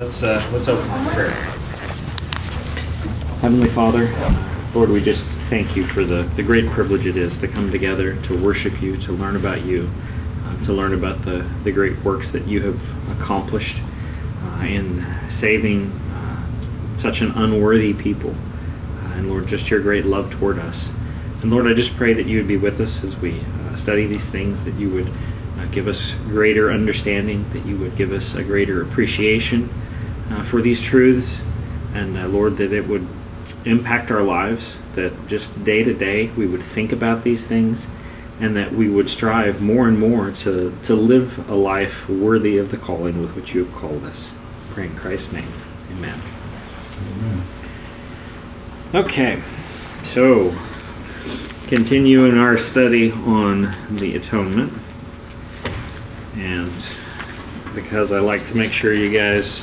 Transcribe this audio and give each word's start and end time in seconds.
Let's 0.00 0.22
uh, 0.22 0.48
let's 0.52 0.68
open 0.68 0.86
prayer. 1.12 1.30
Heavenly 3.40 3.68
Father, 3.70 4.06
Lord, 4.72 4.90
we 4.90 5.02
just 5.02 5.26
thank 5.50 5.74
you 5.74 5.88
for 5.88 6.04
the, 6.04 6.22
the 6.36 6.42
great 6.44 6.70
privilege 6.70 7.04
it 7.04 7.16
is 7.16 7.36
to 7.38 7.48
come 7.48 7.72
together 7.72 8.14
to 8.22 8.40
worship 8.40 8.80
you, 8.80 8.96
to 8.98 9.12
learn 9.12 9.34
about 9.34 9.64
you, 9.64 9.90
uh, 10.44 10.64
to 10.66 10.72
learn 10.72 10.94
about 10.94 11.24
the, 11.24 11.44
the 11.64 11.72
great 11.72 11.98
works 12.04 12.30
that 12.30 12.46
you 12.46 12.62
have 12.62 12.80
accomplished 13.18 13.82
uh, 14.44 14.66
in 14.68 15.04
saving 15.30 15.90
uh, 15.90 16.96
such 16.96 17.20
an 17.20 17.32
unworthy 17.32 17.92
people. 17.92 18.30
Uh, 18.30 19.14
and 19.14 19.28
Lord, 19.28 19.48
just 19.48 19.68
your 19.68 19.80
great 19.80 20.04
love 20.04 20.30
toward 20.30 20.60
us. 20.60 20.86
And 21.42 21.50
Lord, 21.50 21.66
I 21.66 21.74
just 21.74 21.96
pray 21.96 22.14
that 22.14 22.26
you 22.26 22.36
would 22.36 22.46
be 22.46 22.56
with 22.56 22.80
us 22.80 23.02
as 23.02 23.16
we 23.16 23.40
uh, 23.40 23.74
study 23.74 24.06
these 24.06 24.28
things, 24.28 24.62
that 24.64 24.74
you 24.74 24.90
would 24.90 25.12
give 25.72 25.88
us 25.88 26.12
greater 26.24 26.70
understanding, 26.70 27.48
that 27.52 27.64
you 27.64 27.78
would 27.78 27.96
give 27.96 28.12
us 28.12 28.34
a 28.34 28.42
greater 28.42 28.82
appreciation 28.82 29.70
uh, 30.30 30.42
for 30.44 30.60
these 30.62 30.82
truths, 30.82 31.40
and 31.94 32.16
uh, 32.16 32.26
Lord, 32.26 32.56
that 32.58 32.72
it 32.72 32.86
would 32.88 33.06
impact 33.64 34.10
our 34.10 34.22
lives, 34.22 34.76
that 34.94 35.12
just 35.26 35.64
day 35.64 35.82
to 35.82 35.94
day 35.94 36.30
we 36.36 36.46
would 36.46 36.62
think 36.62 36.92
about 36.92 37.24
these 37.24 37.46
things, 37.46 37.86
and 38.40 38.56
that 38.56 38.72
we 38.72 38.88
would 38.88 39.10
strive 39.10 39.60
more 39.60 39.88
and 39.88 39.98
more 39.98 40.30
to, 40.30 40.76
to 40.84 40.94
live 40.94 41.48
a 41.50 41.54
life 41.54 42.08
worthy 42.08 42.58
of 42.58 42.70
the 42.70 42.76
calling 42.76 43.20
with 43.20 43.34
which 43.34 43.54
you 43.54 43.64
have 43.64 43.74
called 43.74 44.04
us. 44.04 44.30
Pray 44.70 44.86
in 44.86 44.96
Christ's 44.96 45.32
name. 45.32 45.52
Amen. 45.90 46.20
Amen. 47.00 47.42
Okay, 48.94 49.42
so 50.04 50.56
continuing 51.66 52.38
our 52.38 52.56
study 52.56 53.10
on 53.10 53.74
the 53.98 54.16
atonement, 54.16 54.72
and 56.38 56.72
because 57.74 58.12
I 58.12 58.20
like 58.20 58.46
to 58.48 58.54
make 58.56 58.72
sure 58.72 58.92
you 58.94 59.10
guys 59.10 59.60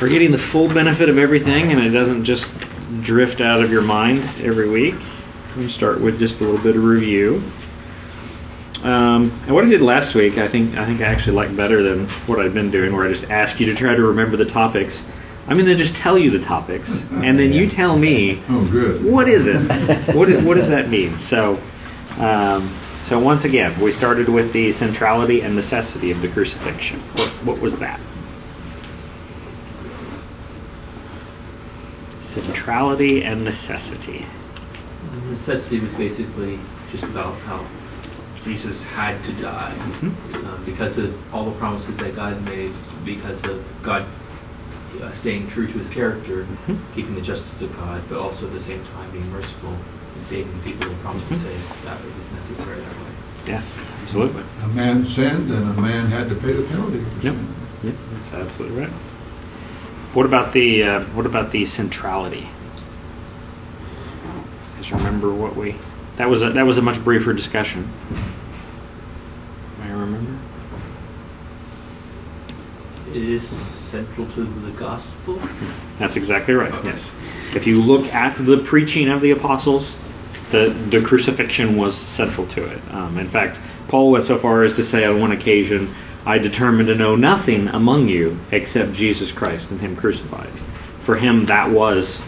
are 0.00 0.08
getting 0.08 0.30
the 0.32 0.38
full 0.38 0.68
benefit 0.72 1.08
of 1.08 1.18
everything 1.18 1.70
and 1.72 1.80
it 1.80 1.90
doesn't 1.90 2.24
just 2.24 2.50
drift 3.02 3.40
out 3.40 3.62
of 3.62 3.70
your 3.70 3.82
mind 3.82 4.20
every 4.42 4.68
week, 4.68 4.94
we 5.56 5.68
start 5.68 6.00
with 6.00 6.18
just 6.18 6.40
a 6.40 6.44
little 6.44 6.62
bit 6.62 6.76
of 6.76 6.82
review. 6.84 7.42
Um, 8.82 9.42
and 9.44 9.54
what 9.54 9.64
I 9.64 9.68
did 9.68 9.80
last 9.82 10.14
week, 10.14 10.38
I 10.38 10.46
think 10.48 10.76
I 10.76 10.86
think 10.86 11.00
I 11.00 11.04
actually 11.06 11.34
like 11.36 11.54
better 11.56 11.82
than 11.82 12.08
what 12.26 12.38
I've 12.38 12.54
been 12.54 12.70
doing, 12.70 12.94
where 12.94 13.04
I 13.06 13.08
just 13.08 13.24
ask 13.24 13.58
you 13.58 13.66
to 13.66 13.74
try 13.74 13.94
to 13.94 14.02
remember 14.06 14.36
the 14.36 14.44
topics. 14.44 15.02
I'm 15.48 15.54
going 15.54 15.66
to 15.66 15.74
just 15.74 15.96
tell 15.96 16.16
you 16.18 16.30
the 16.30 16.38
topics, 16.44 17.00
and 17.10 17.38
then 17.38 17.52
you 17.54 17.68
tell 17.70 17.98
me 17.98 18.40
Oh, 18.50 18.68
good. 18.70 19.02
what 19.02 19.28
is 19.28 19.46
it? 19.48 20.14
what, 20.14 20.28
is, 20.28 20.44
what 20.44 20.58
does 20.58 20.68
that 20.68 20.90
mean? 20.90 21.18
So, 21.18 21.58
um, 22.18 22.72
so 23.02 23.18
once 23.18 23.44
again, 23.44 23.80
we 23.80 23.90
started 23.90 24.28
with 24.28 24.52
the 24.52 24.72
centrality 24.72 25.40
and 25.42 25.54
necessity 25.54 26.10
of 26.10 26.20
the 26.20 26.28
crucifixion. 26.28 27.00
What, 27.14 27.28
what 27.44 27.60
was 27.60 27.78
that? 27.78 28.00
Centrality 32.20 33.22
and 33.24 33.44
necessity. 33.44 34.26
necessity 35.30 35.80
was 35.80 35.92
basically 35.94 36.58
just 36.90 37.04
about 37.04 37.34
how 37.40 37.64
Jesus 38.44 38.84
had 38.84 39.22
to 39.24 39.32
die 39.32 39.74
Mhm. 40.00 40.12
uh, 40.46 40.56
because 40.64 40.98
of 40.98 41.14
all 41.34 41.46
the 41.50 41.58
promises 41.58 41.96
that 41.98 42.14
God 42.14 42.42
made, 42.44 42.72
because 43.04 43.42
of 43.44 43.62
God 43.82 44.04
uh, 45.02 45.12
staying 45.12 45.48
true 45.48 45.66
to 45.66 45.78
His 45.78 45.88
character, 45.88 46.46
Mhm. 46.66 46.78
keeping 46.94 47.14
the 47.14 47.20
justice 47.20 47.60
of 47.62 47.74
God, 47.76 48.02
but 48.08 48.18
also 48.18 48.46
at 48.46 48.52
the 48.52 48.60
same 48.60 48.82
time 48.84 49.10
being 49.10 49.30
merciful 49.30 49.76
and 50.18 50.26
saving 50.26 50.60
people 50.62 50.88
He 50.88 50.94
promised 50.96 51.28
to 51.28 51.34
Mhm. 51.34 51.42
save. 51.42 51.60
That 51.84 51.98
it 52.00 52.12
was 52.18 52.26
necessary 52.50 52.80
that 52.80 52.88
way. 52.88 53.12
Yes, 53.46 53.78
absolutely. 54.02 54.42
A 54.64 54.68
man 54.68 55.04
sinned, 55.06 55.50
and 55.50 55.78
a 55.78 55.80
man 55.80 56.06
had 56.08 56.28
to 56.28 56.34
pay 56.34 56.52
the 56.52 56.62
penalty 56.62 56.98
for 56.98 57.26
Yep, 57.26 57.34
sin. 57.34 57.46
yep, 57.84 57.94
that's 58.14 58.34
absolutely 58.34 58.80
right. 58.80 58.90
What 60.14 60.26
about 60.26 60.52
the 60.52 60.82
uh, 60.82 61.00
what 61.14 61.26
about 61.26 61.52
the 61.52 61.64
centrality? 61.64 62.48
Just 64.78 64.90
remember 64.92 65.32
what 65.32 65.56
we 65.56 65.76
that 66.16 66.28
was 66.28 66.42
a, 66.42 66.50
that 66.50 66.66
was 66.66 66.78
a 66.78 66.82
much 66.82 67.02
briefer 67.04 67.32
discussion. 67.32 67.88
I 69.82 69.88
remember. 69.90 70.32
It 73.12 73.22
is 73.22 73.48
central 73.48 74.26
to 74.34 74.44
the 74.44 74.70
gospel. 74.72 75.40
That's 75.98 76.16
exactly 76.16 76.54
right. 76.54 76.72
Yes. 76.84 77.10
If 77.54 77.66
you 77.66 77.80
look 77.80 78.12
at 78.12 78.36
the 78.44 78.58
preaching 78.58 79.08
of 79.08 79.22
the 79.22 79.30
apostles, 79.30 79.96
the 80.50 80.74
the 80.90 81.02
crucifixion 81.02 81.76
was 81.76 81.96
central 81.96 82.46
to 82.48 82.64
it. 82.64 82.80
Um, 82.90 83.18
in 83.18 83.28
fact, 83.28 83.58
Paul 83.88 84.10
went 84.10 84.24
so 84.24 84.38
far 84.38 84.62
as 84.62 84.74
to 84.74 84.82
say 84.82 85.04
on 85.04 85.20
one 85.20 85.32
occasion, 85.32 85.94
"I 86.26 86.38
determined 86.38 86.88
to 86.88 86.94
know 86.94 87.16
nothing 87.16 87.68
among 87.68 88.08
you 88.08 88.38
except 88.50 88.92
Jesus 88.92 89.32
Christ 89.32 89.70
and 89.70 89.80
Him 89.80 89.96
crucified." 89.96 90.50
For 91.04 91.16
him, 91.16 91.46
that 91.46 91.70
was 91.70 92.20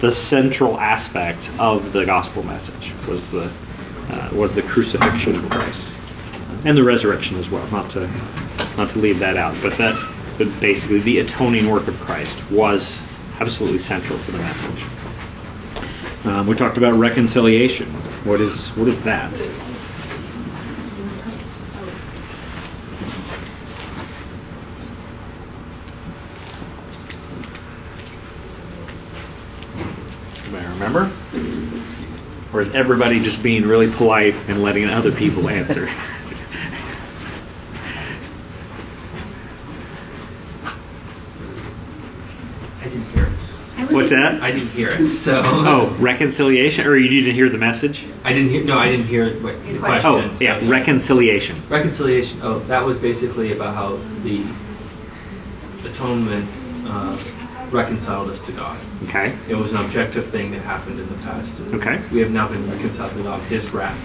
the 0.00 0.12
central 0.12 0.78
aspect 0.78 1.50
of 1.58 1.92
the 1.92 2.06
gospel 2.06 2.42
message 2.42 2.92
was 3.08 3.28
the 3.30 3.50
uh, 4.08 4.30
was 4.32 4.54
the 4.54 4.62
crucifixion 4.62 5.36
of 5.36 5.50
Christ 5.50 5.92
and 6.64 6.76
the 6.76 6.82
resurrection 6.82 7.38
as 7.38 7.50
well. 7.50 7.66
Not 7.70 7.90
to 7.90 8.08
not 8.76 8.90
to 8.90 8.98
leave 8.98 9.18
that 9.18 9.36
out, 9.36 9.56
but 9.62 9.76
that 9.78 9.96
but 10.38 10.60
basically 10.60 11.00
the 11.00 11.18
atoning 11.18 11.68
work 11.68 11.86
of 11.88 11.98
Christ 12.00 12.38
was 12.50 12.98
absolutely 13.40 13.78
central 13.78 14.18
to 14.18 14.32
the 14.32 14.38
message. 14.38 14.84
Um, 16.24 16.46
we 16.46 16.54
talked 16.54 16.76
about 16.76 16.94
reconciliation. 16.98 17.88
What 18.24 18.40
is 18.40 18.68
what 18.76 18.88
is 18.88 19.00
that? 19.04 19.32
Remember? 30.80 31.12
Or 32.54 32.60
is 32.62 32.74
everybody 32.74 33.20
just 33.20 33.42
being 33.42 33.66
really 33.66 33.92
polite 33.92 34.34
and 34.48 34.62
letting 34.62 34.86
other 34.86 35.12
people 35.12 35.48
answer? 35.48 35.88
I 42.80 42.84
didn't 42.84 43.04
hear 43.10 43.26
it. 43.26 43.89
What's 44.00 44.10
that? 44.10 44.42
I 44.42 44.50
didn't 44.52 44.70
hear 44.70 44.90
it. 44.90 45.08
So. 45.08 45.42
Oh, 45.44 45.96
reconciliation, 46.00 46.86
or 46.86 46.96
you 46.96 47.08
didn't 47.08 47.34
hear 47.34 47.48
the 47.50 47.58
message? 47.58 48.04
I 48.24 48.32
didn't 48.32 48.50
hear. 48.50 48.64
No, 48.64 48.78
I 48.78 48.90
didn't 48.90 49.06
hear. 49.06 49.40
What, 49.42 49.54
the 49.66 49.78
question. 49.78 50.10
Oh, 50.10 50.36
yeah, 50.40 50.68
reconciliation. 50.68 51.62
Reconciliation. 51.68 52.40
Oh, 52.42 52.60
that 52.66 52.84
was 52.84 52.98
basically 52.98 53.52
about 53.52 53.74
how 53.74 53.96
the 54.22 54.44
atonement 55.88 56.48
uh, 56.88 57.70
reconciled 57.72 58.30
us 58.30 58.40
to 58.46 58.52
God. 58.52 58.80
Okay. 59.08 59.36
It 59.48 59.54
was 59.54 59.72
an 59.72 59.78
objective 59.78 60.30
thing 60.30 60.50
that 60.52 60.62
happened 60.62 60.98
in 60.98 61.08
the 61.08 61.22
past. 61.22 61.52
Okay. 61.74 62.02
We 62.12 62.20
have 62.20 62.30
now 62.30 62.48
been 62.48 62.68
reconciled 62.70 63.16
to 63.16 63.22
God. 63.22 63.42
His 63.48 63.70
wrath 63.70 63.98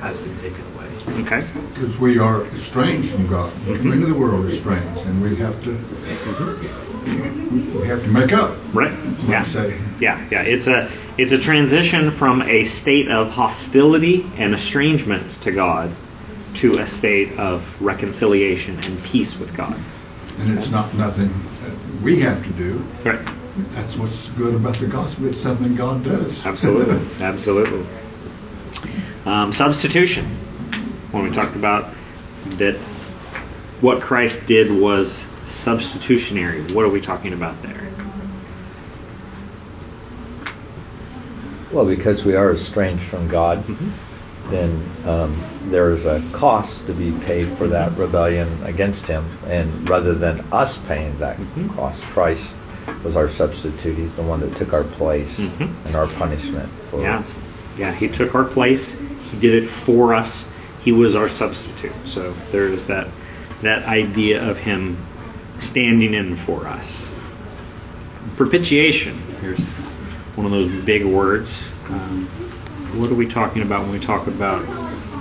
has 0.00 0.18
been 0.20 0.36
taken 0.40 0.60
away. 0.74 0.86
Okay. 1.24 1.46
Because 1.74 1.98
we 1.98 2.18
are 2.18 2.44
estranged 2.54 3.10
from 3.10 3.28
God. 3.28 3.52
We 3.66 3.78
come 3.78 3.92
into 3.92 4.06
the 4.06 4.18
world 4.18 4.46
estranged, 4.50 5.00
and 5.00 5.22
we 5.22 5.36
have 5.36 5.62
to 5.64 5.76
we 7.04 7.86
have 7.86 8.02
to 8.02 8.08
make 8.08 8.32
up. 8.32 8.56
Right. 8.74 8.92
Yeah. 9.28 9.46
Yeah. 10.00 10.28
Yeah. 10.30 10.42
It's 10.42 10.66
a 10.66 10.90
it's 11.18 11.32
a 11.32 11.38
transition 11.38 12.16
from 12.16 12.42
a 12.42 12.64
state 12.64 13.08
of 13.08 13.28
hostility 13.28 14.30
and 14.36 14.54
estrangement 14.54 15.42
to 15.42 15.52
God 15.52 15.94
to 16.56 16.78
a 16.78 16.86
state 16.86 17.38
of 17.38 17.62
reconciliation 17.80 18.78
and 18.80 19.02
peace 19.04 19.38
with 19.38 19.56
God. 19.56 19.78
And 20.38 20.58
it's 20.58 20.70
not 20.70 20.94
nothing 20.94 21.28
that 21.62 22.02
we 22.02 22.20
have 22.22 22.42
to 22.42 22.52
do. 22.52 22.78
Right. 23.04 23.24
That's 23.70 23.96
what's 23.96 24.28
good 24.38 24.54
about 24.54 24.78
the 24.78 24.86
gospel. 24.86 25.26
It's 25.26 25.42
something 25.42 25.76
God 25.76 26.04
does. 26.04 26.44
Absolutely. 26.44 26.96
Absolutely. 27.20 27.86
Um, 29.26 29.52
substitution. 29.52 30.24
When 31.12 31.24
we 31.28 31.34
talked 31.34 31.56
about 31.56 31.94
that, 32.58 32.78
what 33.80 34.02
Christ 34.02 34.46
did 34.46 34.70
was 34.70 35.24
substitutionary. 35.50 36.72
What 36.72 36.84
are 36.84 36.88
we 36.90 37.00
talking 37.00 37.32
about 37.32 37.60
there? 37.62 37.90
Well, 41.72 41.86
because 41.86 42.24
we 42.24 42.34
are 42.34 42.54
estranged 42.54 43.04
from 43.04 43.28
God, 43.28 43.64
then 44.48 44.90
um, 45.06 45.40
there's 45.70 46.04
a 46.04 46.20
cost 46.32 46.86
to 46.86 46.92
be 46.92 47.12
paid 47.24 47.56
for 47.56 47.68
that 47.68 47.96
rebellion 47.96 48.62
against 48.64 49.06
Him. 49.06 49.24
And 49.46 49.88
rather 49.88 50.14
than 50.14 50.40
us 50.52 50.78
paying 50.88 51.16
that 51.18 51.36
Mhm. 51.38 51.74
cost, 51.76 52.02
Christ 52.02 52.52
was 53.04 53.16
our 53.16 53.28
substitute. 53.28 53.96
He's 53.96 54.14
the 54.14 54.22
one 54.22 54.40
that 54.40 54.56
took 54.56 54.72
our 54.72 54.82
place 54.82 55.36
Mhm. 55.38 55.70
and 55.86 55.94
our 55.94 56.08
punishment. 56.08 56.68
For 56.90 57.02
Yeah, 57.02 57.22
yeah. 57.78 57.92
He 57.92 58.08
took 58.08 58.34
our 58.34 58.44
place. 58.44 58.96
He 59.30 59.38
did 59.38 59.62
it 59.62 59.70
for 59.70 60.12
us. 60.12 60.46
He 60.80 60.90
was 60.90 61.14
our 61.14 61.28
substitute. 61.28 61.92
So 62.04 62.34
there 62.50 62.66
is 62.66 62.86
that 62.86 63.06
that 63.62 63.84
idea 63.84 64.42
of 64.42 64.56
him 64.56 64.96
standing 65.60 66.14
in 66.14 66.36
for 66.36 66.66
us. 66.66 67.02
Propitiation. 68.36 69.18
Here's 69.40 69.64
one 70.34 70.46
of 70.46 70.52
those 70.52 70.84
big 70.84 71.04
words. 71.04 71.58
Um, 71.88 72.26
what 72.94 73.10
are 73.10 73.14
we 73.14 73.28
talking 73.28 73.62
about 73.62 73.82
when 73.82 73.92
we 73.92 74.00
talk 74.00 74.26
about 74.26 74.64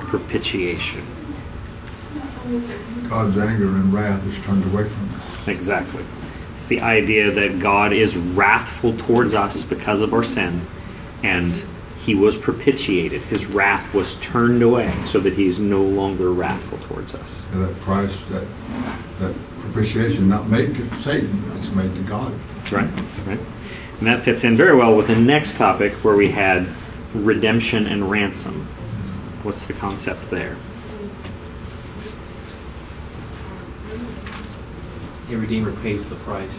propitiation? 0.08 1.06
God's 3.10 3.38
anger 3.38 3.68
and 3.68 3.94
wrath 3.94 4.26
is 4.26 4.44
turned 4.44 4.64
away 4.66 4.90
from 4.90 5.14
us. 5.16 5.48
Exactly. 5.48 6.04
It's 6.58 6.68
the 6.68 6.82
idea 6.82 7.32
that 7.32 7.60
God 7.60 7.94
is 7.94 8.16
wrathful 8.16 8.98
towards 8.98 9.34
us 9.34 9.62
because 9.64 10.02
of 10.02 10.14
our 10.14 10.24
sin, 10.24 10.66
and 11.24 11.64
He 12.10 12.16
was 12.16 12.36
propitiated. 12.36 13.22
His 13.22 13.46
wrath 13.46 13.94
was 13.94 14.16
turned 14.16 14.64
away 14.64 14.92
so 15.06 15.20
that 15.20 15.34
He 15.34 15.46
is 15.48 15.60
no 15.60 15.84
longer 15.84 16.34
wrathful 16.34 16.80
towards 16.88 17.14
us. 17.14 17.44
And 17.52 17.64
that 17.64 17.80
price, 17.82 18.12
that, 18.32 18.48
that 19.20 19.36
propitiation 19.62 20.28
not 20.28 20.50
made 20.50 20.74
to 20.74 21.04
Satan, 21.04 21.52
it's 21.56 21.72
made 21.76 21.94
to 21.94 22.02
God. 22.10 22.34
Right, 22.72 22.90
right. 23.28 23.40
And 24.00 24.08
that 24.08 24.26
fits 24.26 24.44
in 24.44 24.58
very 24.58 24.76
well 24.76 24.96
with 24.98 25.06
the 25.06 25.16
next 25.20 25.56
topic 25.56 25.94
where 26.04 26.16
we 26.16 26.32
had 26.32 26.68
redemption 27.14 27.86
and 27.86 28.10
ransom. 28.10 28.66
What's 29.44 29.68
the 29.68 29.74
concept 29.74 30.32
there? 30.32 30.58
A 35.30 35.38
redeemer 35.38 35.80
pays 35.84 36.10
the 36.10 36.16
price 36.16 36.50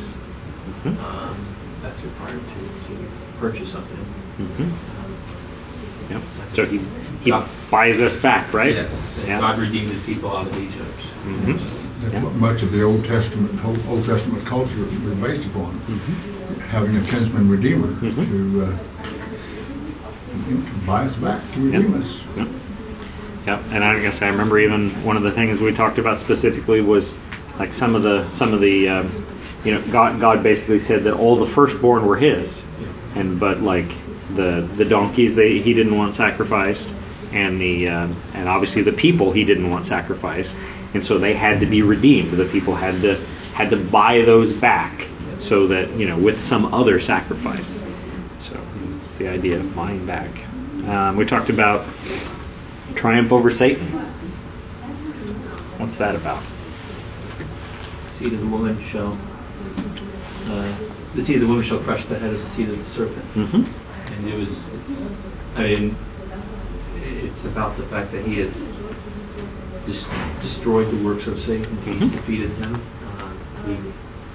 Mhm. 0.85 0.97
um, 1.03 1.37
that's 1.83 2.01
required 2.05 2.39
to, 2.41 2.95
to 2.95 3.11
purchase 3.41 3.73
something. 3.73 3.99
Mhm. 4.39 4.61
Um, 4.61 5.10
Yep. 6.11 6.23
So 6.53 6.65
he, 6.67 6.79
he 7.23 7.31
God- 7.31 7.49
buys 7.71 8.01
us 8.01 8.17
back, 8.21 8.53
right? 8.53 8.75
Yes, 8.75 8.93
and 9.19 9.29
Yeah. 9.29 9.41
God 9.41 9.59
redeemed 9.59 9.93
His 9.93 10.03
people 10.03 10.37
out 10.37 10.47
of 10.49 10.59
Egypt. 10.59 10.99
Mhm. 11.27 11.59
That's 12.03 12.15
Yeah. 12.15 12.23
what 12.25 12.35
much 12.37 12.63
of 12.63 12.73
the 12.73 12.83
Old 12.83 13.05
Testament, 13.05 13.59
whole 13.61 13.77
Old 13.89 14.05
Testament 14.05 14.45
culture 14.47 14.81
was 15.05 15.15
based 15.15 15.47
upon. 15.47 15.79
Mhm. 15.89 16.61
Having 16.69 16.97
a 16.97 17.01
kinsman 17.03 17.49
redeemer 17.49 17.89
Mhm. 17.89 18.15
to, 18.15 18.63
uh, 18.63 18.73
you 20.49 20.55
know, 20.55 20.61
to 20.61 20.87
buy 20.87 21.05
us 21.05 21.15
back, 21.17 21.41
to 21.55 21.61
redeem 21.61 21.93
Yep. 21.93 22.03
us. 22.03 22.09
Yep. 22.37 22.49
Yep. 23.47 23.61
And 23.73 23.85
I 23.85 23.99
guess 24.01 24.23
I 24.23 24.29
remember 24.29 24.59
even 24.59 24.91
one 25.05 25.17
of 25.17 25.23
the 25.23 25.33
things 25.33 25.61
we 25.61 25.73
talked 25.73 25.99
about 25.99 26.21
specifically 26.21 26.81
was 26.81 27.15
like 27.59 27.73
some 27.73 27.95
of 27.95 28.03
the 28.03 28.29
some 28.31 28.53
of 28.53 28.61
the 28.61 28.89
um, 28.89 29.11
you 29.65 29.73
know 29.75 29.81
God 29.93 30.21
God 30.21 30.43
basically 30.43 30.79
said 30.79 31.05
that 31.05 31.15
all 31.15 31.37
the 31.37 31.47
firstborn 31.47 32.07
were 32.07 32.17
His, 32.17 32.63
and 33.15 33.39
but 33.39 33.63
like 33.63 33.93
the 34.35 34.69
the 34.77 34.85
donkeys 34.85 35.35
they 35.35 35.59
He 35.59 35.75
didn't 35.75 35.97
want 35.97 36.15
sacrificed, 36.15 36.89
and 37.33 37.61
the 37.61 37.89
um, 37.89 38.23
and 38.35 38.49
obviously 38.49 38.83
the 38.83 38.93
people 38.93 39.33
He 39.33 39.45
didn't 39.45 39.71
want 39.71 39.87
sacrificed, 39.87 40.55
and 40.95 41.05
so 41.05 41.19
they 41.19 41.35
had 41.35 41.61
to 41.61 41.67
be 41.67 41.83
redeemed. 41.83 42.37
The 42.37 42.49
people 42.49 42.75
had 42.75 43.01
to 43.03 43.17
had 43.55 43.71
to 43.71 43.77
buy 43.77 44.23
those 44.25 44.55
back 44.55 45.07
so 45.41 45.67
that 45.69 45.91
you 45.95 46.07
know 46.07 46.19
with 46.19 46.41
some 46.41 46.73
other 46.73 46.99
sacrifice. 46.99 47.79
So 48.39 48.61
it's 49.05 49.17
the 49.19 49.29
idea 49.29 49.59
of 49.59 49.75
buying 49.75 50.07
back. 50.07 50.31
Um, 50.89 51.17
we 51.17 51.27
talked 51.27 51.51
about 51.51 51.87
triumph 52.95 53.33
over 53.33 53.51
Satan. 53.51 53.87
What's 55.79 55.97
that 55.99 56.15
about? 56.15 56.43
seed 58.21 58.35
of 58.35 58.41
the 58.41 58.47
woman 58.47 58.77
shall, 58.91 59.19
uh, 60.45 60.77
the 61.15 61.25
seed 61.25 61.37
of 61.37 61.41
the 61.41 61.49
woman 61.49 61.65
shall 61.65 61.81
crush 61.81 62.05
the 62.05 62.19
head 62.19 62.35
of 62.35 62.43
the 62.43 62.51
seed 62.51 62.69
of 62.69 62.77
the 62.77 62.85
serpent. 62.85 63.25
Mm-hmm. 63.35 63.80
And 64.21 64.29
it 64.29 64.37
was, 64.37 64.51
it's, 64.75 65.11
I 65.57 65.63
mean, 65.63 65.97
it's 67.03 67.45
about 67.47 67.79
the 67.79 67.87
fact 67.87 68.13
that 68.13 68.23
he 68.23 68.39
has 68.41 68.53
dis- 69.87 70.07
destroyed 70.43 70.91
the 70.91 71.03
works 71.03 71.27
of 71.27 71.41
Satan. 71.41 71.75
He's 71.87 72.03
Mhm. 72.03 72.13
defeated 72.13 72.51
him. 72.51 72.75
Uh, 72.75 73.73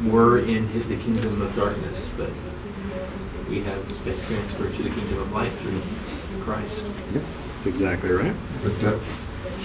we 0.02 0.10
were 0.10 0.40
in 0.40 0.68
his, 0.70 0.88
the 0.88 0.96
kingdom 0.98 1.40
of 1.40 1.56
darkness, 1.56 2.10
but 2.18 2.32
we 3.48 3.62
have 3.62 3.88
been 4.04 4.18
transferred 4.26 4.76
to 4.76 4.82
the 4.84 4.90
kingdom 4.90 5.20
of 5.20 5.32
light 5.32 5.52
through 5.62 5.80
Christ. 6.44 6.82
Yep. 7.14 7.24
That's 7.54 7.66
exactly 7.68 8.10
right. 8.10 8.34
But 8.64 8.82
that 8.82 9.00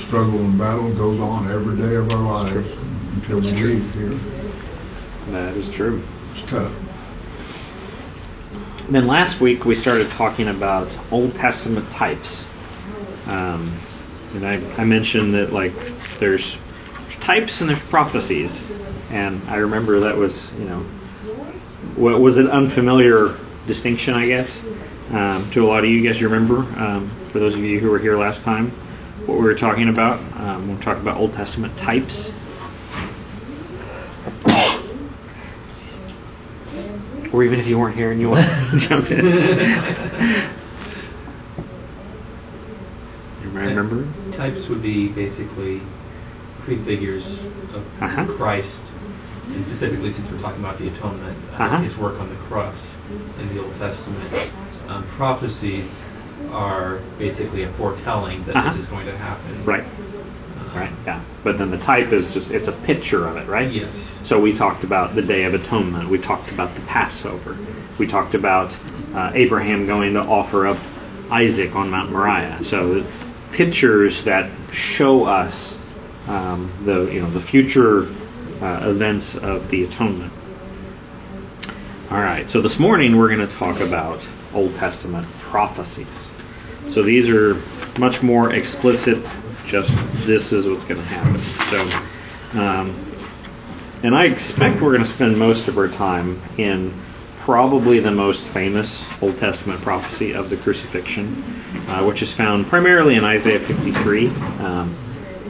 struggle 0.06 0.40
and 0.40 0.58
battle 0.58 0.92
goes 0.92 1.18
on 1.18 1.50
every 1.50 1.76
day 1.78 1.94
of 1.94 2.12
our 2.12 2.20
lives 2.42 2.68
until 3.14 3.40
we 3.40 3.48
It's 3.48 3.58
true. 3.58 3.68
leave 3.70 3.94
here. 3.94 4.14
That 5.30 5.56
is 5.56 5.68
true. 5.68 6.02
It's 6.34 6.50
tough. 6.50 6.72
Then 8.88 9.06
last 9.06 9.40
week 9.40 9.64
we 9.64 9.74
started 9.74 10.10
talking 10.10 10.48
about 10.48 10.96
Old 11.12 11.34
Testament 11.34 11.90
types, 11.92 12.44
um, 13.26 13.78
and 14.34 14.46
I, 14.46 14.54
I 14.76 14.84
mentioned 14.84 15.34
that 15.34 15.52
like 15.52 15.72
there's 16.18 16.56
types 17.20 17.60
and 17.60 17.70
there's 17.70 17.82
prophecies, 17.84 18.64
and 19.10 19.42
I 19.48 19.56
remember 19.56 20.00
that 20.00 20.16
was 20.16 20.50
you 20.54 20.64
know 20.64 20.80
what 21.96 22.20
was 22.20 22.36
an 22.38 22.48
unfamiliar 22.48 23.36
distinction 23.66 24.14
I 24.14 24.26
guess 24.26 24.58
um, 25.10 25.50
to 25.52 25.64
a 25.64 25.66
lot 25.66 25.84
of 25.84 25.90
you. 25.90 25.96
You 25.98 26.08
guys 26.08 26.22
remember 26.22 26.58
um, 26.58 27.10
for 27.30 27.38
those 27.38 27.54
of 27.54 27.60
you 27.60 27.78
who 27.78 27.90
were 27.90 27.98
here 27.98 28.18
last 28.18 28.42
time 28.42 28.72
what 29.26 29.38
we 29.38 29.44
were 29.44 29.54
talking 29.54 29.88
about. 29.88 30.18
Um, 30.40 30.68
we're 30.68 30.82
talking 30.82 31.02
about 31.02 31.18
Old 31.18 31.32
Testament 31.34 31.76
types. 31.78 32.30
Or 37.40 37.44
even 37.44 37.58
if 37.58 37.66
you 37.66 37.78
weren't 37.78 37.96
here 37.96 38.12
and 38.12 38.20
you 38.20 38.28
want 38.28 38.44
to 38.44 38.76
jump 38.88 39.10
in. 39.10 39.24
You 43.42 43.48
remember? 43.48 44.06
Types 44.36 44.68
would 44.68 44.82
be 44.82 45.08
basically 45.08 45.80
prefigures 46.66 47.24
of 47.74 47.82
Uh-huh. 48.02 48.26
Christ, 48.36 48.82
and 49.54 49.64
specifically 49.64 50.12
since 50.12 50.30
we're 50.30 50.42
talking 50.42 50.62
about 50.62 50.78
the 50.78 50.88
atonement, 50.88 51.38
uh, 51.54 51.62
Uh-huh. 51.62 51.80
his 51.80 51.96
work 51.96 52.20
on 52.20 52.28
the 52.28 52.36
cross 52.44 52.76
in 53.40 53.48
the 53.54 53.62
Old 53.64 53.74
Testament. 53.78 54.52
Um, 54.88 55.06
prophecies 55.16 55.88
are 56.50 57.00
basically 57.18 57.62
a 57.62 57.72
foretelling 57.72 58.44
that 58.44 58.54
Uh-huh. 58.56 58.68
this 58.68 58.80
is 58.80 58.86
going 58.86 59.06
to 59.06 59.16
happen. 59.16 59.64
Right. 59.64 59.84
Right. 60.74 60.92
Yeah. 61.04 61.24
But 61.42 61.58
then 61.58 61.70
the 61.70 61.78
type 61.78 62.12
is 62.12 62.32
just 62.32 62.50
it's 62.50 62.68
a 62.68 62.72
picture 62.72 63.26
of 63.26 63.36
it, 63.36 63.48
right? 63.48 63.70
Yes. 63.70 63.92
So 64.24 64.40
we 64.40 64.56
talked 64.56 64.84
about 64.84 65.14
the 65.14 65.22
Day 65.22 65.44
of 65.44 65.54
Atonement. 65.54 66.08
We 66.08 66.18
talked 66.18 66.50
about 66.50 66.74
the 66.74 66.82
Passover. 66.82 67.56
We 67.98 68.06
talked 68.06 68.34
about 68.34 68.76
uh, 69.14 69.32
Abraham 69.34 69.86
going 69.86 70.14
to 70.14 70.20
offer 70.20 70.66
up 70.66 70.78
Isaac 71.30 71.74
on 71.74 71.90
Mount 71.90 72.12
Moriah. 72.12 72.62
So 72.62 73.04
pictures 73.52 74.24
that 74.24 74.50
show 74.72 75.24
us 75.24 75.76
um, 76.28 76.72
the 76.84 77.12
you 77.12 77.20
know 77.20 77.30
the 77.30 77.40
future 77.40 78.02
uh, 78.62 78.90
events 78.90 79.34
of 79.34 79.68
the 79.70 79.84
atonement. 79.84 80.32
All 82.10 82.20
right. 82.20 82.48
So 82.48 82.60
this 82.60 82.78
morning 82.78 83.16
we're 83.16 83.34
going 83.34 83.46
to 83.46 83.54
talk 83.54 83.80
about 83.80 84.20
Old 84.52 84.74
Testament 84.74 85.26
prophecies. 85.40 86.30
So 86.88 87.02
these 87.02 87.28
are 87.28 87.54
much 87.98 88.22
more 88.22 88.52
explicit. 88.52 89.24
Just 89.66 89.94
this 90.26 90.52
is 90.52 90.66
what's 90.66 90.84
going 90.84 91.00
to 91.00 91.06
happen. 91.06 91.40
So. 91.70 92.58
Um, 92.58 93.10
and 94.02 94.14
I 94.14 94.24
expect 94.24 94.80
we're 94.80 94.92
going 94.92 95.04
to 95.04 95.12
spend 95.12 95.38
most 95.38 95.68
of 95.68 95.76
our 95.76 95.88
time 95.88 96.40
in 96.56 96.94
probably 97.40 98.00
the 98.00 98.10
most 98.10 98.42
famous 98.48 99.04
Old 99.20 99.36
Testament 99.38 99.82
prophecy 99.82 100.32
of 100.32 100.48
the 100.48 100.56
crucifixion, 100.56 101.42
uh, 101.86 102.04
which 102.04 102.22
is 102.22 102.32
found 102.32 102.66
primarily 102.66 103.16
in 103.16 103.24
Isaiah 103.24 103.60
53. 103.60 104.28
Um, 104.28 104.96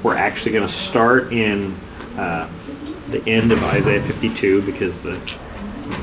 we're 0.03 0.17
actually 0.17 0.53
going 0.53 0.67
to 0.67 0.73
start 0.73 1.33
in 1.33 1.75
uh, 2.17 2.51
the 3.11 3.23
end 3.29 3.53
of 3.53 3.63
Isaiah 3.63 4.03
52 4.03 4.63
because 4.63 5.01
the 5.03 5.21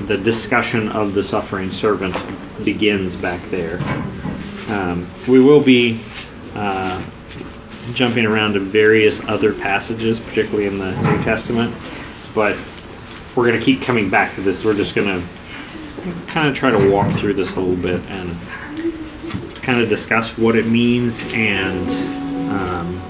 the 0.05 0.17
discussion 0.17 0.89
of 0.89 1.13
the 1.13 1.24
suffering 1.24 1.72
servant 1.72 2.15
begins 2.63 3.15
back 3.15 3.41
there. 3.50 3.79
Um, 4.67 5.10
we 5.27 5.39
will 5.39 5.63
be 5.63 6.03
uh, 6.53 7.01
jumping 7.94 8.25
around 8.25 8.53
to 8.53 8.60
various 8.60 9.22
other 9.27 9.53
passages, 9.53 10.20
particularly 10.20 10.67
in 10.67 10.77
the 10.77 10.91
New 11.01 11.24
Testament, 11.24 11.75
but 12.36 12.58
we're 13.36 13.48
going 13.48 13.60
to 13.60 13.65
keep 13.65 13.82
coming 13.82 14.10
back 14.10 14.36
to 14.36 14.41
this. 14.41 14.65
We're 14.65 14.74
just 14.74 14.96
going 14.96 15.08
to 15.08 15.27
kind 16.27 16.48
of 16.48 16.56
try 16.56 16.72
to 16.72 16.89
walk 16.89 17.17
through 17.20 17.34
this 17.36 17.56
a 17.56 17.60
little 17.60 17.75
bit 17.75 18.01
and 18.10 18.36
kind 19.62 19.82
of 19.82 19.89
discuss 19.89 20.38
what 20.38 20.56
it 20.56 20.65
means 20.65 21.20
and 21.34 21.89
um, 22.50 23.01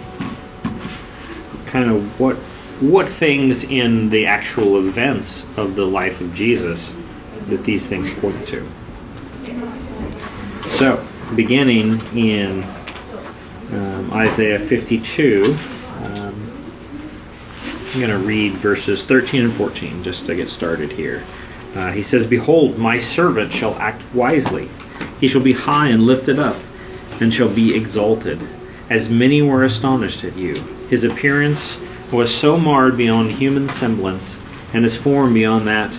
kind 1.65 1.91
of 1.91 2.19
what 2.19 2.35
what 2.79 3.09
things 3.09 3.63
in 3.63 4.09
the 4.09 4.27
actual 4.27 4.77
events 4.87 5.43
of 5.55 5.75
the 5.75 5.85
life 5.85 6.21
of 6.21 6.33
Jesus 6.33 6.93
that 7.47 7.63
these 7.63 7.87
things 7.87 8.13
point 8.15 8.47
to. 8.47 8.69
So, 10.69 11.07
beginning 11.35 11.99
in 12.15 12.63
um, 13.71 14.11
Isaiah 14.13 14.59
52, 14.59 15.57
um, 16.03 16.57
I'm 17.93 17.99
going 17.99 18.09
to 18.09 18.17
read 18.17 18.53
verses 18.53 19.03
13 19.03 19.45
and 19.45 19.53
14 19.53 20.03
just 20.03 20.25
to 20.27 20.35
get 20.35 20.49
started 20.49 20.91
here. 20.91 21.23
Uh, 21.75 21.91
he 21.91 22.01
says, 22.01 22.25
Behold, 22.25 22.77
my 22.77 22.99
servant 22.99 23.51
shall 23.51 23.75
act 23.75 24.01
wisely. 24.13 24.69
He 25.19 25.27
shall 25.27 25.41
be 25.41 25.53
high 25.53 25.89
and 25.89 26.03
lifted 26.03 26.39
up, 26.39 26.61
and 27.19 27.33
shall 27.33 27.53
be 27.53 27.75
exalted. 27.75 28.39
As 28.89 29.09
many 29.09 29.41
were 29.41 29.63
astonished 29.63 30.23
at 30.23 30.37
you. 30.37 30.55
His 30.89 31.03
appearance 31.03 31.77
was 32.11 32.33
so 32.33 32.57
marred 32.57 32.95
beyond 32.95 33.33
human 33.33 33.69
semblance, 33.69 34.39
and 34.73 34.83
his 34.83 34.95
form 34.95 35.33
beyond 35.33 35.67
that 35.67 35.93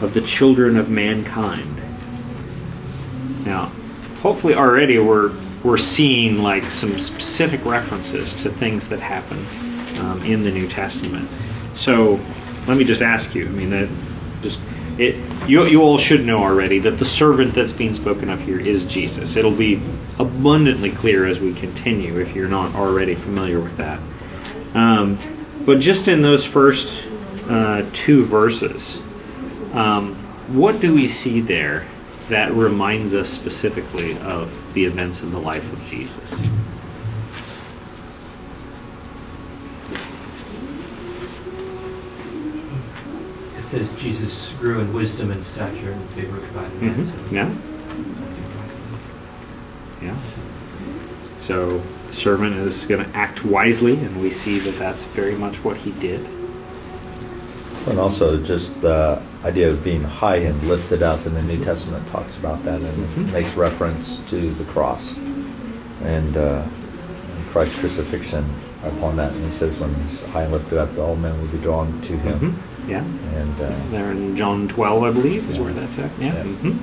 of 0.00 0.14
the 0.14 0.20
children 0.20 0.76
of 0.76 0.88
mankind. 0.88 1.82
Now, 3.44 3.72
hopefully 4.20 4.54
already 4.54 4.98
we're 4.98 5.32
we're 5.64 5.78
seeing 5.78 6.38
like 6.38 6.70
some 6.70 6.98
specific 6.98 7.64
references 7.64 8.32
to 8.42 8.50
things 8.50 8.88
that 8.88 9.00
happen 9.00 9.38
um, 9.98 10.22
in 10.24 10.44
the 10.44 10.50
New 10.50 10.68
Testament. 10.68 11.28
So 11.74 12.20
let 12.66 12.76
me 12.76 12.84
just 12.84 13.02
ask 13.02 13.34
you. 13.34 13.46
I 13.46 13.50
mean, 13.50 13.70
that 13.70 13.88
just 14.42 14.60
it. 14.98 15.48
You 15.48 15.64
you 15.66 15.82
all 15.82 15.98
should 15.98 16.24
know 16.24 16.38
already 16.38 16.80
that 16.80 16.98
the 16.98 17.04
servant 17.04 17.54
that's 17.54 17.72
being 17.72 17.94
spoken 17.94 18.30
of 18.30 18.40
here 18.40 18.60
is 18.60 18.84
Jesus. 18.84 19.36
It'll 19.36 19.56
be 19.56 19.82
abundantly 20.18 20.90
clear 20.90 21.26
as 21.26 21.40
we 21.40 21.54
continue 21.54 22.18
if 22.20 22.34
you're 22.34 22.48
not 22.48 22.74
already 22.74 23.14
familiar 23.14 23.60
with 23.60 23.76
that. 23.78 24.00
Um, 24.74 25.18
but 25.64 25.80
just 25.80 26.08
in 26.08 26.22
those 26.22 26.44
first 26.44 27.04
uh, 27.48 27.88
two 27.92 28.24
verses, 28.26 29.00
um, 29.72 30.14
what 30.48 30.80
do 30.80 30.94
we 30.94 31.08
see 31.08 31.40
there 31.40 31.86
that 32.28 32.52
reminds 32.52 33.14
us 33.14 33.28
specifically 33.28 34.18
of 34.18 34.50
the 34.74 34.84
events 34.84 35.22
in 35.22 35.30
the 35.30 35.38
life 35.38 35.64
of 35.72 35.80
Jesus? 35.84 36.32
It 43.56 43.64
says 43.70 43.94
Jesus 43.96 44.52
grew 44.58 44.80
in 44.80 44.92
wisdom 44.92 45.30
and 45.30 45.44
stature 45.44 45.92
and 45.92 46.10
favor 46.10 46.40
with 46.40 46.52
God. 46.54 46.70
Mm-hmm. 46.72 47.34
Yeah. 47.34 47.54
Yeah. 50.02 51.40
So 51.40 51.82
the 52.08 52.12
servant 52.12 52.56
is 52.56 52.86
going 52.86 53.04
to 53.04 53.16
act 53.16 53.44
wisely, 53.44 53.94
and 53.94 54.20
we 54.20 54.30
see 54.30 54.58
that 54.60 54.78
that's 54.78 55.02
very 55.04 55.34
much 55.34 55.56
what 55.64 55.76
he 55.76 55.92
did. 55.92 56.37
And 57.88 57.98
also 57.98 58.42
just 58.44 58.80
the 58.82 59.22
idea 59.44 59.70
of 59.70 59.82
being 59.82 60.02
high 60.02 60.36
and 60.36 60.62
lifted 60.68 61.02
up 61.02 61.26
in 61.26 61.34
the 61.34 61.42
New 61.42 61.64
Testament 61.64 62.06
talks 62.10 62.36
about 62.38 62.62
that 62.64 62.80
and 62.80 63.08
Mhm. 63.08 63.32
makes 63.32 63.56
reference 63.56 64.04
to 64.30 64.50
the 64.54 64.64
cross 64.64 65.02
and 66.04 66.36
uh, 66.36 66.66
Christ's 67.52 67.78
crucifixion 67.78 68.44
upon 68.84 69.16
that. 69.16 69.32
And 69.32 69.50
he 69.50 69.58
says, 69.58 69.78
when 69.80 69.94
he's 69.94 70.20
high 70.28 70.42
and 70.44 70.52
lifted 70.52 70.78
up, 70.78 70.98
all 70.98 71.16
men 71.16 71.40
will 71.40 71.48
be 71.48 71.58
drawn 71.58 71.98
to 72.02 72.16
him. 72.18 72.38
Mhm. 72.40 72.88
Yeah. 72.90 73.04
And 73.40 73.60
uh, 73.60 73.74
There 73.90 74.10
in 74.10 74.36
John 74.36 74.68
12, 74.68 75.02
I 75.02 75.10
believe, 75.10 75.48
is 75.48 75.56
Yeah. 75.56 75.62
where 75.62 75.72
that's 75.72 75.98
at. 75.98 76.10
Yeah. 76.20 76.34
Yeah. 76.34 76.42
hmm 76.42 76.78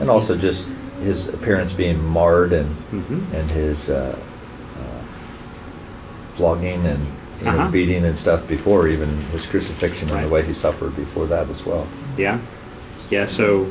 and 0.00 0.08
also 0.08 0.34
just 0.34 0.66
his 1.02 1.28
appearance 1.28 1.74
being 1.74 2.02
marred 2.02 2.54
and 2.54 2.74
Mhm. 2.90 3.34
and 3.34 3.50
his 3.50 3.88
uh, 3.90 4.16
uh, 4.78 5.02
flogging 6.36 6.86
and 6.86 7.06
you 7.40 7.46
know, 7.46 7.52
Uh-huh. 7.58 7.70
beating 7.70 8.04
and 8.04 8.18
stuff 8.18 8.46
before 8.46 8.88
even 8.88 9.08
his 9.32 9.44
crucifixion 9.46 10.10
and 10.10 10.24
the 10.24 10.28
way 10.28 10.44
he 10.44 10.54
suffered 10.54 10.94
before 10.96 11.26
that 11.26 11.48
as 11.48 11.64
well. 11.64 11.86
Yeah. 12.16 12.38
Yeah, 13.10 13.26
so 13.26 13.70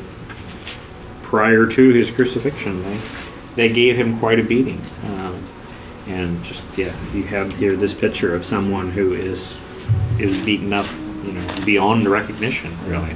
prior 1.22 1.66
to 1.66 1.88
his 1.90 2.10
crucifixion, 2.10 2.82
they, 2.82 3.00
they 3.68 3.68
gave 3.74 3.96
him 3.96 4.18
quite 4.18 4.38
a 4.40 4.42
beating. 4.42 4.80
Um, 5.04 5.42
and 6.08 6.42
just, 6.42 6.62
yeah, 6.76 6.94
you 7.14 7.22
have 7.24 7.52
here 7.56 7.76
this 7.76 7.94
picture 7.94 8.34
of 8.34 8.44
someone 8.44 8.90
who 8.90 9.14
is 9.14 9.54
is 10.18 10.36
beaten 10.44 10.72
up, 10.72 10.86
you 11.24 11.32
know, 11.32 11.46
beyond 11.64 12.06
recognition, 12.08 12.76
really. 12.86 13.14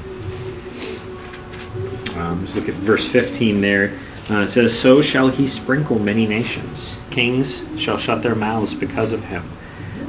Um, 2.16 2.42
just 2.44 2.54
look 2.56 2.68
at 2.68 2.74
verse 2.76 3.06
15 3.10 3.60
there. 3.60 3.98
Uh, 4.30 4.40
it 4.42 4.48
says, 4.48 4.78
So 4.78 5.02
shall 5.02 5.28
he 5.28 5.46
sprinkle 5.46 5.98
many 5.98 6.26
nations. 6.26 6.96
Kings 7.10 7.62
shall 7.78 7.98
shut 7.98 8.22
their 8.22 8.34
mouths 8.34 8.72
because 8.74 9.12
of 9.12 9.22
him. 9.24 9.50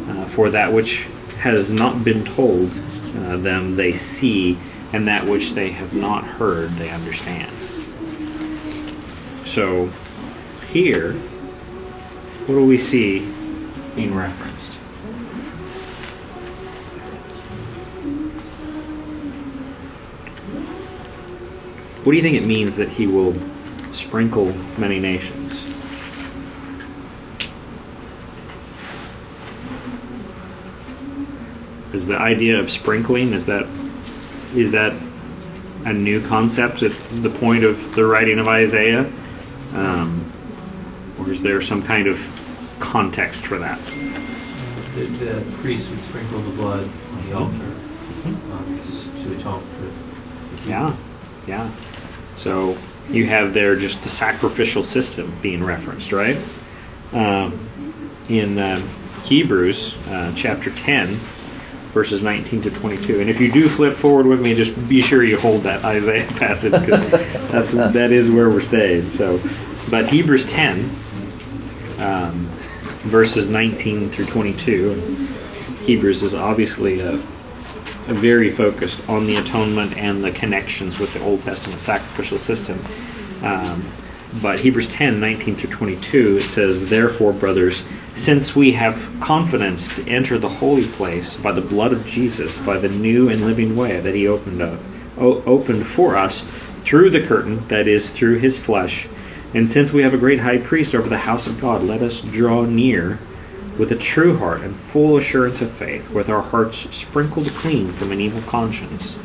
Uh, 0.08 0.28
for 0.30 0.52
that 0.52 0.72
which 0.72 1.06
has 1.40 1.72
not 1.72 2.04
been 2.04 2.24
told 2.26 2.72
uh, 3.18 3.38
them 3.38 3.76
they 3.76 3.94
see, 3.94 4.58
and 4.94 5.08
that 5.08 5.26
which 5.26 5.54
they 5.54 5.72
have 5.72 5.94
not 5.94 6.24
heard 6.24 6.70
they 6.78 6.90
understand. 6.90 7.52
So, 9.46 9.90
here, 10.72 11.14
what 11.14 12.56
do 12.56 12.66
we 12.66 12.78
see 12.78 13.20
being 13.96 14.14
referenced? 14.14 14.76
What 22.04 22.12
do 22.12 22.18
you 22.18 22.22
think 22.22 22.38
it 22.38 22.46
means 22.46 22.76
that 22.76 22.90
he 22.90 23.08
will 23.08 23.36
sprinkle 23.92 24.54
many 24.78 25.00
nations? 25.00 25.45
Is 31.96 32.06
the 32.06 32.18
idea 32.18 32.60
of 32.60 32.70
sprinkling 32.70 33.32
is 33.32 33.46
that 33.46 33.66
is 34.54 34.72
that 34.72 34.92
a 35.86 35.94
new 35.94 36.26
concept 36.28 36.84
at 36.84 36.92
the 37.24 37.30
point 37.30 37.64
of 37.64 37.96
the 37.96 38.04
writing 38.04 38.38
of 38.38 38.50
Isaiah, 38.50 39.10
um, 39.74 40.30
or 41.18 41.32
is 41.32 41.42
there 41.42 41.62
some 41.62 41.84
kind 41.84 42.08
of 42.08 42.20
context 42.82 43.46
for 43.46 43.60
that? 43.60 43.80
The, 44.96 45.06
the 45.06 45.58
priest 45.62 45.90
would 45.90 46.04
sprinkle 46.04 46.42
the 46.42 46.56
blood 46.58 46.90
on 47.12 47.30
the 47.30 47.34
altar 47.34 47.64
um, 48.26 48.82
to, 49.24 49.24
to 49.24 49.40
atone 49.40 49.64
for. 49.78 50.70
Yeah, 50.70 50.98
yeah. 51.48 51.72
So 52.38 52.78
you 53.10 53.28
have 53.28 53.54
there 53.54 53.78
just 53.78 54.04
the 54.04 54.10
sacrificial 54.10 54.84
system 54.84 55.38
being 55.42 55.64
referenced, 55.64 56.12
right? 56.12 56.38
Um, 57.14 57.70
in 58.28 58.58
um, 58.58 58.90
Hebrews 59.24 59.96
uh, 60.08 60.34
chapter 60.36 60.76
10, 60.76 61.20
verses 61.96 62.22
19 62.22 62.64
to 62.64 62.70
22. 62.72 63.22
And 63.22 63.30
if 63.30 63.40
you 63.40 63.50
do 63.50 63.70
flip 63.70 63.96
forward 63.96 64.28
with 64.28 64.42
me, 64.42 64.54
just 64.54 64.88
be 64.90 65.02
sure 65.02 65.24
you 65.24 65.40
hold 65.40 65.64
that 65.64 65.86
Isaiah 65.86 66.28
passage 66.38 66.74
because 66.74 67.10
that's 67.10 67.72
that 67.72 68.12
is 68.12 68.30
where 68.30 68.50
we're 68.50 68.60
staying. 68.60 69.12
So, 69.12 69.42
but 69.90 70.10
Hebrews 70.10 70.46
10, 70.48 70.94
um, 71.98 72.46
verses 73.06 73.48
19 73.48 74.12
through 74.12 74.26
22. 74.26 74.94
Hebrews 75.86 76.22
is 76.22 76.36
obviously 76.36 77.00
a, 77.00 77.14
a 77.14 78.14
very 78.14 78.54
focused 78.54 79.08
on 79.08 79.26
the 79.26 79.38
atonement 79.38 79.98
and 79.98 80.22
the 80.22 80.34
connections 80.34 81.00
with 81.00 81.14
the 81.14 81.24
Old 81.24 81.44
Testament 81.44 81.80
sacrificial 81.80 82.40
system. 82.40 82.86
Um, 83.42 83.90
but 84.42 84.60
Hebrews 84.60 84.92
10, 84.92 85.20
19 85.20 85.56
through 85.56 85.70
22, 85.70 86.38
it 86.40 86.50
says, 86.50 86.86
Therefore, 86.86 87.34
brothers, 87.34 87.84
since 88.16 88.56
we 88.56 88.74
have 88.74 89.00
confidence 89.22 89.94
to 89.96 90.08
enter 90.08 90.38
the 90.38 90.50
holy 90.50 90.88
place 90.88 91.36
by 91.36 91.52
the 91.52 91.62
blood 91.62 91.94
of 91.94 92.06
Jesus, 92.06 92.58
by 92.60 92.78
the 92.78 92.90
new 92.90 93.30
and 93.30 93.46
living 93.46 93.76
way 93.76 94.00
that 94.00 94.16
he 94.16 94.28
opened 94.28 94.62
up, 94.62 94.80
o- 95.18 95.42
opened 95.44 95.88
for 95.88 96.16
us 96.16 96.44
through 96.84 97.10
the 97.10 97.26
curtain, 97.26 97.66
that 97.70 97.88
is, 97.88 98.10
through 98.10 98.40
his 98.40 98.58
flesh. 98.58 99.08
And 99.54 99.72
since 99.72 99.92
we 99.92 100.04
have 100.04 100.14
a 100.14 100.18
great 100.18 100.40
high 100.40 100.58
priest 100.58 100.94
over 100.94 101.08
the 101.08 101.18
house 101.18 101.48
of 101.48 101.62
God, 101.62 101.84
let 101.84 102.02
us 102.02 102.20
draw 102.20 102.66
near 102.66 103.20
with 103.78 103.92
a 103.92 103.96
true 103.96 104.38
heart 104.38 104.62
and 104.62 104.76
full 104.76 105.18
assurance 105.18 105.62
of 105.62 105.72
faith, 105.72 106.10
with 106.10 106.30
our 106.30 106.42
hearts 106.42 106.88
sprinkled 106.96 107.48
clean 107.52 107.94
from 107.94 108.12
an 108.12 108.22
evil 108.22 108.42
conscience, 108.44 109.16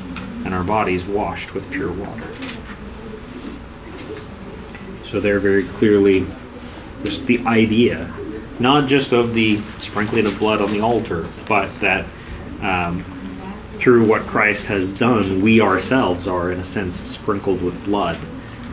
and 0.44 0.54
our 0.54 0.64
bodies 0.64 1.04
washed 1.04 1.54
with 1.54 1.70
pure 1.70 1.92
water. 1.92 2.26
So 5.10 5.18
they're 5.18 5.40
very 5.40 5.66
clearly 5.66 6.24
just 7.02 7.26
the 7.26 7.40
idea, 7.40 8.14
not 8.60 8.88
just 8.88 9.12
of 9.12 9.34
the 9.34 9.60
sprinkling 9.80 10.26
of 10.26 10.38
blood 10.38 10.60
on 10.60 10.70
the 10.70 10.80
altar, 10.80 11.26
but 11.48 11.68
that 11.80 12.06
um, 12.62 13.04
through 13.78 14.06
what 14.06 14.22
Christ 14.26 14.66
has 14.66 14.86
done, 14.86 15.40
we 15.40 15.60
ourselves 15.60 16.28
are, 16.28 16.52
in 16.52 16.60
a 16.60 16.64
sense, 16.64 16.96
sprinkled 16.96 17.60
with 17.60 17.84
blood 17.84 18.20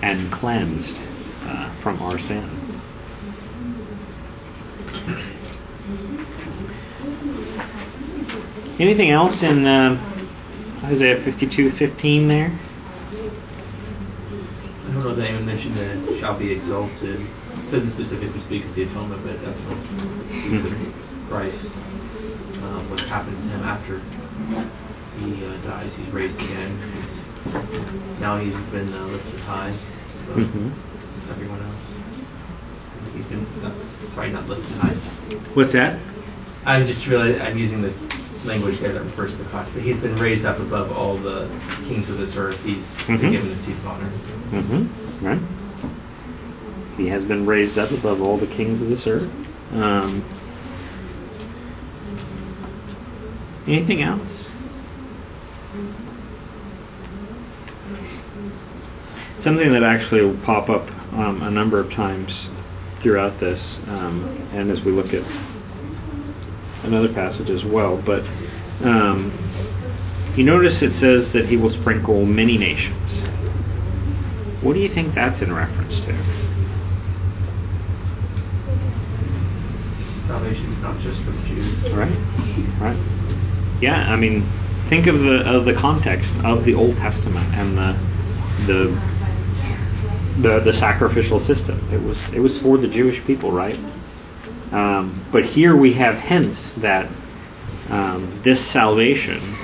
and 0.03 0.32
cleansed 0.32 1.00
uh, 1.44 1.74
from 1.82 2.00
our 2.03 2.20
sin. 2.20 2.48
Anything 8.79 9.10
else 9.10 9.41
in 9.41 9.65
uh, 9.65 10.00
Isaiah 10.84 11.20
52:15 11.20 12.27
there? 12.27 12.60
I 15.18 15.32
don't 15.32 15.34
know 15.34 15.42
that 15.42 15.46
anyone 15.46 15.46
mentioned 15.48 15.76
that 15.78 16.14
it 16.14 16.20
shall 16.20 16.38
be 16.38 16.52
exalted. 16.52 17.22
It 17.22 17.72
doesn't 17.72 17.90
specifically 17.90 18.40
speak 18.46 18.66
of 18.66 18.76
the 18.76 18.84
atonement, 18.84 19.24
but 19.24 19.34
it 19.34 19.42
definitely 19.42 19.82
speaks 20.46 20.62
of 20.62 21.28
Christ. 21.28 21.66
Um, 22.62 22.86
what 22.90 23.00
happens 23.02 23.42
to 23.42 23.48
him 23.50 23.64
after 23.66 23.98
he 25.18 25.44
uh, 25.44 25.58
dies, 25.66 25.92
he's 25.96 26.14
raised 26.14 26.38
again. 26.38 26.70
He's, 26.78 28.22
now 28.22 28.38
he's 28.38 28.54
been 28.70 28.94
uh, 28.94 29.08
lifted 29.08 29.40
high 29.42 29.74
above 30.30 30.38
Mhm. 30.54 30.70
everyone 31.32 31.62
else. 31.66 31.82
He's 33.16 33.26
been, 33.26 33.46
uh, 33.66 33.74
sorry, 34.14 34.30
not 34.30 34.48
lifted 34.48 34.70
high. 34.78 34.94
What's 35.56 35.72
that? 35.74 36.00
I 36.64 36.84
just 36.86 37.08
realized 37.08 37.42
I'm 37.42 37.58
using 37.58 37.82
the 37.82 37.90
language 38.48 38.80
there 38.80 38.94
that 38.94 39.04
refers 39.04 39.32
to 39.32 39.38
the 39.38 39.44
cross, 39.46 39.70
but 39.74 39.84
he's 39.84 39.98
been 39.98 40.18
raised 40.18 40.46
up 40.46 40.60
above 40.60 40.92
all 40.92 41.18
the 41.18 41.48
kings 41.88 42.10
of 42.10 42.18
this 42.18 42.36
earth. 42.36 42.60
He's 42.63 42.86
Mhm. 43.06 43.22
been 43.22 43.32
given 43.32 43.50
the 43.50 43.56
seat 43.56 43.74
of 43.75 43.86
honor. 43.88 44.10
Mm-hmm. 44.51 45.25
Right. 45.25 45.39
He 46.98 47.08
has 47.10 47.24
been 47.24 47.46
raised 47.46 47.77
up 47.77 47.92
above 47.92 48.22
all 48.22 48.38
the 48.38 48.48
kings 48.48 48.82
of 48.82 48.89
this 48.89 49.06
earth. 49.06 49.30
Um, 49.74 50.24
anything 53.68 54.01
else? 54.01 54.50
Something 59.39 59.72
that 59.74 59.84
actually 59.84 60.22
will 60.22 60.38
pop 60.38 60.70
up 60.70 60.89
um, 61.13 61.42
a 61.44 61.51
number 61.51 61.80
of 61.80 61.92
times 61.92 62.48
throughout 63.01 63.39
this, 63.39 63.80
um, 63.88 64.24
and 64.54 64.72
as 64.72 64.82
we 64.82 64.92
look 64.92 65.13
at 65.13 65.24
another 66.84 67.13
passage 67.13 67.50
as 67.50 67.63
well, 67.65 67.98
but 68.05 68.24
Um, 68.84 69.31
you 70.36 70.43
notice 70.43 70.84
it 70.84 70.93
says 70.93 71.34
that 71.34 71.48
he 71.48 71.57
will 71.57 71.72
sprinkle 71.72 72.24
many 72.25 72.60
nations. 72.60 73.24
What 74.62 74.74
do 74.74 74.79
you 74.79 74.89
think 74.89 75.15
that's 75.15 75.41
in 75.41 75.51
reference 75.51 76.00
to? 76.01 76.13
Salvation 80.27 80.65
is 80.72 80.81
not 80.84 81.00
just 81.00 81.22
for 81.24 81.31
the 81.31 81.41
Jews. 81.48 81.74
Right, 81.91 82.15
right. 82.79 82.98
Yeah, 83.81 84.12
I 84.12 84.15
mean, 84.15 84.46
think 84.89 85.07
of 85.07 85.19
the 85.22 85.41
of 85.46 85.65
the 85.65 85.74
context 85.74 86.36
of 86.43 86.65
the 86.65 86.75
Old 86.75 86.98
Testament 86.98 87.55
and 87.55 87.77
the 87.77 87.98
the 88.67 89.01
the, 90.41 90.60
the 90.60 90.74
sacrificial 90.74 91.39
system. 91.39 91.79
It 91.91 92.01
was 92.03 92.31
it 92.34 92.39
was 92.41 92.60
for 92.60 92.77
the 92.77 92.88
Jewish 92.88 93.24
people, 93.25 93.51
right? 93.51 93.79
Um, 94.72 95.26
but 95.32 95.46
here 95.46 95.76
we 95.76 95.94
have 95.94 96.16
hints 96.18 96.74
that 96.74 97.10
um, 97.90 98.42
this 98.44 98.66
salvation 98.66 99.56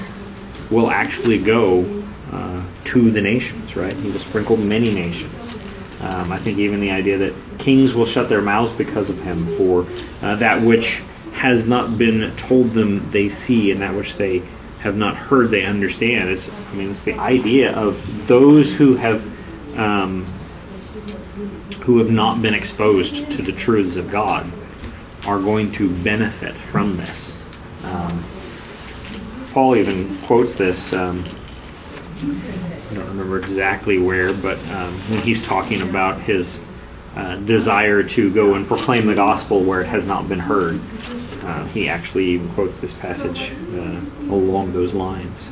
will 0.72 0.90
actually 0.90 1.44
go 1.44 2.04
uh, 2.32 2.66
to 2.86 3.12
the 3.12 3.22
nations, 3.22 3.76
right? 3.76 3.94
He 3.94 4.12
will 4.12 4.20
sprinkle 4.20 4.56
many 4.56 4.94
nations. 4.94 5.52
Um, 6.00 6.32
I 6.32 6.42
think 6.42 6.58
even 6.58 6.80
the 6.80 6.92
idea 6.92 7.18
that 7.18 7.34
kings 7.60 7.94
will 7.94 8.06
shut 8.06 8.30
their 8.30 8.42
mouths 8.42 8.72
because 8.72 9.10
of 9.10 9.18
him 9.20 9.58
for 9.58 9.86
uh, 10.22 10.36
that 10.38 10.62
which 10.62 11.02
has 11.34 11.66
not 11.66 11.98
been 11.98 12.36
told 12.38 12.72
them 12.72 13.10
they 13.12 13.30
see 13.30 13.72
and 13.72 13.82
that 13.82 13.96
which 13.96 14.16
they 14.16 14.40
have 14.80 14.96
not 14.96 15.16
heard 15.16 15.50
they 15.50 15.66
understand. 15.66 16.30
Is 16.30 16.50
I 16.50 16.74
mean, 16.76 16.92
it's 16.92 17.04
the 17.04 17.14
idea 17.14 17.74
of 17.74 18.28
those 18.28 18.74
who 18.74 18.96
have 18.96 19.22
um, 19.78 20.26
who 21.84 22.00
have 22.00 22.10
not 22.10 22.42
been 22.42 22.54
exposed 22.54 23.32
to 23.32 23.42
the 23.42 23.52
truths 23.52 23.96
of 23.96 24.10
God 24.12 24.52
are 25.26 25.40
going 25.40 25.72
to 25.74 25.90
benefit 26.04 26.56
from 26.72 26.98
this. 26.98 27.42
Um, 27.84 28.24
Paul 29.54 29.76
even 29.76 30.20
quotes 30.24 30.56
this. 30.56 30.94
Um, 30.94 31.24
I 32.92 32.96
don't 32.96 33.08
remember 33.08 33.40
exactly 33.40 34.00
where, 34.00 34.34
but 34.34 34.58
um, 34.70 35.00
when 35.10 35.22
he's 35.22 35.44
talking 35.44 35.82
about 35.82 36.22
his 36.22 36.60
uh, 37.16 37.38
desire 37.38 38.04
to 38.04 38.34
go 38.34 38.56
and 38.56 38.68
proclaim 38.68 39.06
the 39.06 39.16
gospel 39.16 39.64
where 39.64 39.82
it 39.82 39.88
has 39.88 40.06
not 40.06 40.28
been 40.28 40.40
heard, 40.40 40.80
uh, 41.44 41.66
he 41.68 41.88
actually 41.88 42.26
even 42.26 42.54
quotes 42.54 42.76
this 42.78 42.94
passage 42.94 43.52
uh, 43.52 44.34
along 44.34 44.74
those 44.74 44.94
lines. 44.94 45.50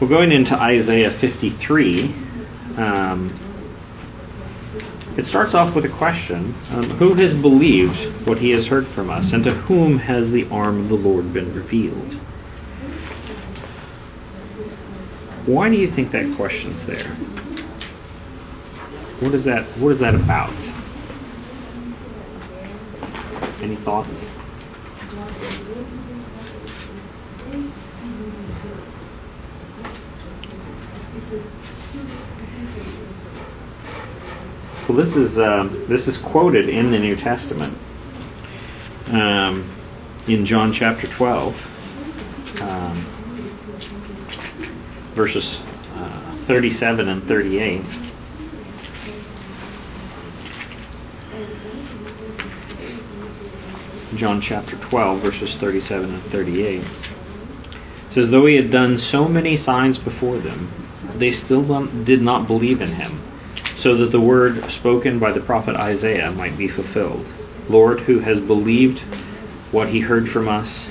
We're 0.00 0.08
going 0.08 0.30
into 0.30 0.54
Isaiah 0.54 1.10
53, 1.10 2.14
um, 2.76 3.47
it 5.18 5.26
starts 5.26 5.52
off 5.52 5.74
with 5.74 5.84
a 5.84 5.88
question 5.88 6.54
um, 6.70 6.90
Who 6.90 7.12
has 7.14 7.34
believed 7.34 8.24
what 8.24 8.38
he 8.38 8.50
has 8.50 8.68
heard 8.68 8.86
from 8.86 9.10
us, 9.10 9.32
and 9.32 9.42
to 9.44 9.50
whom 9.50 9.98
has 9.98 10.30
the 10.30 10.48
arm 10.48 10.78
of 10.80 10.88
the 10.88 10.94
Lord 10.94 11.32
been 11.32 11.52
revealed? 11.54 12.12
Why 15.44 15.68
do 15.68 15.76
you 15.76 15.90
think 15.90 16.12
that 16.12 16.36
question's 16.36 16.86
there? 16.86 17.08
What 19.20 19.34
is 19.34 19.44
that 19.44 19.66
what 19.78 19.90
is 19.90 19.98
that 19.98 20.14
about? 20.14 20.52
Any 23.60 23.74
thoughts? 23.76 24.08
Well, 34.88 34.96
this 34.96 35.16
is 35.16 35.38
um, 35.38 35.84
this 35.86 36.08
is 36.08 36.16
quoted 36.16 36.70
in 36.70 36.90
the 36.90 36.98
New 36.98 37.14
Testament 37.14 37.76
um, 39.08 39.70
in 40.26 40.46
John 40.46 40.72
chapter 40.72 41.06
twelve, 41.06 41.54
um, 42.58 42.96
verses 45.14 45.60
uh, 45.94 46.38
thirty-seven 46.46 47.06
and 47.06 47.22
thirty-eight. 47.24 47.84
John 54.16 54.40
chapter 54.40 54.76
12, 54.76 55.20
verses 55.20 55.54
37 55.56 56.14
and 56.14 56.22
38. 56.32 56.80
It 56.80 56.86
says, 58.10 58.30
Though 58.30 58.46
he 58.46 58.56
had 58.56 58.70
done 58.70 58.98
so 58.98 59.28
many 59.28 59.54
signs 59.54 59.96
before 59.96 60.38
them, 60.38 60.72
they 61.18 61.30
still 61.30 61.86
did 61.86 62.20
not 62.22 62.48
believe 62.48 62.80
in 62.80 62.88
him, 62.88 63.22
so 63.78 63.96
that 63.96 64.10
the 64.10 64.20
word 64.20 64.68
spoken 64.70 65.20
by 65.20 65.30
the 65.32 65.40
prophet 65.40 65.76
Isaiah 65.76 66.32
might 66.32 66.58
be 66.58 66.66
fulfilled. 66.66 67.24
Lord, 67.68 68.00
who 68.00 68.18
has 68.18 68.40
believed 68.40 68.98
what 69.70 69.88
he 69.88 70.00
heard 70.00 70.28
from 70.28 70.48
us, 70.48 70.90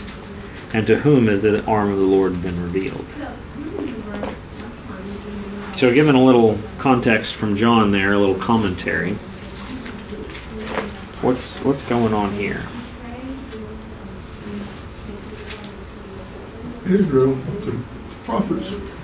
and 0.73 0.88
to 0.88 0.97
whom 0.97 1.28
has 1.28 1.41
the 1.41 1.63
arm 1.65 1.91
of 1.91 1.97
the 1.97 2.06
Lord 2.06 2.41
been 2.41 2.62
revealed? 2.63 3.06
So, 5.76 5.93
given 5.93 6.15
a 6.15 6.23
little 6.23 6.58
context 6.78 7.36
from 7.36 7.58
John 7.58 7.91
there, 7.91 8.13
a 8.13 8.17
little 8.17 8.39
commentary, 8.39 9.13
what's 11.21 11.58
what's 11.63 11.82
going 11.84 12.13
on 12.13 12.34
here? 12.34 12.63
Israel, 16.86 17.36
the 17.36 17.78
prophets 18.23 18.96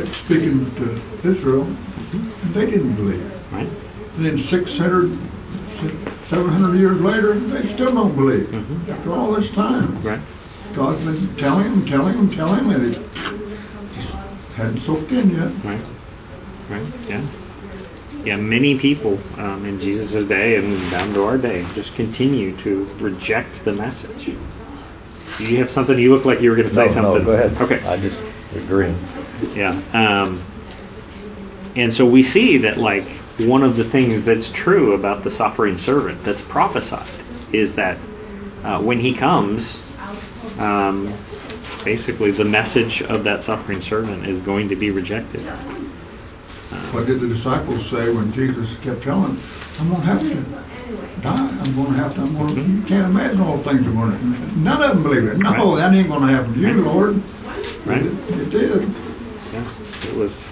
kept 0.00 0.14
speaking 0.14 0.70
to 0.76 1.28
Israel, 1.28 1.64
and 2.12 2.54
they 2.54 2.66
didn't 2.66 2.94
believe. 2.94 3.32
Right? 3.52 3.68
And 4.16 4.26
then 4.26 4.38
600, 4.38 5.18
700 6.28 6.78
years 6.78 7.00
later, 7.00 7.38
they 7.38 7.72
still 7.74 7.94
don't 7.94 8.14
believe. 8.14 8.46
Mhm. 8.48 8.88
After 8.88 9.12
all 9.12 9.32
this 9.34 9.50
time, 9.52 9.96
Right? 10.02 10.20
God's 10.74 11.04
been 11.04 11.28
telling 11.36 11.70
them, 11.70 11.86
telling 11.86 12.16
them, 12.16 12.30
telling 12.30 12.68
them, 12.68 12.82
and 12.82 12.94
it 12.94 12.98
just 13.94 14.08
hadn't 14.56 14.80
soaked 14.82 15.10
in 15.12 15.30
yet. 15.30 15.50
Right? 15.64 15.80
Right? 16.70 16.82
Yeah. 17.08 17.22
Yeah, 18.24 18.36
many 18.36 18.78
people 18.78 19.18
um, 19.38 19.64
in 19.64 19.80
Jesus' 19.80 20.24
day 20.24 20.56
and 20.56 20.90
down 20.90 21.14
to 21.14 21.24
our 21.24 21.38
day 21.38 21.64
just 21.74 21.94
continue 21.94 22.54
to 22.58 22.86
reject 23.00 23.64
the 23.64 23.72
message. 23.72 24.30
You 25.38 25.58
have 25.58 25.70
something, 25.70 25.98
you 25.98 26.12
look 26.14 26.24
like 26.24 26.40
you 26.40 26.50
were 26.50 26.56
going 26.56 26.68
to 26.68 26.74
say 26.74 26.86
no, 26.86 26.92
something. 26.92 27.18
No, 27.18 27.24
go 27.24 27.32
ahead. 27.32 27.60
Okay. 27.62 27.80
I 27.86 27.96
just 27.96 28.20
agree. 28.54 28.92
Yeah. 29.54 29.80
Um, 29.92 30.42
and 31.76 31.92
so 31.92 32.06
we 32.06 32.22
see 32.22 32.58
that, 32.58 32.76
like, 32.76 33.06
one 33.38 33.62
of 33.62 33.76
the 33.76 33.84
things 33.88 34.24
that's 34.24 34.48
true 34.48 34.94
about 34.94 35.22
the 35.22 35.30
suffering 35.30 35.78
servant 35.78 36.24
that's 36.24 36.42
prophesied 36.42 37.08
is 37.52 37.76
that 37.76 37.98
uh, 38.64 38.80
when 38.82 38.98
he 38.98 39.14
comes, 39.14 39.80
um, 40.58 41.14
basically 41.84 42.32
the 42.32 42.44
message 42.44 43.02
of 43.02 43.24
that 43.24 43.44
suffering 43.44 43.80
servant 43.80 44.26
is 44.26 44.40
going 44.40 44.68
to 44.70 44.76
be 44.76 44.90
rejected. 44.90 45.40
What 46.92 47.06
did 47.06 47.20
the 47.20 47.28
disciples 47.28 47.88
say 47.90 48.10
when 48.10 48.32
Jesus 48.32 48.68
kept 48.82 49.02
telling 49.02 49.36
them, 49.36 49.42
I'm 49.78 49.88
going 49.88 50.00
to 50.00 50.06
have 50.06 50.20
to 50.20 51.20
die. 51.20 51.58
I'm 51.62 51.74
going 51.76 51.92
to 51.92 51.98
have 51.98 52.14
to, 52.14 52.20
I'm 52.22 52.36
going 52.36 52.54
to, 52.56 52.62
you 52.62 52.82
can't 52.82 53.06
imagine 53.06 53.40
all 53.40 53.58
the 53.58 53.70
things 53.70 53.86
are 53.86 53.92
going 53.92 54.12
to, 54.18 54.58
none 54.58 54.82
of 54.82 54.90
them 54.94 55.02
believe 55.02 55.24
it. 55.24 55.38
No, 55.38 55.50
Right. 55.50 55.76
that 55.76 55.94
ain't 55.94 56.08
going 56.08 56.22
to 56.22 56.28
happen 56.28 56.54
to 56.54 56.60
you, 56.60 56.66
Right. 56.66 56.76
Lord. 56.76 57.22
Right. 57.86 58.02
It, 58.04 58.40
it 58.40 58.50
did. 58.50 59.07
It 60.08 60.14
was. 60.14 60.44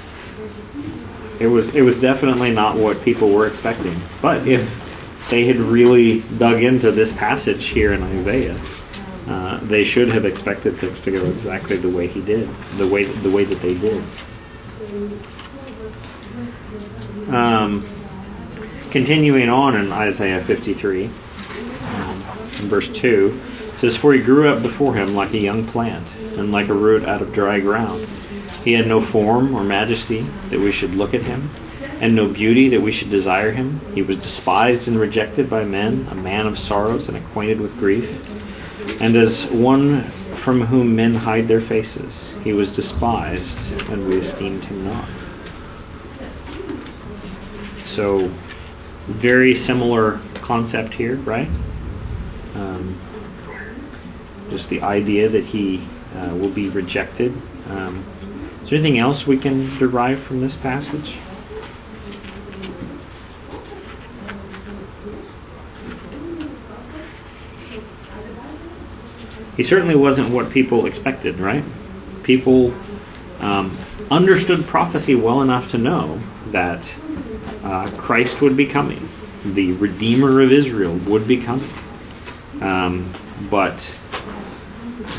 It 1.40 1.46
was. 1.46 1.74
It 1.74 1.82
was 1.82 1.98
definitely 1.98 2.52
not 2.52 2.76
what 2.76 3.02
people 3.02 3.30
were 3.30 3.46
expecting. 3.46 4.00
But 4.22 4.46
if 4.46 4.68
they 5.30 5.46
had 5.46 5.56
really 5.56 6.20
dug 6.20 6.62
into 6.62 6.92
this 6.92 7.12
passage 7.12 7.66
here 7.66 7.92
in 7.92 8.02
Isaiah, 8.02 8.60
uh, 9.28 9.58
they 9.62 9.84
should 9.84 10.08
have 10.08 10.24
expected 10.24 10.78
things 10.78 11.00
to 11.00 11.10
go 11.10 11.24
exactly 11.26 11.76
the 11.76 11.90
way 11.90 12.06
he 12.06 12.20
did, 12.20 12.48
the 12.76 12.86
way 12.86 13.04
the 13.04 13.30
way 13.30 13.44
that 13.44 13.60
they 13.60 13.74
did. 13.74 14.02
Um, 17.28 17.84
continuing 18.92 19.48
on 19.48 19.74
in 19.74 19.90
Isaiah 19.90 20.44
53, 20.44 21.06
um, 21.06 22.24
in 22.60 22.68
verse 22.68 22.88
2, 22.88 23.40
it 23.74 23.80
says, 23.80 23.96
For 23.96 24.12
he 24.12 24.22
grew 24.22 24.48
up 24.48 24.62
before 24.62 24.94
him 24.94 25.14
like 25.14 25.34
a 25.34 25.38
young 25.38 25.66
plant, 25.66 26.06
and 26.38 26.52
like 26.52 26.68
a 26.68 26.74
root 26.74 27.04
out 27.04 27.20
of 27.20 27.32
dry 27.32 27.58
ground. 27.58 28.06
He 28.66 28.72
had 28.72 28.88
no 28.88 29.00
form 29.00 29.54
or 29.54 29.62
majesty 29.62 30.26
that 30.50 30.58
we 30.58 30.72
should 30.72 30.92
look 30.92 31.14
at 31.14 31.22
him, 31.22 31.50
and 32.00 32.16
no 32.16 32.26
beauty 32.26 32.70
that 32.70 32.80
we 32.80 32.90
should 32.90 33.10
desire 33.10 33.52
him. 33.52 33.80
He 33.94 34.02
was 34.02 34.20
despised 34.20 34.88
and 34.88 34.98
rejected 34.98 35.48
by 35.48 35.62
men, 35.62 36.08
a 36.10 36.16
man 36.16 36.48
of 36.48 36.58
sorrows 36.58 37.08
and 37.08 37.16
acquainted 37.16 37.60
with 37.60 37.78
grief. 37.78 38.10
And 39.00 39.14
as 39.14 39.46
one 39.52 40.02
from 40.42 40.62
whom 40.62 40.96
men 40.96 41.14
hide 41.14 41.46
their 41.46 41.60
faces, 41.60 42.34
he 42.42 42.52
was 42.52 42.74
despised, 42.74 43.56
and 43.88 44.08
we 44.08 44.16
esteemed 44.16 44.64
him 44.64 44.84
not. 44.84 45.08
So, 47.86 48.32
very 49.06 49.54
similar 49.54 50.20
concept 50.40 50.92
here, 50.92 51.14
right? 51.18 51.48
Um, 52.56 52.98
just 54.50 54.68
the 54.68 54.82
idea 54.82 55.28
that 55.28 55.44
he 55.44 55.86
uh, 56.16 56.34
will 56.34 56.50
be 56.50 56.68
rejected. 56.68 57.32
Um, 57.68 58.04
is 58.66 58.70
there 58.70 58.80
anything 58.80 58.98
else 58.98 59.28
we 59.28 59.38
can 59.38 59.78
derive 59.78 60.18
from 60.24 60.40
this 60.40 60.56
passage? 60.56 61.16
He 69.56 69.62
certainly 69.62 69.94
wasn't 69.94 70.30
what 70.30 70.50
people 70.50 70.86
expected, 70.86 71.38
right? 71.38 71.62
People 72.24 72.74
um, 73.38 73.78
understood 74.10 74.66
prophecy 74.66 75.14
well 75.14 75.42
enough 75.42 75.70
to 75.70 75.78
know 75.78 76.20
that 76.46 76.92
uh, 77.62 77.88
Christ 77.96 78.42
would 78.42 78.56
be 78.56 78.66
coming, 78.66 79.08
the 79.44 79.74
Redeemer 79.74 80.42
of 80.42 80.50
Israel 80.50 80.96
would 81.06 81.28
be 81.28 81.40
coming. 81.40 81.70
Um, 82.60 83.14
but 83.48 83.96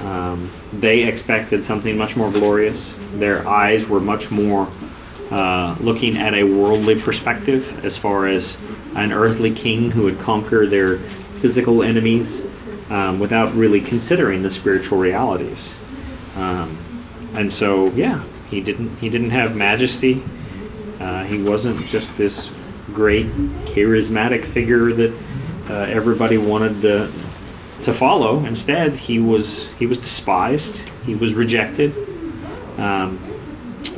um, 0.03 0.51
they 0.73 1.03
expected 1.03 1.63
something 1.63 1.97
much 1.97 2.15
more 2.15 2.31
glorious. 2.31 2.93
Their 3.13 3.47
eyes 3.47 3.85
were 3.85 3.99
much 3.99 4.29
more 4.31 4.71
uh, 5.31 5.75
looking 5.79 6.17
at 6.17 6.33
a 6.33 6.43
worldly 6.43 7.01
perspective 7.01 7.83
as 7.83 7.97
far 7.97 8.27
as 8.27 8.57
an 8.95 9.11
earthly 9.11 9.53
king 9.53 9.91
who 9.91 10.03
would 10.03 10.19
conquer 10.19 10.65
their 10.65 10.99
physical 11.41 11.83
enemies 11.83 12.41
um, 12.89 13.19
without 13.19 13.53
really 13.53 13.81
considering 13.81 14.41
the 14.41 14.51
spiritual 14.51 14.97
realities. 14.97 15.69
Um, 16.35 16.77
and 17.35 17.51
so, 17.51 17.91
yeah, 17.91 18.23
he 18.49 18.61
didn't 18.61 18.97
he 18.97 19.09
didn't 19.09 19.31
have 19.31 19.55
majesty. 19.55 20.23
Uh, 20.99 21.23
he 21.25 21.41
wasn't 21.43 21.85
just 21.87 22.15
this 22.17 22.49
great 22.93 23.27
charismatic 23.65 24.51
figure 24.53 24.93
that 24.93 25.13
uh, 25.69 25.73
everybody 25.89 26.37
wanted 26.37 26.81
to 26.81 27.11
to 27.83 27.93
follow. 27.93 28.45
Instead, 28.45 28.93
he 28.93 29.19
was 29.19 29.67
he 29.77 29.85
was 29.85 29.97
despised. 29.97 30.75
He 31.05 31.15
was 31.15 31.33
rejected. 31.33 31.93
Um, 32.77 33.19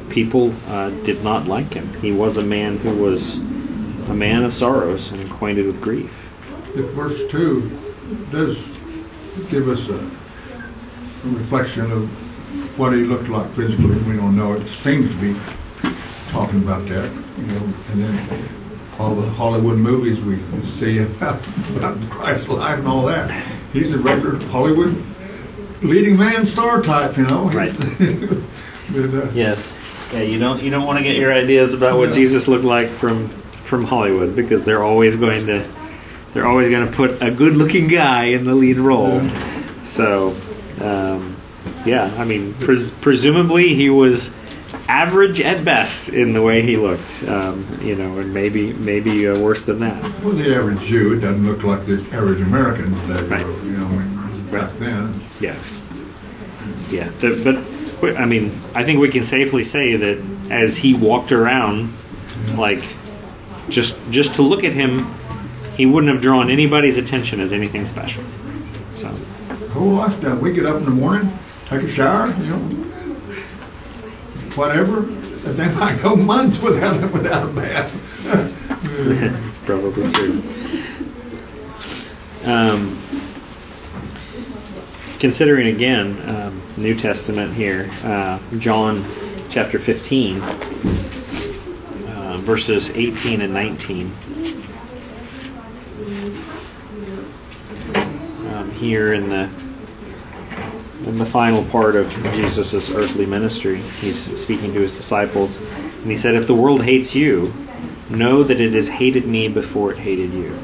people 0.09 0.53
uh, 0.67 0.89
did 1.03 1.23
not 1.23 1.47
like 1.47 1.73
him. 1.73 1.93
He 2.01 2.11
was 2.11 2.37
a 2.37 2.43
man 2.43 2.77
who 2.77 2.95
was 2.95 3.35
a 3.35 4.13
man 4.15 4.43
of 4.43 4.53
sorrows 4.53 5.11
and 5.11 5.29
acquainted 5.29 5.65
with 5.65 5.81
grief. 5.81 6.11
Verse 6.75 7.29
two 7.31 7.69
does 8.31 8.57
give 9.49 9.67
us 9.67 9.87
a, 9.89 11.27
a 11.27 11.31
reflection 11.31 11.91
of 11.91 12.09
what 12.77 12.93
he 12.93 12.99
looked 12.99 13.29
like 13.29 13.53
physically. 13.55 13.97
We 14.03 14.15
don't 14.15 14.35
know. 14.35 14.53
It 14.53 14.67
seems 14.75 15.09
to 15.09 15.21
be 15.21 15.35
talking 16.31 16.61
about 16.61 16.87
that, 16.89 17.11
you 17.37 17.45
know, 17.45 17.73
and 17.89 18.03
then 18.03 18.49
all 18.97 19.15
the 19.15 19.27
Hollywood 19.29 19.77
movies 19.77 20.19
we 20.23 20.37
see 20.77 20.99
about, 20.99 21.41
about 21.75 22.09
Christ's 22.09 22.49
life 22.49 22.79
and 22.79 22.87
all 22.87 23.05
that. 23.05 23.58
He's 23.73 23.93
a 23.93 23.97
regular 23.97 24.37
Hollywood 24.47 24.95
leading 25.81 26.17
man 26.17 26.45
star 26.47 26.81
type, 26.81 27.17
you 27.17 27.23
know. 27.23 27.49
Right. 27.49 27.73
but, 27.77 29.13
uh, 29.13 29.31
yes. 29.33 29.71
Yeah, 30.11 30.21
you 30.21 30.39
don't 30.39 30.63
you 30.63 30.71
don't 30.71 30.85
want 30.87 30.97
to 30.97 31.03
get 31.03 31.15
your 31.15 31.33
ideas 31.33 31.73
about 31.73 31.97
what 31.97 32.09
Yeah. 32.09 32.15
Jesus 32.15 32.47
looked 32.47 32.63
like 32.65 32.89
from 32.99 33.29
from 33.69 33.83
Hollywood 33.85 34.35
because 34.35 34.63
they're 34.63 34.83
always 34.83 35.15
going 35.15 35.45
to 35.47 35.69
they're 36.33 36.47
always 36.47 36.67
going 36.69 36.89
to 36.89 36.95
put 36.95 37.21
a 37.23 37.31
good-looking 37.31 37.87
guy 37.87 38.25
in 38.25 38.45
the 38.45 38.53
lead 38.53 38.77
role. 38.77 39.15
Yeah. 39.23 39.83
So, 39.83 40.35
um, 40.79 41.35
yeah, 41.85 42.05
I 42.17 42.23
mean, 42.23 42.53
pres- 42.53 42.91
presumably 42.91 43.73
he 43.73 43.89
was 43.89 44.29
average 44.87 45.39
at 45.41 45.63
best 45.65 46.09
in 46.09 46.33
the 46.33 46.41
way 46.41 46.61
he 46.61 46.77
looked, 46.77 47.23
um, 47.27 47.79
you 47.81 47.95
know, 47.95 48.17
and 48.19 48.33
maybe 48.33 48.73
maybe 48.73 49.27
uh, 49.27 49.39
worse 49.39 49.63
than 49.63 49.79
that. 49.79 50.01
Well, 50.23 50.33
the 50.35 50.55
average 50.55 50.79
Jew, 50.81 51.19
doesn't 51.19 51.45
look 51.45 51.63
like 51.63 51.85
the 51.85 52.03
average 52.11 52.41
American 52.41 52.93
today, 53.07 53.23
Right. 53.23 53.41
you 53.63 53.71
know, 53.71 53.87
back 54.51 54.69
Right. 54.71 54.79
then. 54.79 55.21
Yeah. 55.39 55.55
Yeah. 56.91 57.09
The, 57.19 57.63
but 58.01 58.17
I 58.17 58.25
mean, 58.25 58.61
I 58.73 58.83
think 58.83 58.99
we 58.99 59.09
can 59.09 59.25
safely 59.25 59.63
say 59.63 59.95
that 59.95 60.17
as 60.49 60.77
he 60.77 60.93
walked 60.93 61.31
around, 61.31 61.93
like 62.55 62.81
just 63.69 63.95
just 64.11 64.35
to 64.35 64.41
look 64.41 64.63
at 64.63 64.73
him, 64.73 65.13
he 65.75 65.85
wouldn't 65.85 66.11
have 66.13 66.21
drawn 66.21 66.49
anybody's 66.49 66.97
attention 66.97 67.39
as 67.39 67.53
anything 67.53 67.85
special. 67.85 68.23
So 68.99 69.07
Whole 69.71 69.93
lifestyle. 69.93 70.35
We 70.37 70.53
get 70.53 70.65
up 70.65 70.77
in 70.77 70.85
the 70.85 70.91
morning, 70.91 71.31
take 71.69 71.83
a 71.83 71.89
shower, 71.89 72.27
you 72.41 72.45
know, 72.49 72.78
whatever, 74.59 75.01
they 75.53 75.69
might 75.69 76.01
go 76.01 76.17
months 76.17 76.59
without 76.59 77.13
without 77.13 77.49
a 77.49 77.53
bath. 77.53 77.93
it's 78.83 79.57
probably 79.59 80.11
true. 80.11 80.43
Um, 82.43 83.01
considering 85.19 85.73
again 85.73 86.21
um, 86.29 86.61
New 86.75 86.93
Testament 86.93 87.53
here, 87.53 87.89
uh, 88.03 88.41
John 88.57 89.05
chapter 89.49 89.79
15, 89.79 90.41
uh, 90.41 92.41
verses 92.43 92.89
18 92.89 93.39
and 93.39 93.53
19. 93.53 94.07
Um, 98.51 98.71
here 98.71 99.13
in 99.13 99.29
the 99.29 99.68
in 101.05 101.17
the 101.17 101.25
final 101.25 101.63
part 101.65 101.95
of 101.95 102.09
Jesus' 102.33 102.89
earthly 102.89 103.25
ministry, 103.25 103.81
he's 104.01 104.19
speaking 104.39 104.73
to 104.73 104.81
his 104.81 104.91
disciples, 104.91 105.57
and 105.57 106.11
he 106.11 106.17
said, 106.17 106.35
"If 106.35 106.47
the 106.47 106.55
world 106.55 106.83
hates 106.83 107.15
you, 107.15 107.53
know 108.09 108.43
that 108.43 108.59
it 108.59 108.73
has 108.73 108.87
hated 108.87 109.25
me 109.25 109.47
before 109.47 109.91
it 109.91 109.97
hated 109.97 110.33
you. 110.33 110.57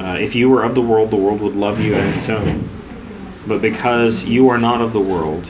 Uh, 0.00 0.14
if 0.14 0.34
you 0.34 0.48
were 0.48 0.64
of 0.64 0.74
the 0.74 0.82
world, 0.82 1.10
the 1.10 1.16
world 1.16 1.40
would 1.40 1.56
love 1.56 1.80
you 1.80 1.94
as 1.94 2.16
its 2.16 2.28
own. 2.28 2.68
But 3.46 3.62
because 3.62 4.24
you 4.24 4.50
are 4.50 4.58
not 4.58 4.80
of 4.80 4.92
the 4.92 5.00
world, 5.00 5.44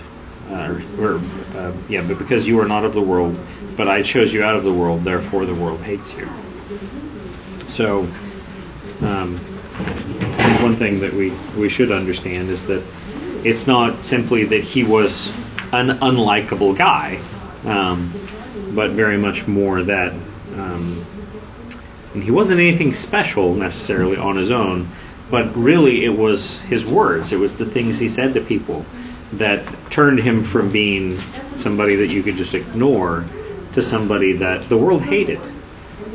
uh, 0.51 0.81
or 0.99 1.21
uh, 1.57 1.73
yeah, 1.89 2.03
but 2.07 2.19
because 2.19 2.47
you 2.47 2.61
are 2.61 2.69
not 2.69 2.85
of 2.85 2.93
the 2.93 3.03
world, 3.03 3.39
but 3.77 3.89
I 3.89 4.03
chose 4.03 4.33
you 4.33 4.43
out 4.43 4.57
of 4.57 4.65
the 4.65 4.73
world, 4.73 5.05
therefore 5.05 5.47
the 5.47 5.55
world 5.55 5.81
hates 5.81 6.13
you." 6.15 6.29
So, 7.69 8.09
um, 9.01 9.39
one 10.61 10.77
thing 10.77 11.01
that 11.01 11.13
we 11.13 11.33
we 11.57 11.69
should 11.69 11.91
understand 11.91 12.51
is 12.51 12.63
that 12.67 12.83
it's 13.44 13.66
not 13.66 14.03
simply 14.03 14.44
that 14.44 14.62
he 14.62 14.85
was 14.85 15.29
an 15.72 15.98
unlikable 16.01 16.77
guy, 16.77 17.16
um, 17.64 18.12
but 18.74 18.90
very 18.92 19.18
much 19.18 19.46
more 19.46 19.83
that 19.83 20.12
um, 20.12 21.07
and 22.14 22.24
he 22.24 22.31
wasn't 22.31 22.59
anything 22.59 22.92
special 22.92 23.55
necessarily 23.55 24.16
on 24.16 24.37
his 24.37 24.51
own, 24.51 24.88
but 25.31 25.55
really 25.57 26.05
it 26.05 26.16
was 26.16 26.59
his 26.61 26.85
words, 26.85 27.33
it 27.33 27.37
was 27.38 27.57
the 27.57 27.66
things 27.66 27.98
he 27.98 28.09
said 28.09 28.35
to 28.35 28.40
people 28.40 28.85
that 29.35 29.90
turned 29.90 30.18
him 30.18 30.42
from 30.42 30.70
being 30.70 31.20
somebody 31.55 31.96
that 31.96 32.09
you 32.09 32.22
could 32.22 32.37
just 32.37 32.55
ignore 32.55 33.27
to 33.74 33.83
somebody 33.83 34.38
that 34.38 34.68
the 34.68 34.77
world 34.77 35.03
hated. 35.03 35.38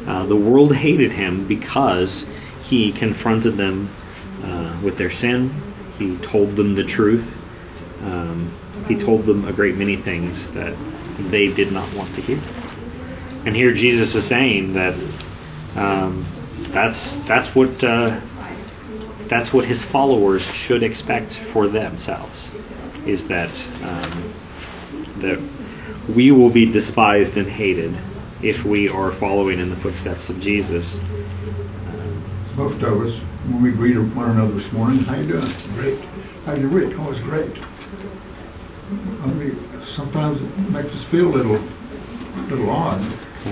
Uh, 0.07 0.25
the 0.25 0.36
world 0.36 0.75
hated 0.75 1.12
him 1.12 1.47
because 1.47 2.25
he 2.63 2.91
confronted 2.91 3.55
them 3.55 3.89
uh, 4.43 4.77
with 4.83 4.97
their 4.97 5.12
sin. 5.12 5.53
He 5.97 6.17
told 6.17 6.56
them 6.56 6.75
the 6.75 6.84
truth. 6.84 7.25
Um, 8.01 8.53
he 8.88 8.95
told 8.95 9.25
them 9.25 9.45
a 9.45 9.53
great 9.53 9.75
many 9.75 9.95
things 9.95 10.51
that 10.53 10.75
they 11.19 11.47
did 11.47 11.71
not 11.71 11.93
want 11.95 12.15
to 12.15 12.21
hear. 12.21 12.41
And 13.45 13.56
here 13.56 13.73
Jesus 13.73 14.15
is 14.15 14.25
saying 14.25 14.73
that 14.73 14.93
um, 15.75 16.25
that's 16.71 17.17
that's 17.27 17.56
what 17.56 17.84
uh, 17.84 18.19
that's 19.27 19.53
what 19.53 19.65
his 19.65 19.84
followers 19.84 20.41
should 20.41 20.84
expect 20.84 21.34
for 21.51 21.67
themselves 21.67 22.49
is 23.06 23.27
that 23.27 23.51
um, 23.82 24.34
that 25.17 25.41
we 26.15 26.32
will 26.32 26.49
be 26.49 26.71
despised 26.71 27.38
and 27.38 27.47
hated 27.47 27.97
if 28.41 28.65
we 28.65 28.89
are 28.89 29.12
following 29.12 29.60
in 29.60 29.69
the 29.69 29.75
footsteps 29.75 30.29
of 30.29 30.39
Jesus. 30.39 30.99
Most 32.56 32.84
of 32.84 33.08
us, 33.08 33.19
when 33.49 33.62
we 33.62 33.71
greet 33.71 33.97
one 34.15 34.29
another 34.32 34.53
this 34.53 34.71
morning, 34.71 34.99
how 35.03 35.15
you 35.15 35.27
doing? 35.27 35.51
Great. 35.75 35.99
How 36.45 36.53
you, 36.53 36.69
week? 36.69 36.93
Oh, 36.99 37.12
it's 37.12 37.19
great. 37.21 37.51
I 39.23 39.25
mean, 39.34 39.58
sometimes 39.95 40.41
it 40.41 40.58
makes 40.69 40.89
us 40.89 41.03
feel 41.06 41.27
a 41.27 41.34
little, 41.36 41.60
little 42.49 42.69
odd. 42.69 43.01
I 43.45 43.49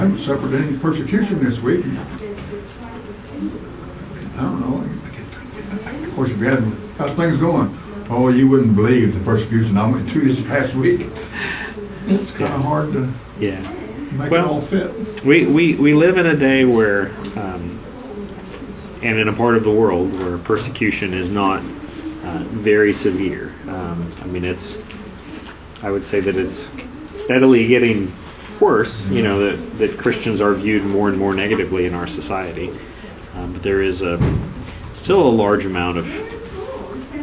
haven't 0.00 0.20
suffered 0.24 0.54
any 0.54 0.78
persecution 0.78 1.44
this 1.44 1.58
week. 1.60 1.84
I 4.36 4.42
don't 4.42 4.60
know. 4.60 6.06
Of 6.08 6.14
course, 6.14 6.30
if 6.30 6.38
you 6.38 6.44
hadn't, 6.44 6.74
how's 6.96 7.14
things 7.16 7.38
going? 7.38 7.76
Oh, 8.08 8.28
you 8.28 8.48
wouldn't 8.48 8.74
believe 8.76 9.14
the 9.14 9.20
persecution 9.24 9.76
I 9.76 9.90
went 9.90 10.08
through 10.10 10.32
this 10.34 10.44
past 10.46 10.74
week. 10.74 11.06
It's 12.06 12.30
kind 12.32 12.52
of 12.52 12.60
hard 12.62 12.92
to 12.92 13.12
Yeah. 13.38 13.60
make 14.12 14.30
Well- 14.30 14.44
it 14.44 14.48
all 14.48 14.60
fit. 14.62 15.24
We, 15.24 15.46
we, 15.46 15.74
we 15.76 15.94
live 15.94 16.16
in 16.18 16.26
a 16.26 16.36
day 16.36 16.64
where, 16.64 17.10
um, 17.36 17.78
and 19.02 19.18
in 19.18 19.28
a 19.28 19.32
part 19.32 19.56
of 19.56 19.64
the 19.64 19.70
world 19.70 20.12
where 20.12 20.38
persecution 20.38 21.12
is 21.12 21.30
not 21.30 21.62
uh, 22.24 22.44
very 22.48 22.92
severe. 22.92 23.52
Um, 23.66 24.12
I 24.22 24.26
mean, 24.26 24.44
it's, 24.44 24.78
I 25.82 25.90
would 25.90 26.04
say 26.04 26.20
that 26.20 26.36
it's 26.36 26.70
steadily 27.14 27.66
getting 27.66 28.12
worse, 28.60 29.04
you 29.06 29.22
know, 29.22 29.40
that, 29.40 29.78
that 29.78 29.98
Christians 29.98 30.40
are 30.40 30.54
viewed 30.54 30.84
more 30.84 31.08
and 31.08 31.18
more 31.18 31.34
negatively 31.34 31.86
in 31.86 31.94
our 31.94 32.06
society. 32.06 32.70
Um, 33.34 33.54
but 33.54 33.62
there 33.62 33.82
is 33.82 34.02
a, 34.02 34.18
still 34.94 35.22
a 35.26 35.34
large 35.34 35.64
amount 35.64 35.98
of, 35.98 36.06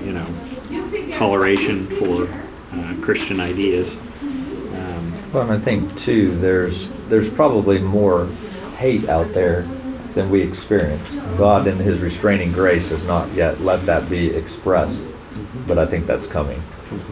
you 0.03 0.11
know, 0.11 1.17
toleration 1.17 1.87
for 1.97 2.27
uh, 2.73 2.95
Christian 3.01 3.39
ideas. 3.39 3.95
Um, 3.95 5.31
Well, 5.33 5.43
and 5.43 5.51
I 5.51 5.63
think 5.63 5.97
too, 5.99 6.35
there's 6.39 6.89
there's 7.07 7.29
probably 7.33 7.79
more 7.79 8.27
hate 8.77 9.07
out 9.09 9.33
there 9.33 9.65
than 10.15 10.29
we 10.29 10.41
experience. 10.41 11.07
God, 11.37 11.67
in 11.67 11.77
His 11.77 11.99
restraining 11.99 12.51
grace, 12.51 12.89
has 12.89 13.03
not 13.05 13.31
yet 13.33 13.61
let 13.61 13.85
that 13.85 14.09
be 14.09 14.27
expressed, 14.27 14.99
but 15.67 15.77
I 15.77 15.85
think 15.85 16.07
that's 16.07 16.27
coming. 16.27 16.61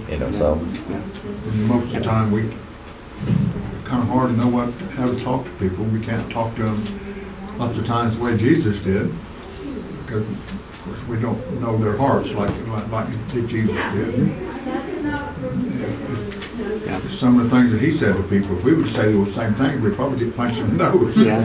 You 0.10 0.18
know, 0.18 0.32
so 0.32 0.54
And 0.54 1.68
most 1.68 1.94
of 1.94 2.02
the 2.02 2.10
time, 2.10 2.32
we, 2.32 2.50
kind 3.86 4.02
of 4.02 4.10
hard 4.10 4.32
to 4.32 4.36
know 4.36 4.48
what, 4.48 4.72
how 4.96 5.06
to 5.06 5.20
talk 5.24 5.46
to 5.46 5.52
people. 5.52 5.86
We 5.86 6.04
can't 6.04 6.32
talk 6.32 6.56
to 6.56 6.64
them 6.64 7.58
lots 7.58 7.78
of 7.78 7.86
times 7.86 8.18
the 8.18 8.24
way 8.24 8.38
Jesus 8.38 8.82
did, 8.84 9.12
because, 10.06 10.24
of 10.24 10.82
course, 10.84 11.08
we 11.08 11.20
don't 11.20 11.62
know 11.62 11.78
their 11.78 11.96
hearts 11.98 12.30
like, 12.30 12.56
like, 12.68 12.90
like 12.90 13.08
Jesus 13.32 13.76
did. 13.94 14.28
Yeah. 16.86 17.02
Some 17.20 17.40
of 17.40 17.46
the 17.46 17.50
things 17.50 17.72
that 17.72 17.82
he 17.82 17.98
said 17.98 18.16
to 18.16 18.24
people, 18.24 18.58
if 18.58 18.64
we 18.64 18.74
would 18.74 18.90
say 18.94 19.12
those 19.12 19.34
same 19.36 19.54
things, 19.56 19.82
we'd 19.82 19.96
probably 19.96 20.26
get 20.26 20.36
punched 20.36 20.60
in 20.60 20.78
the 20.78 20.84
nose. 20.92 21.16
Yeah, 21.18 21.44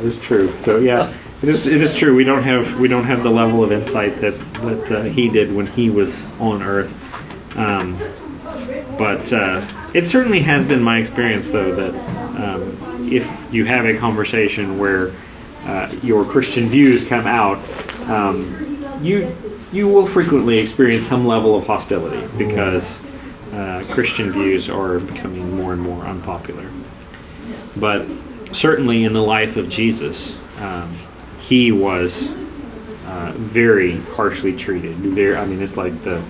it 0.00 0.06
is 0.06 0.18
true. 0.20 0.56
So 0.58 0.78
yeah, 0.78 1.16
it 1.42 1.48
is. 1.48 1.66
It 1.66 1.82
is 1.82 1.96
true. 1.96 2.14
We 2.14 2.24
don't 2.24 2.42
have 2.42 2.78
we 2.78 2.88
don't 2.88 3.04
have 3.04 3.22
the 3.22 3.30
level 3.30 3.62
of 3.62 3.72
insight 3.72 4.20
that 4.20 4.38
that 4.62 4.90
uh, 4.90 5.02
he 5.02 5.28
did 5.28 5.54
when 5.54 5.66
he 5.66 5.90
was 5.90 6.14
on 6.38 6.62
Earth. 6.62 6.92
Um, 7.56 7.98
but 8.96 9.32
uh, 9.32 9.66
it 9.94 10.06
certainly 10.06 10.40
has 10.40 10.64
been 10.64 10.82
my 10.82 10.98
experience, 10.98 11.46
though, 11.48 11.74
that 11.74 11.94
um, 12.42 13.08
if 13.10 13.26
you 13.52 13.64
have 13.64 13.86
a 13.86 13.98
conversation 13.98 14.78
where 14.78 15.12
uh, 15.64 15.94
your 16.02 16.24
Christian 16.24 16.68
views 16.68 17.06
come 17.06 17.26
out, 17.26 17.58
um, 18.08 18.98
you 19.02 19.34
you 19.72 19.88
will 19.88 20.06
frequently 20.06 20.58
experience 20.58 21.06
some 21.06 21.26
level 21.26 21.56
of 21.56 21.66
hostility 21.66 22.26
because 22.36 22.98
uh, 23.52 23.84
Christian 23.90 24.32
views 24.32 24.68
are 24.68 24.98
becoming 24.98 25.56
more 25.56 25.72
and 25.72 25.82
more 25.82 26.04
unpopular. 26.04 26.70
But 27.76 28.06
certainly 28.52 29.04
in 29.04 29.12
the 29.12 29.22
life 29.22 29.56
of 29.56 29.68
Jesus, 29.68 30.36
um, 30.58 30.96
he 31.40 31.72
was 31.72 32.30
uh, 33.06 33.32
very 33.36 33.98
harshly 34.00 34.56
treated. 34.56 34.96
I 35.36 35.46
mean, 35.46 35.60
it's 35.62 35.76
like 35.76 36.02
the 36.04 36.24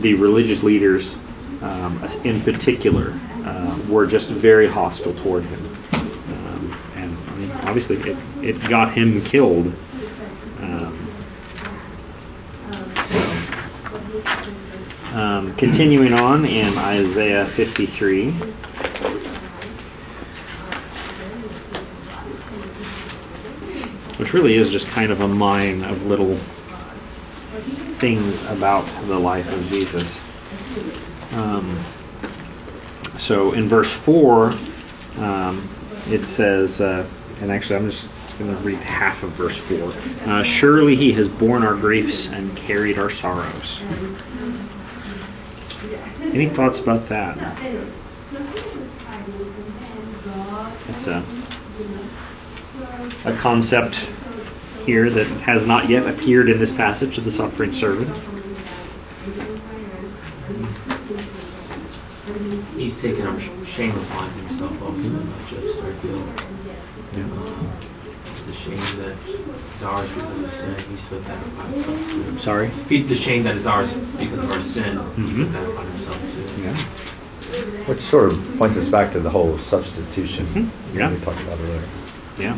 the 0.00 0.14
religious 0.14 0.62
leaders, 0.62 1.14
um, 1.62 2.02
in 2.24 2.42
particular, 2.42 3.18
uh, 3.44 3.80
were 3.88 4.06
just 4.06 4.28
very 4.28 4.68
hostile 4.68 5.14
toward 5.22 5.44
him, 5.44 5.76
um, 5.92 6.78
and 6.96 7.16
I 7.28 7.36
mean, 7.36 7.50
obviously, 7.62 7.96
it 7.96 8.16
it 8.42 8.68
got 8.68 8.92
him 8.92 9.22
killed. 9.24 9.72
Um, 10.60 11.12
so, 13.08 13.18
um, 15.16 15.56
continuing 15.56 16.12
on 16.12 16.44
in 16.44 16.76
Isaiah 16.76 17.46
53. 17.46 18.34
Which 24.18 24.32
really 24.32 24.56
is 24.56 24.70
just 24.70 24.86
kind 24.88 25.12
of 25.12 25.20
a 25.20 25.28
mine 25.28 25.84
of 25.84 26.02
little 26.06 26.38
things 27.98 28.42
about 28.44 28.86
the 29.06 29.18
life 29.18 29.46
of 29.48 29.62
Jesus. 29.64 30.20
Um, 31.32 31.84
so 33.18 33.52
in 33.52 33.68
verse 33.68 33.90
4, 33.90 34.52
um, 35.18 35.68
it 36.08 36.26
says, 36.26 36.80
uh, 36.80 37.08
and 37.40 37.50
actually 37.50 37.76
I'm 37.76 37.90
just, 37.90 38.08
going 38.38 38.54
to 38.54 38.62
read 38.62 38.78
half 38.78 39.22
of 39.22 39.30
verse 39.32 39.56
4. 39.56 39.92
Uh, 40.26 40.42
Surely 40.42 40.94
he 40.94 41.12
has 41.12 41.26
borne 41.26 41.62
our 41.62 41.74
griefs 41.74 42.26
and 42.26 42.54
carried 42.56 42.98
our 42.98 43.08
sorrows. 43.08 43.80
Any 46.20 46.50
thoughts 46.50 46.78
about 46.78 47.08
that? 47.08 47.38
It's 50.88 51.06
a 51.06 51.24
a 53.26 53.36
concept 53.36 53.96
here 54.84 55.10
that 55.10 55.26
has 55.42 55.66
not 55.66 55.88
yet 55.88 56.06
appeared 56.06 56.48
in 56.48 56.58
this 56.58 56.72
passage 56.72 57.18
of 57.18 57.24
the 57.24 57.30
suffering 57.30 57.72
servant. 57.72 58.08
He's 62.76 62.96
taken 62.98 63.26
our 63.26 63.40
shame 63.66 63.96
upon 63.98 64.30
himself 64.32 64.80
also, 64.82 64.98
not 64.98 65.48
just 65.48 65.78
our 65.82 65.92
guilt. 66.02 66.40
Um, 67.14 67.72
the 68.46 68.54
shame 68.54 68.78
that 68.98 69.16
is 69.26 69.82
ours 69.82 70.08
because 70.14 70.42
of 70.44 70.52
sin, 70.52 70.76
he 70.96 71.08
took 71.08 71.24
that 71.26 71.46
upon 71.46 71.72
himself 71.72 72.10
too. 72.10 72.38
Sorry? 72.38 72.68
He- 72.88 73.02
The 73.02 73.16
shame 73.16 73.42
that 73.44 73.56
is 73.56 73.66
ours 73.66 73.92
because 74.18 74.42
of 74.42 74.50
our 74.50 74.62
sin, 74.62 74.98
he 75.16 75.22
Mhm. 75.22 75.36
took 75.36 75.52
that 75.52 75.66
upon 75.70 75.86
himself 75.92 76.18
too. 76.54 76.62
Yeah. 76.62 76.76
which 77.86 78.00
sort 78.00 78.32
of 78.32 78.38
points 78.58 78.76
us 78.76 78.88
back 78.88 79.12
to 79.12 79.20
the 79.20 79.30
whole 79.30 79.56
substitution 79.70 80.46
Mhm. 80.52 80.96
Yeah. 80.96 81.12
we 81.12 81.18
talked 81.20 81.40
about 81.42 81.58
earlier. 81.60 81.80
Yeah. 82.38 82.56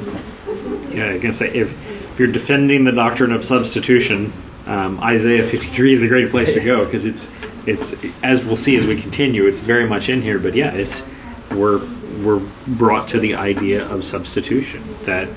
Yeah, 0.91 1.14
I 1.14 1.19
can 1.19 1.33
say 1.33 1.49
if, 1.49 1.71
if 1.71 2.19
you're 2.19 2.33
defending 2.33 2.85
the 2.85 2.93
doctrine 2.93 3.33
of 3.33 3.45
substitution, 3.45 4.33
um, 4.67 5.01
Isaiah 5.01 5.49
53 5.49 5.93
is 5.93 6.03
a 6.03 6.09
great 6.09 6.31
place 6.31 6.53
to 6.55 6.61
go 6.61 6.85
because 6.85 7.05
it's 7.05 7.29
it's 7.67 7.95
as 8.23 8.45
we'll 8.45 8.57
see 8.57 8.77
as 8.77 8.87
we 8.87 9.01
continue, 9.01 9.47
it's 9.47 9.59
very 9.59 9.88
much 9.88 10.09
in 10.09 10.21
here. 10.23 10.38
But 10.38 10.55
yeah, 10.55 10.73
it's 10.73 11.03
we're 11.51 11.79
we're 12.25 12.47
brought 12.67 13.09
to 13.09 13.21
the 13.21 13.35
idea 13.37 13.87
of 13.87 14.05
substitution 14.05 14.97
that 15.07 15.29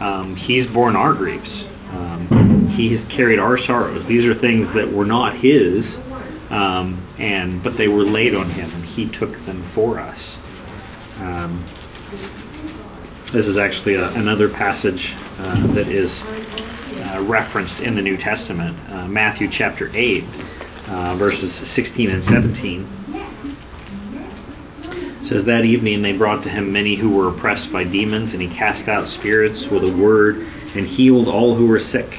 um, 0.00 0.34
He's 0.34 0.66
borne 0.66 0.96
our 0.96 1.12
griefs, 1.12 1.64
um, 1.90 2.68
He 2.68 2.90
has 2.90 3.04
carried 3.04 3.38
our 3.38 3.56
sorrows. 3.56 4.06
These 4.06 4.26
are 4.26 4.34
things 4.34 4.72
that 4.72 4.92
were 4.92 5.04
not 5.04 5.36
His, 5.36 5.96
um, 6.50 7.06
and 7.18 7.62
but 7.62 7.76
they 7.76 7.88
were 7.88 8.04
laid 8.04 8.34
on 8.34 8.48
Him, 8.50 8.70
and 8.72 8.84
He 8.84 9.08
took 9.08 9.32
them 9.44 9.62
for 9.74 10.00
us. 10.00 10.38
This 13.32 13.48
is 13.48 13.56
actually 13.56 13.94
a, 13.94 14.08
another 14.10 14.46
passage 14.50 15.14
uh, 15.38 15.66
that 15.68 15.88
is 15.88 16.22
uh, 16.22 17.24
referenced 17.26 17.80
in 17.80 17.94
the 17.94 18.02
New 18.02 18.18
Testament, 18.18 18.76
uh, 18.90 19.08
Matthew 19.08 19.48
chapter 19.48 19.90
8, 19.94 20.22
uh, 20.88 21.16
verses 21.16 21.54
16 21.54 22.10
and 22.10 22.22
17. 22.22 22.86
It 24.82 25.24
says, 25.24 25.46
That 25.46 25.64
evening 25.64 26.02
they 26.02 26.12
brought 26.12 26.42
to 26.42 26.50
him 26.50 26.74
many 26.74 26.94
who 26.94 27.08
were 27.08 27.28
oppressed 27.28 27.72
by 27.72 27.84
demons, 27.84 28.34
and 28.34 28.42
he 28.42 28.54
cast 28.54 28.88
out 28.88 29.08
spirits 29.08 29.66
with 29.66 29.84
a 29.84 29.96
word 29.96 30.46
and 30.74 30.86
healed 30.86 31.26
all 31.26 31.54
who 31.54 31.66
were 31.66 31.78
sick. 31.78 32.18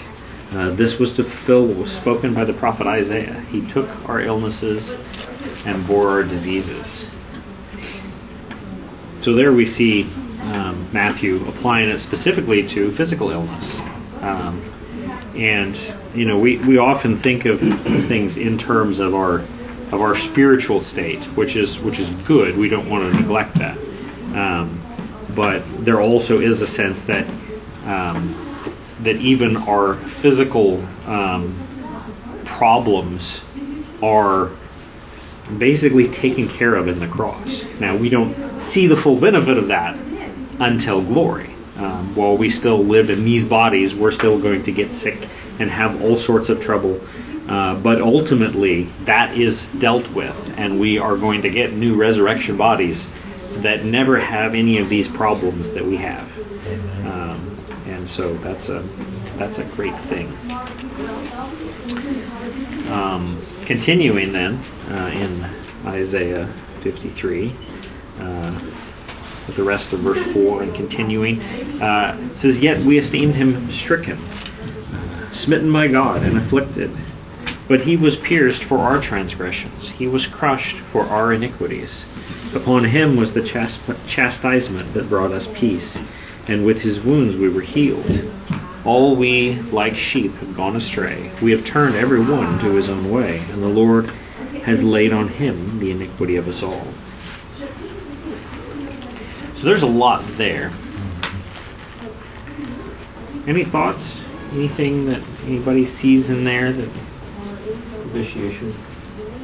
Uh, 0.52 0.72
this 0.72 0.98
was 0.98 1.14
to 1.14 1.24
fulfill 1.24 1.68
what 1.68 1.78
was 1.78 1.92
spoken 1.92 2.34
by 2.34 2.44
the 2.44 2.54
prophet 2.54 2.88
Isaiah. 2.88 3.40
He 3.52 3.62
took 3.70 3.88
our 4.10 4.20
illnesses 4.20 4.90
and 5.64 5.86
bore 5.86 6.10
our 6.10 6.24
diseases. 6.24 7.08
So 9.22 9.36
there 9.36 9.54
we 9.54 9.68
see 9.68 10.12
um, 10.44 10.90
Matthew 10.92 11.48
applying 11.48 11.90
it 11.90 12.00
specifically 12.00 12.68
to 12.70 12.92
physical 12.92 13.32
illness. 13.32 13.76
Um, 14.22 14.62
and 15.36 15.76
you 16.14 16.26
know, 16.26 16.38
we, 16.38 16.58
we 16.58 16.78
often 16.78 17.18
think 17.18 17.46
of 17.46 17.60
things 17.60 18.38
in 18.38 18.58
terms 18.58 19.00
of 19.00 19.16
our 19.16 19.40
of 19.92 20.02
our 20.02 20.16
spiritual 20.16 20.82
state, 20.82 21.24
which 21.36 21.56
is 21.56 21.80
which 21.80 22.00
is 22.00 22.10
good. 22.26 22.58
We 22.58 22.70
don't 22.70 22.90
want 22.90 23.12
to 23.12 23.20
neglect 23.20 23.56
that. 23.60 23.78
Um, 24.36 24.82
but 25.36 25.64
there 25.84 26.02
also 26.02 26.40
is 26.40 26.62
a 26.62 26.68
sense 26.68 27.02
that 27.04 27.28
um, 27.86 28.40
that 29.02 29.16
even 29.18 29.58
our 29.58 29.96
physical 30.22 30.84
um, 31.08 31.58
problems 32.46 33.42
are 34.02 34.52
basically 35.58 36.08
taken 36.08 36.48
care 36.48 36.76
of 36.76 36.88
in 36.88 37.00
the 37.00 37.08
cross. 37.08 37.64
Now, 37.80 37.98
we 37.98 38.10
don't 38.10 38.62
see 38.62 38.88
the 38.88 38.96
full 38.96 39.20
benefit 39.20 39.58
of 39.58 39.68
that 39.68 39.98
until 40.60 41.02
glory. 41.02 41.54
Um, 41.76 42.16
while 42.16 42.38
we 42.38 42.50
still 42.50 42.84
live 42.84 43.10
in 43.10 43.26
these 43.26 43.44
bodies, 43.44 43.96
we're 43.96 44.12
still 44.12 44.40
going 44.40 44.64
to 44.64 44.72
get 44.72 44.92
sick 44.92 45.28
and 45.60 45.70
have 45.70 46.02
all 46.04 46.18
sorts 46.18 46.50
of 46.50 46.62
trouble. 46.62 47.02
Uh, 47.48 47.76
but 47.76 48.02
ultimately, 48.02 48.84
that 49.06 49.38
is 49.38 49.68
dealt 49.80 50.08
with, 50.12 50.36
and 50.56 50.80
we 50.80 50.98
are 50.98 51.18
going 51.18 51.42
to 51.42 51.50
get 51.50 51.74
new 51.74 51.96
resurrection 51.96 52.58
bodies 52.58 53.06
that 53.58 53.84
never 53.84 54.20
have 54.20 54.56
any 54.56 54.78
of 54.78 54.88
these 54.88 55.08
problems 55.08 55.74
that 55.74 55.86
we 55.86 55.98
have. 55.98 56.30
Um, 57.06 57.58
and 57.86 58.10
so 58.10 58.36
that's 58.38 58.70
a 58.70 58.82
that's 59.38 59.58
a 59.58 59.66
great 59.66 59.98
thing. 60.06 60.28
Um, 62.90 63.46
continuing 63.66 64.32
then 64.32 64.56
uh, 64.90 65.12
in 65.14 65.44
Isaiah 65.86 66.54
53, 66.82 67.56
uh, 68.20 68.60
with 69.48 69.56
the 69.56 69.64
rest 69.64 69.94
of 69.94 70.00
verse 70.00 70.24
4 70.34 70.64
and 70.64 70.76
continuing, 70.76 71.42
uh, 71.82 72.38
says, 72.38 72.60
Yet 72.60 72.82
we 72.84 72.98
esteemed 72.98 73.36
him 73.36 73.72
stricken, 73.72 74.20
smitten 75.32 75.72
by 75.72 75.88
God, 75.88 76.24
and 76.24 76.38
afflicted. 76.38 76.92
But 77.68 77.82
he 77.82 77.96
was 77.96 78.16
pierced 78.16 78.64
for 78.64 78.80
our 78.80 79.02
transgressions, 79.02 79.90
he 79.90 80.08
was 80.08 80.26
crushed 80.26 80.78
for 80.92 81.04
our 81.04 81.34
iniquities. 81.34 82.04
Upon 82.54 82.86
him 82.86 83.16
was 83.16 83.34
the 83.34 83.42
chast- 83.42 84.08
chastisement 84.08 84.94
that 84.94 85.10
brought 85.10 85.32
us 85.32 85.48
peace, 85.56 85.98
and 86.48 86.66
with 86.66 86.82
his 86.82 87.00
wounds 87.00 87.36
we 87.36 87.50
were 87.50 87.62
healed. 87.62 88.06
All 88.86 89.16
we, 89.16 89.54
like 89.72 89.96
sheep, 89.96 90.34
have 90.36 90.56
gone 90.56 90.76
astray. 90.76 91.32
We 91.42 91.52
have 91.52 91.66
turned 91.66 91.96
every 91.96 92.20
one 92.20 92.60
to 92.60 92.76
his 92.76 92.90
own 92.90 93.10
way, 93.10 93.40
and 93.40 93.64
the 93.64 93.68
Lord 93.68 94.10
has 94.66 94.84
laid 94.84 95.14
on 95.14 95.30
him 95.30 95.80
the 95.80 95.92
iniquity 95.92 96.36
of 96.36 96.48
us 96.48 96.62
all. 96.62 96.88
So 99.64 99.70
there's 99.70 99.84
a 99.84 99.88
lot 99.88 100.26
there. 100.36 100.74
any 103.48 103.64
thoughts? 103.64 104.22
Anything 104.52 105.06
that 105.06 105.24
anybody 105.46 105.86
sees 105.86 106.30
in 106.30 106.44
there 106.44 106.74
that 106.74 106.90
Propitiation. 108.02 108.74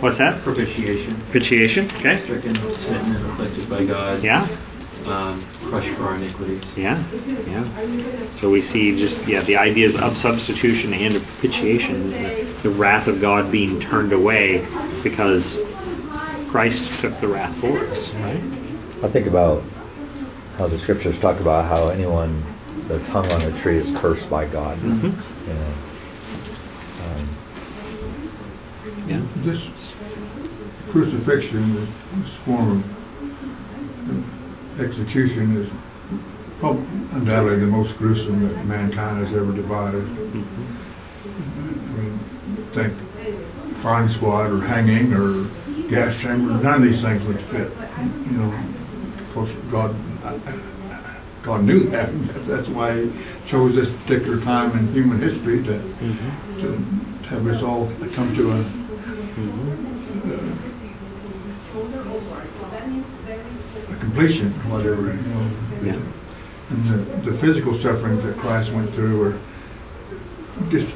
what's 0.01 0.17
that? 0.17 0.43
Propitiation. 0.43 1.15
Propitiation. 1.21 1.85
Okay. 1.91 2.21
Stricken, 2.25 2.53
smitten, 2.75 3.15
and 3.15 3.25
afflicted 3.31 3.69
by 3.69 3.85
God. 3.85 4.21
Yeah. 4.21 4.49
Um, 5.05 5.47
crushed 5.69 5.95
for 5.95 6.03
our 6.07 6.17
iniquities. 6.17 6.65
Yeah. 6.75 7.01
Yeah. 7.47 8.39
So 8.41 8.49
we 8.49 8.61
see 8.61 8.99
just 8.99 9.25
yeah 9.25 9.41
the 9.43 9.55
ideas 9.55 9.95
of 9.95 10.17
substitution 10.17 10.93
and 10.93 11.15
of 11.15 11.23
propitiation, 11.23 12.09
the, 12.09 12.57
the 12.63 12.69
wrath 12.71 13.07
of 13.07 13.21
God 13.21 13.53
being 13.53 13.79
turned 13.79 14.11
away 14.11 14.67
because 15.01 15.57
Christ 16.49 16.99
took 16.99 17.17
the 17.21 17.29
wrath 17.29 17.57
for 17.61 17.79
us. 17.87 18.09
Right. 18.15 18.43
I 19.01 19.09
think 19.09 19.25
about 19.25 19.63
how 20.59 20.67
the 20.67 20.77
scriptures 20.77 21.17
talk 21.21 21.39
about 21.39 21.63
how 21.65 21.87
anyone 21.87 22.43
that's 22.89 23.07
hung 23.07 23.25
on 23.31 23.41
a 23.41 23.61
tree 23.61 23.77
is 23.77 23.97
cursed 23.97 24.29
by 24.29 24.45
God. 24.45 24.77
Mhm. 24.79 25.13
You 25.47 25.53
know. 25.53 25.73
Um, 27.05 27.27
Yeah. 29.07 29.21
This 29.43 29.61
crucifixion, 30.91 31.75
this, 31.75 31.89
this 32.17 32.33
form 32.45 32.83
of 34.09 34.81
execution 34.81 35.55
is 35.57 35.69
prob- 36.59 36.83
undoubtedly 37.13 37.59
the 37.61 37.65
most 37.67 37.97
gruesome 37.97 38.45
that 38.47 38.65
mankind 38.65 39.25
has 39.25 39.33
ever 39.35 39.51
devised. 39.53 39.95
I 39.95 39.99
mean, 42.01 42.19
think 42.73 42.93
firing 43.81 44.09
squad 44.09 44.51
or 44.51 44.59
hanging 44.59 45.13
or 45.13 45.45
gas 45.89 46.15
chamber, 46.17 46.51
none 46.61 46.75
of 46.75 46.81
these 46.81 47.01
things 47.01 47.25
would 47.25 47.39
fit. 47.43 47.71
You 48.29 48.37
know, 48.37 48.51
of 48.51 48.78
course, 49.39 49.71
God, 49.71 49.95
God 51.43 51.63
knew 51.63 51.89
that. 51.89 52.09
That's 52.47 52.67
why 52.67 53.05
He 53.05 53.11
chose 53.47 53.75
this 53.75 53.89
particular 54.03 54.41
time 54.43 54.77
in 54.77 54.91
human 54.93 55.19
history 55.21 55.63
to, 55.63 55.79
Mm-hmm. 55.99 56.61
to 56.61 57.27
have 57.29 57.45
us 57.47 57.61
all 57.61 57.87
come 58.15 58.35
to 58.35 58.51
a 58.51 58.65
a 63.91 63.95
completion, 63.99 64.51
whatever, 64.69 65.13
you 65.13 65.21
know. 65.21 65.51
Yeah. 65.83 66.01
And 66.69 66.87
the, 67.23 67.31
the 67.31 67.37
physical 67.37 67.79
sufferings 67.81 68.23
that 68.23 68.37
Christ 68.37 68.71
went 68.73 68.93
through 68.93 69.39
just, 70.69 70.87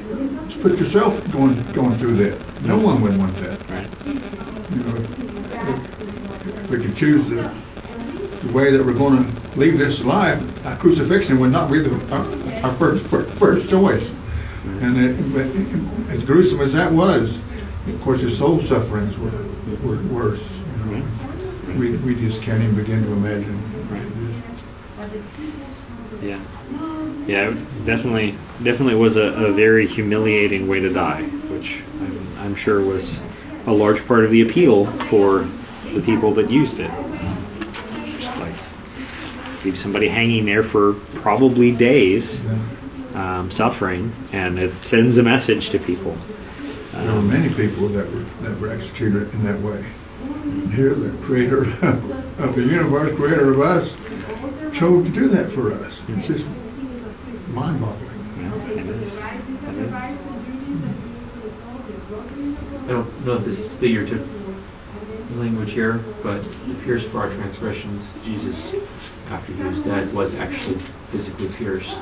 just 0.48 0.60
put 0.60 0.78
yourself 0.78 1.14
going 1.32 1.54
going 1.72 1.96
through 1.98 2.16
that. 2.16 2.38
No 2.62 2.78
one 2.78 3.00
would 3.02 3.16
want 3.16 3.34
that. 3.36 3.58
Right. 3.70 3.88
You 4.06 4.80
know, 4.82 4.96
if, 4.96 6.58
if 6.64 6.70
we 6.70 6.78
could 6.82 6.96
choose 6.96 7.28
the, 7.30 7.50
the 8.44 8.52
way 8.52 8.70
that 8.70 8.84
we're 8.84 8.94
going 8.94 9.24
to 9.24 9.58
leave 9.58 9.78
this 9.78 10.00
life, 10.00 10.42
a 10.64 10.76
crucifixion 10.76 11.38
would 11.40 11.50
not 11.50 11.70
be 11.70 11.80
the, 11.80 11.94
our, 12.12 12.64
our 12.64 12.76
first, 12.76 13.04
first 13.06 13.34
first 13.38 13.68
choice. 13.68 14.06
And 14.64 14.96
it, 14.96 16.10
as 16.10 16.24
gruesome 16.24 16.60
as 16.60 16.72
that 16.72 16.92
was, 16.92 17.36
of 17.86 18.00
course, 18.02 18.20
his 18.20 18.38
soul 18.38 18.62
sufferings 18.62 19.16
were, 19.18 19.30
were 19.86 20.02
worse. 20.08 20.42
You 20.78 20.96
know. 20.96 21.06
We, 21.78 21.96
we 21.98 22.14
just 22.14 22.42
can't 22.42 22.62
even 22.62 22.76
begin 22.76 23.02
to 23.04 23.12
imagine. 23.12 23.60
Yeah. 26.22 26.40
Yeah, 27.26 27.50
it 27.50 27.86
definitely, 27.86 28.38
definitely 28.62 28.94
was 28.94 29.16
a, 29.16 29.22
a 29.22 29.52
very 29.52 29.86
humiliating 29.86 30.66
way 30.68 30.80
to 30.80 30.92
die, 30.92 31.22
which 31.22 31.82
I'm, 32.00 32.38
I'm 32.38 32.54
sure 32.54 32.80
was 32.80 33.18
a 33.66 33.72
large 33.72 34.06
part 34.06 34.24
of 34.24 34.30
the 34.30 34.42
appeal 34.42 34.86
for 35.08 35.48
the 35.92 36.02
people 36.04 36.34
that 36.34 36.50
used 36.50 36.78
it. 36.80 36.90
Just 38.24 38.38
like 38.38 38.54
leave 39.64 39.78
somebody 39.78 40.08
hanging 40.08 40.44
there 40.46 40.62
for 40.62 40.94
probably 41.16 41.72
days, 41.72 42.38
um, 43.14 43.50
suffering, 43.50 44.12
and 44.32 44.58
it 44.58 44.74
sends 44.82 45.16
a 45.18 45.22
message 45.22 45.70
to 45.70 45.78
people. 45.78 46.16
There 46.92 47.04
were 47.12 47.18
Um, 47.18 47.28
many 47.30 47.48
people 47.52 47.88
that 47.88 48.06
were 48.12 48.24
that 48.42 48.60
were 48.60 48.70
executed 48.70 49.32
in 49.34 49.44
that 49.44 49.60
way. 49.60 49.84
And 50.44 50.72
here, 50.72 50.94
the 50.94 51.10
Creator 51.24 51.64
of 52.38 52.54
the 52.54 52.62
universe, 52.62 53.14
Creator 53.16 53.52
of 53.52 53.60
us, 53.60 53.90
chose 54.74 55.04
to 55.06 55.10
do 55.12 55.28
that 55.28 55.50
for 55.52 55.72
us. 55.72 55.92
It's 56.08 56.26
just 56.26 56.44
mind-boggling. 57.52 58.10
yeah, 58.40 58.54
it 58.70 58.86
is. 58.86 59.12
It 59.12 59.18
is. 59.18 59.92
I 62.84 62.88
don't 62.88 63.26
know 63.26 63.34
if 63.34 63.44
this 63.44 63.58
is 63.58 63.72
figurative 63.74 64.26
language 65.34 65.72
here, 65.72 66.04
but 66.22 66.42
pierced 66.84 67.08
for 67.08 67.18
our 67.20 67.30
transgressions, 67.34 68.08
Jesus, 68.24 68.74
after 69.28 69.52
he 69.52 69.62
was 69.62 69.80
dead, 69.80 70.12
was 70.12 70.34
actually 70.34 70.78
physically 71.10 71.48
pierced 71.48 71.96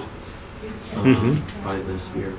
um, 0.97 1.43
Mhm. 1.45 1.65
by 1.65 1.79
the 1.79 1.99
spear. 1.99 2.33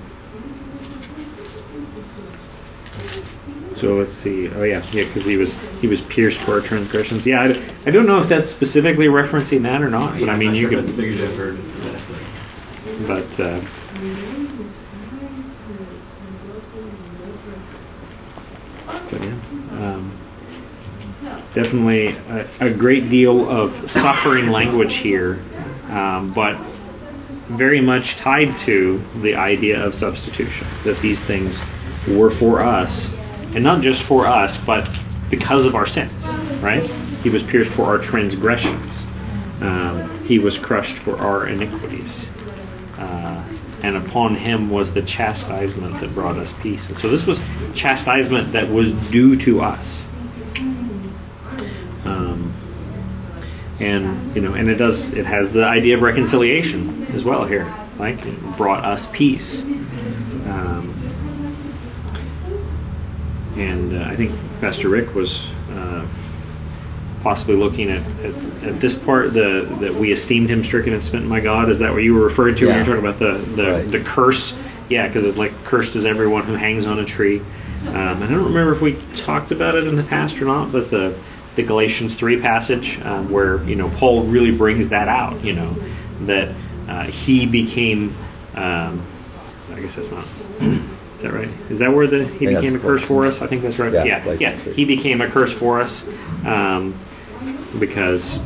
So 3.73 3.95
let's 3.95 4.13
see. 4.13 4.49
Oh 4.49 4.63
yeah, 4.63 4.86
yeah, 4.91 5.03
because 5.06 5.25
he 5.25 5.36
was 5.36 5.53
he 5.82 5.88
was 5.88 5.99
pierced 6.01 6.39
for 6.41 6.53
our 6.53 6.62
transgressions. 6.62 7.25
Yeah, 7.25 7.41
I, 7.41 7.47
I 7.88 7.91
don't 7.91 8.06
know 8.06 8.21
if 8.21 8.29
that's 8.29 8.49
specifically 8.49 9.08
referencing 9.08 9.63
that 9.63 9.82
or 9.82 9.89
not, 9.89 10.13
but 10.19 10.27
Yeah, 10.27 10.34
I 10.34 10.38
mean 10.38 10.53
you 10.53 10.69
sure 10.69 10.82
could. 10.82 10.88
that's 10.88 10.95
that, 10.95 12.01
But 13.08 13.39
uh, 13.39 13.62
but 19.10 19.21
yeah, 19.21 19.34
um, 19.71 20.17
definitely 21.53 22.07
a, 22.07 22.47
a 22.59 22.73
great 22.73 23.09
deal 23.09 23.49
of 23.49 23.89
suffering 23.89 24.49
language 24.49 24.95
here, 24.95 25.41
um, 25.89 26.33
but 26.33 26.57
very 27.49 27.81
much 27.81 28.15
tied 28.17 28.57
to 28.59 29.01
the 29.21 29.35
idea 29.35 29.83
of 29.83 29.93
substitution. 29.93 30.67
That 30.83 30.99
these 31.01 31.21
things 31.21 31.61
were 32.07 32.31
for 32.31 32.61
us, 32.61 33.09
and 33.53 33.63
not 33.63 33.81
just 33.81 34.03
for 34.03 34.25
us, 34.25 34.57
but 34.57 34.89
because 35.29 35.65
of 35.65 35.75
our 35.75 35.85
sins. 35.85 36.25
Right? 36.61 36.83
He 37.21 37.29
was 37.29 37.43
pierced 37.43 37.71
for 37.71 37.83
our 37.83 37.97
transgressions. 37.97 39.01
Um, 39.61 40.25
he 40.25 40.39
was 40.39 40.57
crushed 40.57 40.97
for 40.97 41.17
our 41.17 41.47
iniquities. 41.47 42.25
Uh, 42.97 43.43
and 43.83 43.97
upon 43.97 44.35
him 44.35 44.69
was 44.69 44.93
the 44.93 45.01
chastisement 45.01 45.99
that 45.99 46.13
brought 46.13 46.37
us 46.37 46.53
peace. 46.61 46.89
And 46.89 46.97
so 46.99 47.09
this 47.09 47.25
was 47.25 47.41
chastisement 47.75 48.53
that 48.53 48.69
was 48.69 48.91
due 49.11 49.35
to 49.39 49.61
us. 49.61 50.03
And 53.79 54.36
you 54.36 54.41
know, 54.41 54.53
and 54.53 54.69
it 54.69 54.75
does. 54.75 55.09
It 55.13 55.25
has 55.25 55.51
the 55.53 55.65
idea 55.65 55.95
of 55.95 56.01
reconciliation 56.01 57.07
as 57.13 57.23
well 57.23 57.45
here. 57.45 57.73
Like 57.97 58.25
it 58.25 58.57
brought 58.57 58.83
us 58.86 59.07
peace. 59.12 59.62
Um, 59.62 60.93
and 63.55 63.95
uh, 63.95 64.05
I 64.05 64.15
think 64.15 64.31
Pastor 64.59 64.89
Rick 64.89 65.13
was 65.13 65.45
uh, 65.71 66.07
possibly 67.21 67.55
looking 67.55 67.89
at, 67.91 68.01
at, 68.25 68.33
at 68.63 68.79
this 68.79 68.95
part 68.97 69.33
the 69.33 69.77
that 69.81 69.93
we 69.93 70.12
esteemed 70.12 70.49
him 70.49 70.63
stricken 70.63 70.93
and 70.93 71.03
smitten 71.03 71.29
by 71.29 71.39
God. 71.39 71.69
Is 71.69 71.79
that 71.79 71.91
what 71.93 72.03
you 72.03 72.13
were 72.15 72.25
referring 72.25 72.55
to 72.55 72.65
when 72.67 72.75
you 72.75 72.81
Yeah. 72.81 72.88
were 72.89 73.01
talking 73.01 73.09
about 73.09 73.19
the 73.19 73.55
the, 73.55 73.71
Right. 73.71 73.91
the 73.91 73.99
curse? 74.01 74.53
Yeah, 74.89 75.07
because 75.07 75.25
it's 75.25 75.38
like 75.38 75.53
cursed 75.63 75.95
is 75.95 76.05
everyone 76.05 76.43
who 76.43 76.55
hangs 76.55 76.86
on 76.86 76.99
a 76.99 77.05
tree. 77.05 77.41
Um, 77.88 78.23
I 78.23 78.27
don't 78.27 78.45
remember 78.45 78.73
if 78.73 78.81
we 78.81 78.97
talked 79.15 79.51
about 79.51 79.75
it 79.75 79.86
in 79.88 79.95
the 79.95 80.03
past 80.03 80.41
or 80.41 80.45
not, 80.45 80.71
but 80.71 80.89
the 80.89 81.15
the 81.55 81.63
Galatians 81.63 82.15
three 82.15 82.41
passage 82.41 82.99
um, 83.01 83.31
where 83.31 83.63
you 83.63 83.75
know 83.75 83.89
Paul 83.97 84.25
really 84.25 84.55
brings 84.55 84.89
that 84.89 85.07
out. 85.07 85.43
You 85.43 85.53
know 85.53 85.75
that 86.21 86.49
uh, 86.87 87.03
he 87.03 87.45
became. 87.45 88.15
Um, 88.55 89.07
I 89.71 89.79
guess 89.79 89.95
that's 89.95 90.11
not. 90.11 90.25
Is 91.17 91.21
that 91.29 91.33
right? 91.33 91.47
Is 91.71 91.79
that 91.79 91.93
where 91.93 92.05
the 92.05 92.25
he 92.27 92.45
Yeah, 92.45 92.59
became 92.59 92.75
a 92.75 92.79
curse 92.79 93.01
for 93.01 93.25
us? 93.25 93.41
I 93.41 93.47
think 93.47 93.61
that's 93.61 93.79
right. 93.79 93.93
Yeah, 93.93 94.03
Yeah, 94.03 94.33
yeah. 94.33 94.55
He 94.57 94.83
became 94.83 95.21
a 95.21 95.31
curse 95.31 95.53
for 95.53 95.79
us 95.79 96.03
um, 96.45 96.99
because 97.79 98.39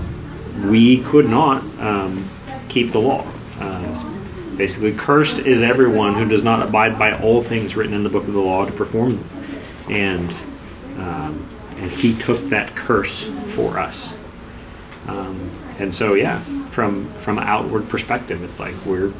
we 0.69 1.03
could 1.03 1.25
not 1.27 1.63
um, 1.79 2.29
keep 2.69 2.91
the 2.91 2.99
law. 2.99 3.25
Uh, 3.59 4.55
basically, 4.57 4.93
cursed 4.95 5.39
is 5.39 5.63
everyone 5.63 6.13
who 6.13 6.25
does 6.29 6.43
not 6.43 6.61
abide 6.67 6.99
by 6.99 7.19
all 7.19 7.43
things 7.43 7.75
written 7.75 7.95
in 7.95 8.03
the 8.03 8.09
book 8.09 8.27
of 8.27 8.33
the 8.33 8.39
law 8.39 8.65
to 8.65 8.71
perform 8.71 9.15
them. 9.17 9.29
And 9.89 10.31
um, 10.99 11.49
and 11.77 11.91
he 11.91 12.17
took 12.17 12.49
that 12.49 12.75
curse 12.75 13.29
for 13.55 13.79
us. 13.79 14.13
Um, 15.07 15.51
and 15.79 15.93
so, 15.93 16.15
yeah, 16.15 16.43
from 16.71 17.13
from 17.21 17.39
outward 17.39 17.87
perspective, 17.87 18.43
it's 18.43 18.59
like 18.59 18.75
we're 18.85 19.13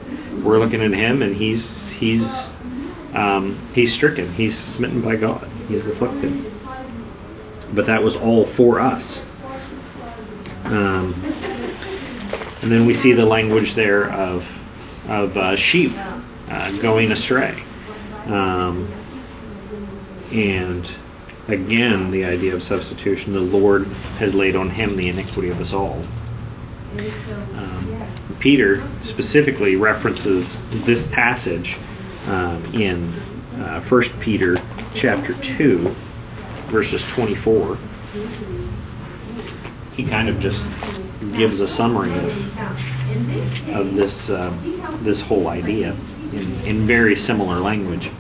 we're 0.44 0.60
looking 0.60 0.82
at 0.82 0.92
him, 0.92 1.22
and 1.22 1.36
he's 1.36 1.92
he's 1.94 2.28
um, 3.14 3.58
he's 3.74 3.94
stricken, 3.94 4.32
he's 4.34 4.58
smitten 4.58 5.02
by 5.02 5.16
God, 5.16 5.48
he's 5.68 5.88
afflicted. 5.88 6.52
But 7.74 7.86
that 7.88 8.04
was 8.04 8.16
all 8.16 8.46
for 8.46 8.80
us. 8.80 9.22
Um, 10.66 11.14
and 12.62 12.72
then 12.72 12.86
we 12.86 12.94
see 12.94 13.14
the 13.14 13.26
language 13.26 13.76
there 13.76 14.12
of 14.12 14.46
of 15.08 15.38
uh, 15.38 15.56
sheep 15.56 15.94
uh, 16.50 16.78
going 16.82 17.12
astray, 17.12 17.64
um, 18.26 18.92
and 20.32 20.90
again 21.48 22.12
the 22.12 22.26
idea 22.26 22.54
of 22.54 22.64
substitution. 22.64 23.34
The 23.34 23.40
Lord 23.40 23.88
has 24.20 24.34
laid 24.34 24.56
on 24.56 24.70
him 24.70 24.96
the 24.96 25.10
iniquity 25.10 25.50
of 25.50 25.60
us 25.60 25.74
all. 25.74 26.04
Um, 27.56 28.08
Peter 28.40 28.88
specifically 29.02 29.76
references 29.76 30.58
this 30.86 31.06
passage 31.08 31.78
um, 32.28 32.64
in 32.74 33.14
uh, 33.62 33.82
1 33.82 34.02
Peter 34.20 34.58
chapter 34.94 35.34
2, 35.34 35.94
verses 36.68 37.04
24. 37.04 37.78
He 39.94 40.06
kind 40.06 40.30
of 40.30 40.40
just 40.40 40.64
gives 41.34 41.60
a 41.60 41.68
summary 41.68 42.12
of, 42.14 43.70
of 43.70 43.96
this 43.96 44.30
uh, 44.30 44.56
this 45.02 45.22
whole 45.22 45.48
idea 45.48 45.92
in, 46.34 46.62
in 46.66 46.88
very 46.88 47.16
similar 47.16 47.60
language. 47.60 48.12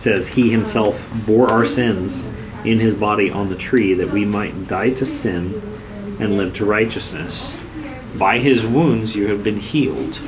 Says 0.00 0.26
he 0.26 0.50
himself 0.50 0.98
bore 1.26 1.50
our 1.50 1.66
sins 1.66 2.24
in 2.64 2.80
his 2.80 2.94
body 2.94 3.30
on 3.30 3.50
the 3.50 3.56
tree 3.56 3.94
that 3.94 4.10
we 4.10 4.24
might 4.24 4.66
die 4.66 4.90
to 4.94 5.04
sin 5.04 6.16
and 6.18 6.36
live 6.36 6.54
to 6.54 6.64
righteousness. 6.64 7.54
By 8.14 8.38
his 8.38 8.64
wounds 8.64 9.14
you 9.14 9.28
have 9.28 9.44
been 9.44 9.58
healed, 9.58 10.18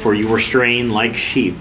for 0.00 0.14
you 0.14 0.28
were 0.28 0.40
straying 0.40 0.90
like 0.90 1.16
sheep, 1.16 1.58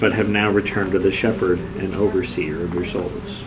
but 0.00 0.12
have 0.12 0.28
now 0.28 0.50
returned 0.50 0.92
to 0.92 0.98
the 0.98 1.12
shepherd 1.12 1.60
and 1.78 1.94
overseer 1.94 2.64
of 2.64 2.74
your 2.74 2.84
souls. 2.84 3.42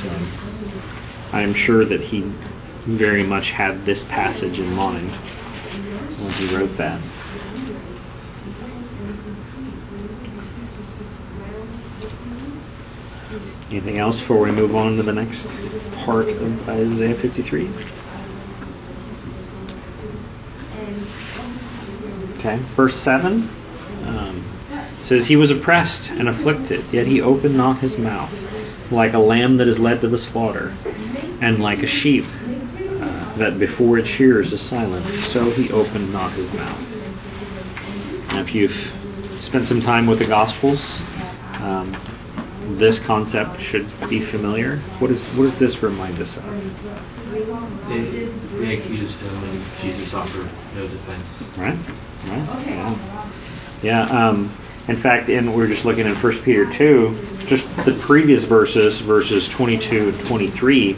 So 0.00 0.10
I 1.32 1.42
am 1.42 1.54
sure 1.54 1.84
that 1.84 2.00
he 2.00 2.22
very 2.84 3.24
much 3.24 3.50
had 3.50 3.84
this 3.84 4.04
passage 4.04 4.58
in 4.58 4.72
mind 4.74 5.10
when 5.10 6.32
he 6.34 6.54
wrote 6.54 6.76
that. 6.76 7.00
Anything 13.72 13.96
else 13.96 14.20
before 14.20 14.38
we 14.38 14.50
move 14.50 14.76
on 14.76 14.98
to 14.98 15.02
the 15.02 15.14
next 15.14 15.48
part 16.04 16.28
of 16.28 16.68
Isaiah 16.68 17.14
53? 17.14 17.70
Okay, 22.36 22.58
verse 22.76 22.94
7 22.94 23.48
um, 24.04 24.44
says, 25.02 25.24
He 25.24 25.36
was 25.36 25.50
oppressed 25.50 26.10
and 26.10 26.28
afflicted, 26.28 26.84
yet 26.92 27.06
he 27.06 27.22
opened 27.22 27.56
not 27.56 27.78
his 27.78 27.96
mouth, 27.96 28.30
like 28.90 29.14
a 29.14 29.18
lamb 29.18 29.56
that 29.56 29.68
is 29.68 29.78
led 29.78 30.02
to 30.02 30.08
the 30.08 30.18
slaughter, 30.18 30.74
and 31.40 31.62
like 31.62 31.82
a 31.82 31.86
sheep 31.86 32.26
uh, 33.00 33.38
that 33.38 33.58
before 33.58 33.96
its 33.96 34.08
shearers 34.08 34.52
is 34.52 34.60
silent, 34.60 35.24
so 35.24 35.50
he 35.50 35.72
opened 35.72 36.12
not 36.12 36.30
his 36.32 36.52
mouth. 36.52 36.78
Now, 38.32 38.42
if 38.42 38.54
you've 38.54 38.92
spent 39.40 39.66
some 39.66 39.80
time 39.80 40.06
with 40.06 40.18
the 40.18 40.26
Gospels, 40.26 41.00
um, 41.54 41.96
this 42.78 42.98
concept 42.98 43.60
should 43.60 43.86
be 44.08 44.20
familiar. 44.20 44.78
What 44.98 45.10
is 45.10 45.26
what 45.28 45.44
does 45.44 45.58
this 45.58 45.82
remind 45.82 46.20
us 46.20 46.36
of? 46.36 46.44
They, 47.88 48.00
they 48.58 48.78
accused 48.78 49.16
him, 49.18 49.44
and 49.44 49.64
Jesus 49.80 50.14
offered 50.14 50.48
no 50.74 50.86
defense. 50.86 51.24
Right? 51.56 51.78
Right? 52.26 52.66
Yeah. 52.66 53.32
Yeah. 53.82 54.28
Um, 54.28 54.54
in 54.88 54.96
fact, 54.96 55.28
in 55.28 55.52
we're 55.52 55.68
just 55.68 55.84
looking 55.84 56.06
in 56.06 56.14
1 56.16 56.42
Peter 56.42 56.70
2, 56.72 57.38
just 57.46 57.68
the 57.84 57.96
previous 58.02 58.44
verses, 58.44 59.00
verses 59.00 59.48
22 59.48 60.08
and 60.08 60.26
23, 60.26 60.96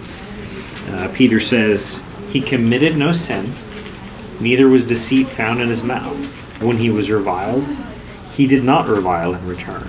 uh, 0.89 1.12
Peter 1.14 1.39
says, 1.39 2.01
He 2.31 2.41
committed 2.41 2.97
no 2.97 3.12
sin, 3.12 3.53
neither 4.41 4.68
was 4.68 4.85
deceit 4.85 5.29
found 5.29 5.61
in 5.61 5.68
his 5.68 5.83
mouth. 5.83 6.16
When 6.62 6.79
he 6.79 6.89
was 6.91 7.11
reviled, 7.11 7.64
he 8.35 8.47
did 8.47 8.64
not 8.64 8.89
revile 8.89 9.35
in 9.35 9.47
return. 9.47 9.89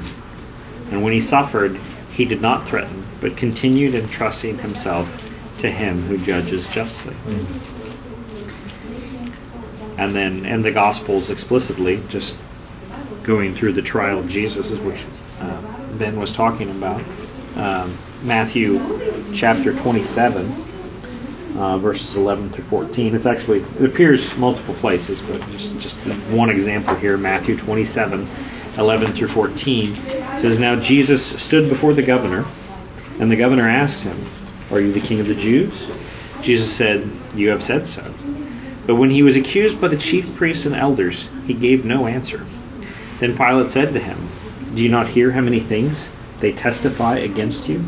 And 0.92 1.04
when 1.04 1.14
he 1.14 1.22
suffered, 1.22 1.78
he 2.12 2.26
did 2.26 2.42
not 2.42 2.68
threaten, 2.68 3.06
but 3.22 3.36
continued 3.38 3.96
entrusting 3.96 4.60
himself 4.60 5.08
to 5.60 5.70
him 5.70 6.02
who 6.04 6.18
judges 6.18 6.68
justly. 6.68 7.16
And 9.98 10.14
then 10.14 10.46
in 10.46 10.62
the 10.62 10.72
Gospels 10.72 11.30
explicitly, 11.30 12.04
just 12.10 12.36
going 13.24 13.56
through 13.56 13.74
the 13.74 13.82
trial 13.82 14.20
of 14.20 14.28
Jesus, 14.28 14.72
which 14.82 15.00
uh, 15.40 15.98
Ben 15.98 16.20
was 16.20 16.32
talking 16.32 16.70
about. 16.70 17.02
Um, 17.56 17.98
Matthew 18.22 19.34
chapter 19.34 19.74
27, 19.74 21.56
uh, 21.58 21.78
verses 21.78 22.16
11 22.16 22.52
through 22.52 22.66
14. 22.66 23.16
It's 23.16 23.26
actually, 23.26 23.60
it 23.80 23.86
appears 23.86 24.36
multiple 24.38 24.76
places, 24.76 25.22
but 25.22 25.42
just, 25.52 25.78
just 25.80 25.98
one 26.30 26.50
example 26.50 26.96
here 26.96 27.18
Matthew 27.18 27.58
27, 27.58 28.28
11 28.78 29.14
through 29.14 29.30
14 29.30 29.96
says, 30.42 30.60
Now 30.60 30.80
Jesus 30.80 31.26
stood 31.42 31.70
before 31.70 31.94
the 31.94 32.04
governor, 32.04 32.46
and 33.20 33.32
the 33.32 33.36
governor 33.36 33.70
asked 33.70 34.02
him, 34.02 34.26
Are 34.72 34.80
you 34.80 34.92
the 34.92 35.00
king 35.00 35.20
of 35.20 35.28
the 35.28 35.36
Jews? 35.36 35.88
Jesus 36.42 36.76
said, 36.76 37.10
You 37.34 37.50
have 37.50 37.64
said 37.64 37.88
so. 37.88 38.14
But 38.86 38.96
when 38.96 39.10
he 39.10 39.24
was 39.24 39.36
accused 39.36 39.82
by 39.82 39.88
the 39.88 39.98
chief 39.98 40.36
priests 40.36 40.66
and 40.66 40.76
elders, 40.76 41.28
he 41.46 41.54
gave 41.54 41.86
no 41.86 42.06
answer. 42.06 42.46
Then 43.20 43.38
Pilate 43.38 43.72
said 43.72 43.94
to 43.94 44.00
him, 44.00 44.30
Do 44.76 44.82
you 44.82 44.90
not 44.90 45.08
hear 45.08 45.32
how 45.32 45.42
many 45.42 45.60
things 45.62 46.10
they 46.40 46.52
testify 46.52 47.18
against 47.20 47.68
you? 47.70 47.84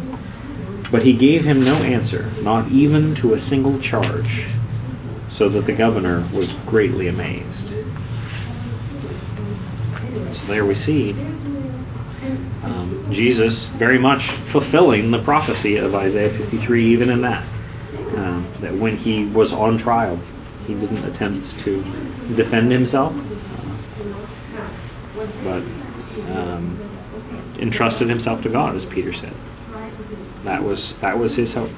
But 0.90 1.04
he 1.04 1.14
gave 1.14 1.44
him 1.44 1.62
no 1.62 1.76
answer, 1.76 2.32
not 2.42 2.70
even 2.72 3.14
to 3.16 3.34
a 3.34 3.40
single 3.40 3.80
charge, 3.80 4.46
so 5.30 5.50
that 5.50 5.66
the 5.66 5.74
governor 5.74 6.28
was 6.34 6.54
greatly 6.66 7.10
amazed. 7.10 7.74
So 10.40 10.46
there 10.48 10.66
we 10.66 10.76
see 10.76 11.12
um, 12.64 13.08
Jesus 13.12 13.66
very 13.68 13.98
much 13.98 14.30
fulfilling 14.52 15.12
the 15.12 15.22
prophecy 15.24 15.78
of 15.78 15.96
Isaiah 15.96 16.30
53, 16.30 16.86
even 16.86 17.10
in 17.10 17.22
that. 17.22 17.44
Um, 18.16 18.48
that 18.62 18.74
when 18.76 18.98
he 18.98 19.26
was 19.26 19.54
on 19.54 19.78
trial, 19.78 20.20
he 20.66 20.74
didn't 20.74 21.04
attempt 21.06 21.60
to 21.60 21.84
defend 22.36 22.72
himself, 22.72 23.14
uh, 24.58 25.26
but 25.44 25.64
um, 26.32 26.78
entrusted 27.60 28.10
himself 28.10 28.44
to 28.44 28.50
God, 28.50 28.76
as 28.76 28.86
Peter 28.86 29.14
said. 29.14 29.34
That 30.44 30.64
was 30.64 30.96
that 31.02 31.18
was 31.18 31.36
his 31.36 31.54
hope. 31.54 31.70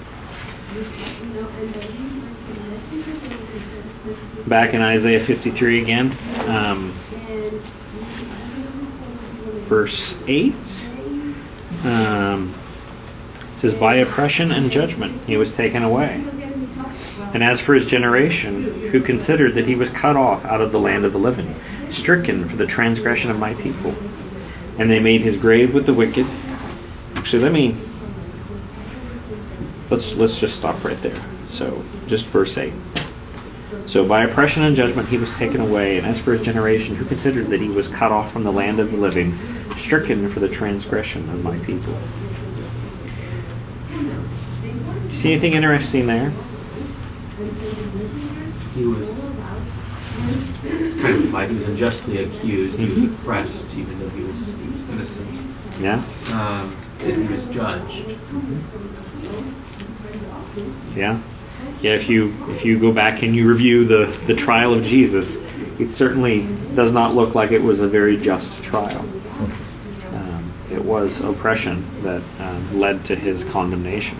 Back 4.47 4.73
in 4.73 4.81
Isaiah 4.81 5.19
53 5.19 5.81
again, 5.81 6.17
um, 6.47 6.97
verse 9.69 10.15
8. 10.27 10.53
Um, 11.83 12.53
it 13.55 13.59
says, 13.59 13.73
By 13.75 13.95
oppression 13.97 14.51
and 14.51 14.71
judgment 14.71 15.21
he 15.25 15.37
was 15.37 15.53
taken 15.53 15.83
away. 15.83 16.25
And 17.33 17.43
as 17.43 17.61
for 17.61 17.75
his 17.75 17.85
generation, 17.85 18.89
who 18.89 19.01
considered 19.01 19.53
that 19.53 19.67
he 19.67 19.75
was 19.75 19.89
cut 19.91 20.17
off 20.17 20.43
out 20.45 20.61
of 20.61 20.71
the 20.71 20.79
land 20.79 21.05
of 21.05 21.13
the 21.13 21.19
living, 21.19 21.55
stricken 21.91 22.49
for 22.49 22.55
the 22.55 22.65
transgression 22.65 23.29
of 23.29 23.37
my 23.37 23.53
people. 23.53 23.93
And 24.79 24.89
they 24.89 24.99
made 24.99 25.21
his 25.21 25.37
grave 25.37 25.73
with 25.73 25.85
the 25.85 25.93
wicked. 25.93 26.25
Actually, 27.15 27.43
let 27.43 27.51
me 27.51 27.77
let's 29.91 30.13
let's 30.13 30.39
just 30.39 30.55
stop 30.55 30.83
right 30.83 31.01
there. 31.01 31.21
So, 31.49 31.83
just 32.07 32.25
verse 32.27 32.57
eight. 32.57 32.73
So 33.87 34.05
by 34.07 34.23
oppression 34.25 34.63
and 34.63 34.75
judgment 34.75 35.07
he 35.09 35.17
was 35.17 35.31
taken 35.33 35.61
away, 35.61 35.97
and 35.97 36.07
as 36.07 36.19
for 36.19 36.33
his 36.33 36.41
generation, 36.41 36.95
who 36.95 37.05
considered 37.05 37.49
that 37.49 37.61
he 37.61 37.69
was 37.69 37.87
cut 37.87 38.11
off 38.11 38.31
from 38.31 38.43
the 38.43 38.51
land 38.51 38.79
of 38.79 38.91
the 38.91 38.97
living, 38.97 39.35
stricken 39.77 40.29
for 40.29 40.39
the 40.39 40.49
transgression 40.49 41.29
of 41.29 41.43
my 41.43 41.57
people. 41.59 41.93
You 45.09 45.15
see 45.15 45.31
anything 45.31 45.53
interesting 45.53 46.07
there? 46.07 46.29
He 48.75 48.85
was 48.85 49.07
kind 51.01 51.15
of 51.15 51.21
implied 51.25 51.49
he 51.49 51.55
was 51.55 51.65
unjustly 51.65 52.23
accused. 52.23 52.77
He 52.77 52.85
was 52.85 53.03
oppressed, 53.05 53.65
even 53.73 53.99
though 53.99 54.09
he 54.09 54.23
was, 54.23 54.35
he 54.35 54.67
was 54.67 54.89
innocent. 54.89 55.55
Yeah, 55.79 56.03
Um, 56.27 56.75
and 56.99 57.27
he 57.27 57.33
was 57.33 57.43
judged. 57.55 58.05
yeah, 60.95 61.19
yeah. 61.81 61.93
If 61.93 62.09
you 62.09 62.33
if 62.49 62.65
you 62.65 62.79
go 62.79 62.91
back 62.91 63.23
and 63.23 63.35
you 63.35 63.47
review 63.49 63.85
the 63.85 64.17
the 64.27 64.35
trial 64.35 64.73
of 64.73 64.83
Jesus, 64.83 65.37
it 65.79 65.91
certainly 65.91 66.47
does 66.75 66.91
not 66.91 67.15
look 67.15 67.35
like 67.35 67.51
it 67.51 67.61
was 67.61 67.79
a 67.79 67.87
very 67.87 68.17
just 68.17 68.51
trial. 68.61 68.99
Um, 70.11 70.53
it 70.71 70.83
was 70.83 71.21
oppression 71.21 71.85
that 72.03 72.23
um, 72.39 72.79
led 72.79 73.05
to 73.05 73.15
his 73.15 73.43
condemnation. 73.43 74.17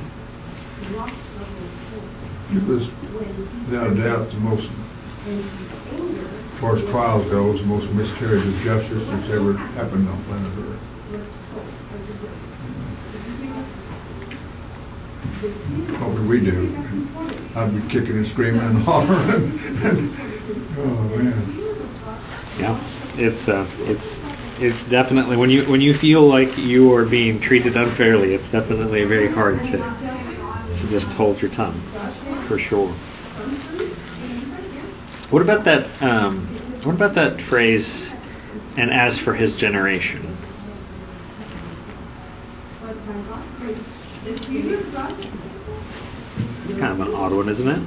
It 2.51 2.63
was, 2.63 2.87
without 3.67 3.95
doubt, 3.97 4.31
the 4.31 4.39
most, 4.39 4.69
as 5.27 6.59
far 6.59 6.77
as 6.77 6.83
trials 6.89 7.29
goes, 7.29 7.59
the 7.59 7.67
most 7.67 7.91
miscarriage 7.91 8.47
of 8.47 8.55
justice 8.61 9.07
that's 9.07 9.29
ever 9.29 9.53
happened 9.53 10.09
on 10.09 10.23
planet 10.23 10.51
Earth. 10.57 10.79
What 15.39 16.11
would 16.11 16.27
we 16.27 16.39
do? 16.41 16.75
I'd 17.55 17.73
be 17.73 17.81
kicking 17.89 18.17
and 18.17 18.27
screaming 18.27 18.61
and 18.61 18.77
hollering. 18.83 19.59
oh 20.77 20.83
man, 21.15 21.41
Yeah, 22.59 22.77
it's 23.17 23.47
uh, 23.47 23.65
it's 23.79 24.19
it's 24.59 24.83
definitely 24.89 25.37
when 25.37 25.49
you 25.49 25.63
when 25.65 25.79
you 25.79 25.93
feel 25.97 26.27
like 26.27 26.57
you 26.57 26.93
are 26.93 27.05
being 27.05 27.39
treated 27.39 27.77
unfairly, 27.77 28.33
it's 28.33 28.51
definitely 28.51 29.05
very 29.05 29.29
hard 29.29 29.63
to 29.65 29.77
to 29.77 30.87
just 30.89 31.07
hold 31.13 31.41
your 31.41 31.51
tongue, 31.51 31.79
for 32.47 32.59
sure. 32.59 32.93
What 35.29 35.41
about 35.41 35.63
that? 35.65 36.01
Um, 36.01 36.47
what 36.83 36.95
about 36.95 37.15
that 37.15 37.41
phrase? 37.41 38.09
And 38.75 38.91
as 38.91 39.17
for 39.17 39.33
his 39.33 39.55
generation, 39.55 40.35
it's 46.65 46.73
kind 46.79 46.93
of 46.93 46.99
an 46.99 47.13
odd 47.15 47.33
one, 47.33 47.49
isn't 47.49 47.67
it? 47.67 47.81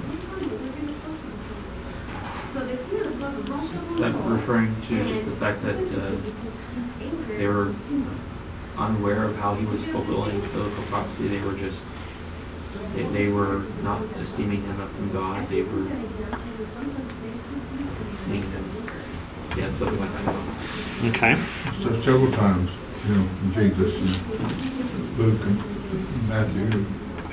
Is 3.92 4.00
that 4.00 4.12
referring 4.26 4.74
to 4.88 5.04
just 5.06 5.24
the 5.24 5.36
fact 5.36 5.62
that 5.62 5.76
uh, 5.76 6.12
they 7.38 7.46
were 7.46 7.72
unaware 8.76 9.24
of 9.24 9.36
how 9.36 9.54
he 9.54 9.64
was 9.66 9.82
fulfilling 9.84 10.40
biblical 10.40 10.82
prophecy? 10.84 11.28
They 11.28 11.40
were 11.40 11.54
just 11.54 11.78
they, 12.94 13.04
they 13.04 13.28
were 13.28 13.60
not 13.82 14.02
esteeming 14.20 14.62
him 14.62 14.80
up 14.80 14.90
from 14.90 15.12
God. 15.12 15.48
They 15.48 15.62
were 15.62 15.86
seeing 18.26 18.42
him, 18.42 18.86
yeah, 19.56 19.70
something 19.78 20.00
like 20.00 20.12
that. 20.12 20.52
Okay. 21.14 21.36
So 21.82 22.02
several 22.02 22.32
times, 22.32 22.70
you 23.06 23.14
know, 23.14 23.28
Jesus 23.54 23.94
and 23.96 25.18
Luke 25.18 25.40
and 25.42 25.81
Matthew, 26.28 26.84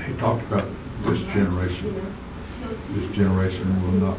he 0.06 0.14
talked 0.20 0.44
about 0.44 0.66
this 1.06 1.20
generation. 1.34 2.16
This 2.92 3.16
generation 3.16 3.82
will 3.84 4.08
not 4.08 4.18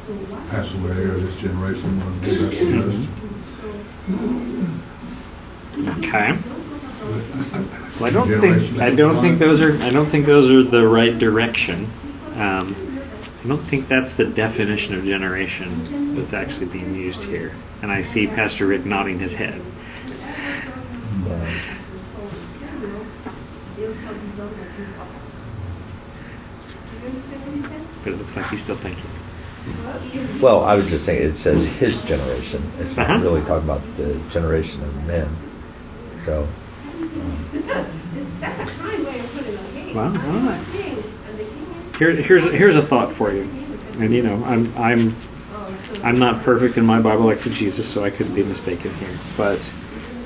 pass 0.48 0.72
away, 0.74 0.90
or 0.92 1.18
this 1.18 1.36
generation 1.40 2.00
will 2.04 2.20
be 2.20 2.38
us. 2.78 2.94
Okay. 5.98 6.38
Well, 8.00 8.04
I 8.04 8.10
don't 8.10 8.40
think 8.40 8.78
I 8.78 8.94
don't 8.94 9.20
think 9.20 9.38
those 9.38 9.60
are 9.60 9.74
I 9.82 9.90
don't 9.90 10.10
think 10.10 10.26
those 10.26 10.50
are 10.50 10.70
the 10.70 10.86
right 10.86 11.18
direction. 11.18 11.84
Um, 12.34 12.74
I 13.42 13.48
don't 13.48 13.64
think 13.64 13.88
that's 13.88 14.14
the 14.16 14.26
definition 14.26 14.94
of 14.94 15.04
generation 15.04 16.14
that's 16.14 16.32
actually 16.32 16.66
being 16.66 16.94
used 16.94 17.22
here. 17.22 17.52
And 17.82 17.90
I 17.90 18.02
see 18.02 18.26
Pastor 18.26 18.66
Rick 18.66 18.84
nodding 18.84 19.18
his 19.18 19.34
head. 19.34 19.60
Yeah. 21.26 21.76
But 28.04 28.14
it 28.14 28.18
looks 28.18 28.34
like 28.36 28.46
he's 28.46 28.62
still 28.62 28.76
thinking. 28.76 29.04
Well, 30.40 30.64
I 30.64 30.74
was 30.74 30.86
just 30.88 31.04
saying 31.04 31.22
it 31.22 31.36
says 31.36 31.66
his 31.66 31.96
generation. 32.04 32.62
It's 32.80 32.96
not 32.96 33.10
Uh-huh. 33.10 33.20
really 33.22 33.42
talking 33.44 33.68
about 33.68 33.82
the 33.96 34.14
generation 34.30 34.82
of 34.82 35.06
men. 35.06 35.28
So, 36.24 36.46
Um. 37.20 37.36
That's 38.40 38.60
a 38.60 38.74
kind 38.74 39.06
way 39.06 39.20
of 39.20 39.32
putting 39.34 39.54
it. 39.54 39.94
Well, 39.94 40.06
all 40.06 40.40
right. 40.40 40.60
Here, 41.98 42.12
here's 42.12 42.44
here's 42.44 42.76
a 42.76 42.86
thought 42.86 43.12
for 43.14 43.32
you. 43.32 43.42
And 43.98 44.14
you 44.14 44.22
know, 44.22 44.42
I'm 44.44 44.74
I'm 44.78 45.14
I'm 46.02 46.18
not 46.18 46.42
perfect 46.42 46.78
in 46.78 46.86
my 46.86 47.00
Bible 47.00 47.28
exegesis, 47.30 47.86
so 47.92 48.02
I 48.04 48.10
could 48.10 48.34
be 48.34 48.42
mistaken 48.42 48.90
here. 48.94 49.18
But 49.36 49.60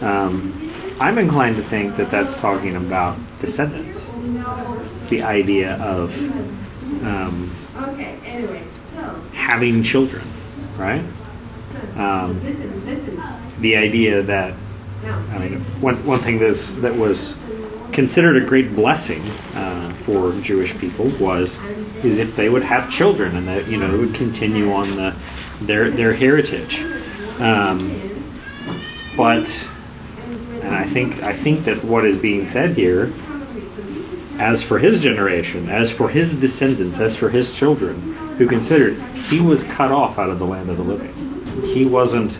um, 0.00 0.70
I'm 1.00 1.18
inclined 1.18 1.56
to 1.56 1.62
think 1.64 1.96
that 1.96 2.10
that's 2.10 2.36
talking 2.36 2.76
about 2.76 3.18
descendants. 3.40 4.08
It's 4.94 5.06
the 5.10 5.22
idea 5.22 5.74
of 5.82 6.10
um, 7.02 7.50
Okay, 7.76 8.18
anyway, 8.24 8.62
so. 8.94 9.00
having 9.32 9.82
children, 9.82 10.26
right? 10.76 11.04
Um, 11.96 12.42
Listen, 12.44 12.86
listen. 12.86 13.22
the 13.60 13.76
idea 13.76 14.22
that. 14.22 14.54
I 15.04 15.38
mean, 15.38 15.60
one 15.80 16.06
one 16.06 16.22
thing 16.22 16.38
that's 16.38 16.70
that 16.80 16.96
was 16.96 17.34
considered 17.92 18.42
a 18.42 18.46
great 18.46 18.74
blessing 18.74 19.20
uh, 19.54 19.94
for 20.04 20.32
Jewish 20.40 20.76
people 20.78 21.10
was 21.18 21.58
is 22.02 22.18
if 22.18 22.34
they 22.36 22.48
would 22.48 22.64
have 22.64 22.90
children 22.90 23.36
and 23.36 23.46
that 23.48 23.68
you 23.68 23.76
know 23.76 23.94
it 23.94 23.98
would 23.98 24.14
continue 24.14 24.72
on 24.72 24.96
the 24.96 25.14
their 25.60 25.90
their 25.90 26.14
heritage. 26.14 26.78
Um, 27.38 28.00
but 29.16 29.48
and 30.62 30.74
I 30.74 30.88
think 30.88 31.22
I 31.22 31.36
think 31.36 31.66
that 31.66 31.84
what 31.84 32.06
is 32.06 32.16
being 32.16 32.46
said 32.46 32.76
here, 32.76 33.12
as 34.38 34.62
for 34.62 34.78
his 34.78 34.98
generation, 35.00 35.68
as 35.68 35.90
for 35.90 36.08
his 36.08 36.32
descendants, 36.34 36.98
as 36.98 37.16
for 37.16 37.28
his 37.28 37.54
children, 37.54 38.14
who 38.36 38.46
considered 38.46 39.00
he 39.28 39.40
was 39.40 39.62
cut 39.64 39.92
off 39.92 40.18
out 40.18 40.30
of 40.30 40.38
the 40.38 40.44
land 40.44 40.68
of 40.70 40.76
the 40.76 40.82
living. 40.82 41.12
He 41.62 41.84
wasn't 41.84 42.36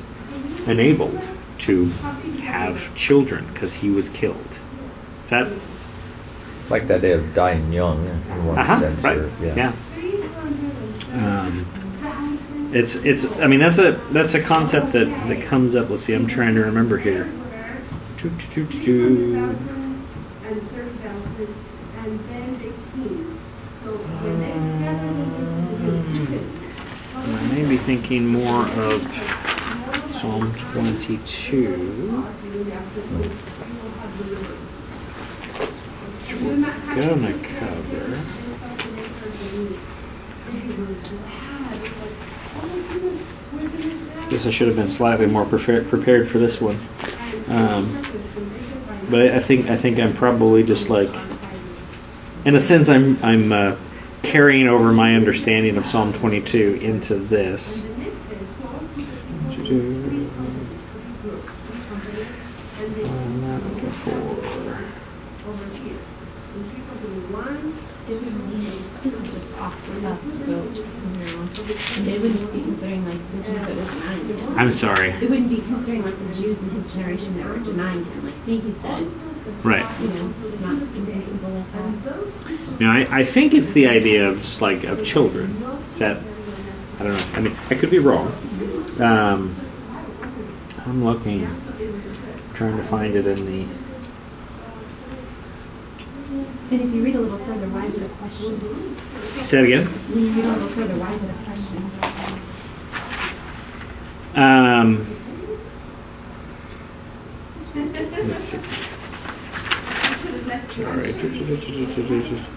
enabled 0.66 1.26
to 1.60 1.86
have 2.42 2.94
children 2.96 3.46
because 3.52 3.72
he 3.72 3.90
was 3.90 4.08
killed. 4.08 4.48
Is 5.24 5.30
that 5.30 5.52
like 6.70 6.88
that 6.88 6.98
idea 6.98 7.18
of 7.18 7.34
dying 7.34 7.72
young 7.72 8.06
in 8.06 8.46
one 8.46 8.58
uh-huh, 8.58 8.80
sense. 8.80 9.04
right? 9.04 9.18
Or, 9.18 9.30
yeah. 9.40 9.72
Um, 11.12 12.70
it's 12.74 12.96
it's. 12.96 13.24
I 13.24 13.46
mean, 13.46 13.60
that's 13.60 13.78
a 13.78 13.92
that's 14.12 14.34
a 14.34 14.42
concept 14.42 14.92
that 14.92 15.06
that 15.28 15.46
comes 15.46 15.76
up. 15.76 15.90
Let's 15.90 16.04
see. 16.04 16.14
I'm 16.14 16.26
trying 16.26 16.54
to 16.56 16.62
remember 16.62 16.98
here. 16.98 17.24
Doo, 18.20 18.30
doo, 18.54 18.64
doo, 18.64 18.84
doo. 18.84 19.56
And 22.04 22.20
thirty 22.26 22.70
thousand, 23.80 24.20
and 24.26 24.42
then 24.42 24.62
the 25.80 25.92
king. 26.12 26.44
So 27.16 27.22
when 27.32 27.48
they 27.48 27.54
I 27.54 27.62
may 27.62 27.64
be 27.64 27.78
thinking 27.78 28.26
more 28.26 28.66
of 28.66 29.00
Psalm 30.14 30.54
22. 30.72 32.24
Gonna 36.94 37.32
cover. 37.58 38.06
Guess 44.28 44.44
I 44.44 44.50
should 44.50 44.68
have 44.68 44.76
been 44.76 44.90
slightly 44.90 45.24
more 45.26 45.46
prepared 45.46 45.88
prepared 45.88 46.28
for 46.30 46.38
this 46.38 46.60
one. 46.60 46.78
Um, 47.48 48.04
but 49.10 49.22
I 49.30 49.40
think 49.40 49.68
I 49.70 49.76
think 49.78 49.98
I'm 49.98 50.14
probably 50.14 50.62
just 50.64 50.90
like, 50.90 51.08
in 52.44 52.54
a 52.54 52.60
sense, 52.60 52.88
I'm 52.88 53.22
I'm 53.24 53.52
uh, 53.52 53.76
carrying 54.22 54.68
over 54.68 54.92
my 54.92 55.14
understanding 55.14 55.76
of 55.76 55.86
Psalm 55.86 56.12
22 56.12 56.78
into 56.82 57.16
this. 57.16 57.82
Not 63.44 63.62
before. 63.80 64.54
This 68.06 69.14
is 69.14 69.34
just 69.34 69.54
off 69.56 69.74
the 69.86 70.00
cuff, 70.00 70.20
so 70.44 70.52
you 70.52 70.84
know, 71.24 71.46
they 72.04 72.18
wouldn't 72.18 72.52
be 72.52 72.62
considering 72.62 73.04
like 73.06 73.20
the 73.32 73.42
Jews 73.42 73.60
that 73.60 73.76
were 73.76 73.84
denying 73.84 74.26
him. 74.28 74.58
I'm 74.58 74.70
sorry. 74.70 75.12
They 75.12 75.26
wouldn't 75.26 75.48
be 75.48 75.56
considering 75.62 76.02
like 76.02 76.18
the 76.18 76.34
Jews 76.34 76.58
in 76.58 76.70
his 76.70 76.92
generation 76.92 77.36
that 77.38 77.46
were 77.46 77.58
denying 77.58 78.04
him. 78.04 78.24
Like, 78.26 78.34
see, 78.44 78.60
he 78.60 78.72
said, 78.82 79.06
Right. 79.64 80.00
you 80.00 80.08
know, 80.08 80.32
it's 80.44 80.60
not 80.60 80.80
inconceivable 80.82 81.50
like 81.50 81.72
that. 81.72 82.23
You 82.84 82.92
know, 82.92 82.98
I, 82.98 83.20
I 83.20 83.24
think 83.24 83.54
it's 83.54 83.72
the 83.72 83.86
idea 83.86 84.28
of 84.28 84.42
just 84.42 84.60
like 84.60 84.84
of 84.84 85.02
children. 85.02 85.56
Is 85.88 86.00
that 86.00 86.18
I 86.98 87.04
don't 87.04 87.16
know. 87.16 87.24
I 87.32 87.40
mean, 87.40 87.56
I 87.70 87.76
could 87.76 87.88
be 87.88 87.98
wrong. 87.98 88.30
Um, 89.00 89.56
I'm 90.84 91.02
looking, 91.02 91.48
trying 92.52 92.76
to 92.76 92.86
find 92.88 93.16
it 93.16 93.26
in 93.26 93.46
the. 93.46 93.62
And 96.72 96.82
if 96.82 96.92
you 96.92 97.02
read 97.02 97.16
a 97.16 97.20
little 97.20 97.38
further, 97.46 97.66
why 97.68 97.86
is 97.86 97.94
it 97.94 98.02
a 98.02 98.08
question? 98.16 98.96
Say 99.44 99.60
it 99.60 99.64
again. 99.64 99.86
When 99.86 100.26
you 100.26 100.32
read 100.32 100.44
a 100.44 100.52
little 100.52 100.68
further, 100.68 100.94
why 100.98 101.14
is 101.14 101.22
it 101.22 101.30
a 101.30 101.34
question? 101.46 101.90
Um, 104.34 105.08
let's 108.28 108.44
see. 108.44 108.60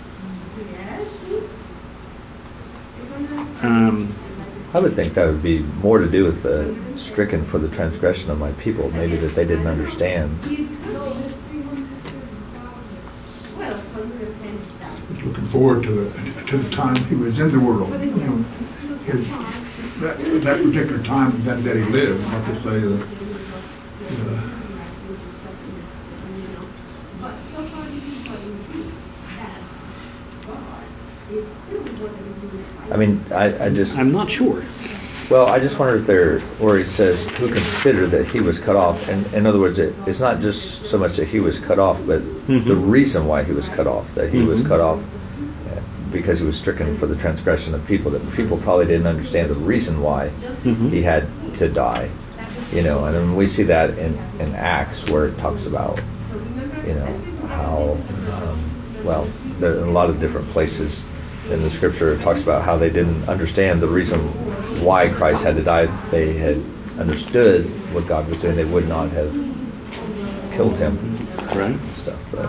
Sorry. 1.07 1.47
Um, 3.61 4.13
I 4.73 4.79
would 4.79 4.95
think 4.95 5.13
that 5.15 5.25
would 5.25 5.41
be 5.41 5.59
more 5.59 5.97
to 5.99 6.07
do 6.07 6.25
with 6.25 6.43
the 6.43 6.75
stricken 6.97 7.45
for 7.45 7.57
the 7.57 7.69
transgression 7.69 8.29
of 8.29 8.37
my 8.37 8.51
people, 8.53 8.91
maybe 8.91 9.17
that 9.17 9.33
they 9.33 9.45
didn't 9.45 9.67
understand. 9.67 10.39
Looking 15.23 15.45
forward 15.47 15.83
to 15.83 15.91
the, 15.91 16.43
to 16.47 16.57
the 16.57 16.69
time 16.75 16.95
he 17.05 17.15
was 17.15 17.39
in 17.39 17.51
the 17.51 17.59
world, 17.59 17.89
you 17.99 18.11
know, 18.11 18.43
his, 19.05 19.27
that, 20.01 20.17
that 20.43 20.63
particular 20.63 21.03
time 21.03 21.43
that, 21.43 21.63
that 21.63 21.75
he 21.75 21.83
lived, 21.83 22.21
not 22.23 22.45
to 22.45 22.55
say 22.63 22.79
that, 22.79 23.07
uh, 24.11 24.56
I 32.91 32.97
mean, 32.97 33.25
I, 33.31 33.65
I 33.65 33.69
just, 33.69 33.97
I'm 33.97 34.11
not 34.11 34.29
sure. 34.31 34.63
well, 35.29 35.47
I 35.47 35.59
just 35.59 35.77
wonder 35.77 35.97
if 35.97 36.07
there, 36.07 36.39
where 36.59 36.79
it 36.79 36.89
says, 36.91 37.21
who 37.37 37.51
considered 37.51 38.11
that 38.11 38.27
he 38.27 38.39
was 38.39 38.59
cut 38.59 38.75
off, 38.75 39.09
and 39.09 39.25
in 39.33 39.45
other 39.45 39.59
words, 39.59 39.77
it, 39.79 39.93
it's 40.05 40.19
not 40.19 40.41
just 40.41 40.85
so 40.85 40.97
much 40.97 41.17
that 41.17 41.27
he 41.27 41.39
was 41.39 41.59
cut 41.59 41.79
off, 41.79 41.99
but 42.07 42.21
the 42.47 42.53
Mhm. 42.53 42.89
reason 42.89 43.25
why 43.25 43.43
he 43.43 43.51
was 43.51 43.67
cut 43.69 43.87
off, 43.87 44.13
that 44.15 44.29
he 44.29 44.41
was 44.41 44.61
Mhm. 44.61 44.67
cut 44.67 44.79
off 44.79 44.99
because 46.11 46.39
he 46.39 46.45
was 46.45 46.55
stricken 46.57 46.97
for 46.97 47.05
the 47.05 47.15
transgression 47.17 47.73
of 47.75 47.85
people. 47.85 48.11
That 48.11 48.31
people 48.31 48.57
probably 48.57 48.85
didn't 48.85 49.07
understand 49.07 49.49
the 49.49 49.59
reason 49.59 49.99
why 49.99 50.31
Mhm. 50.63 50.89
he 50.89 51.01
had 51.01 51.27
to 51.57 51.67
die. 51.67 52.09
You 52.71 52.81
know, 52.81 53.03
and 53.03 53.13
then 53.15 53.35
we 53.35 53.47
see 53.49 53.63
that 53.63 53.97
in, 53.97 54.17
in 54.39 54.55
Acts 54.55 55.05
where 55.09 55.25
it 55.27 55.37
talks 55.37 55.65
about, 55.65 55.99
you 56.85 56.93
know, 56.93 57.13
how, 57.45 57.97
um, 58.31 58.59
well, 59.03 59.27
there 59.59 59.77
are 59.79 59.85
a 59.85 59.91
lot 59.91 60.09
of 60.09 60.19
different 60.21 60.47
places 60.49 61.03
in 61.49 61.61
the 61.61 61.69
scripture 61.71 62.13
it 62.13 62.21
talks 62.21 62.41
about 62.41 62.63
how 62.63 62.77
they 62.77 62.89
didn't 62.89 63.27
understand 63.29 63.81
the 63.81 63.87
reason 63.87 64.19
why 64.83 65.09
Christ 65.09 65.43
had 65.43 65.55
to 65.55 65.63
die. 65.63 65.85
They 66.11 66.33
had 66.33 66.57
understood 66.99 67.65
what 67.93 68.07
God 68.07 68.27
was 68.27 68.41
doing, 68.41 68.55
they 68.55 68.65
would 68.65 68.87
not 68.87 69.09
have 69.11 69.31
killed 70.53 70.77
him. 70.77 70.97
Right. 71.37 71.71
and 71.71 71.97
Stuff, 72.01 72.19
but 72.31 72.45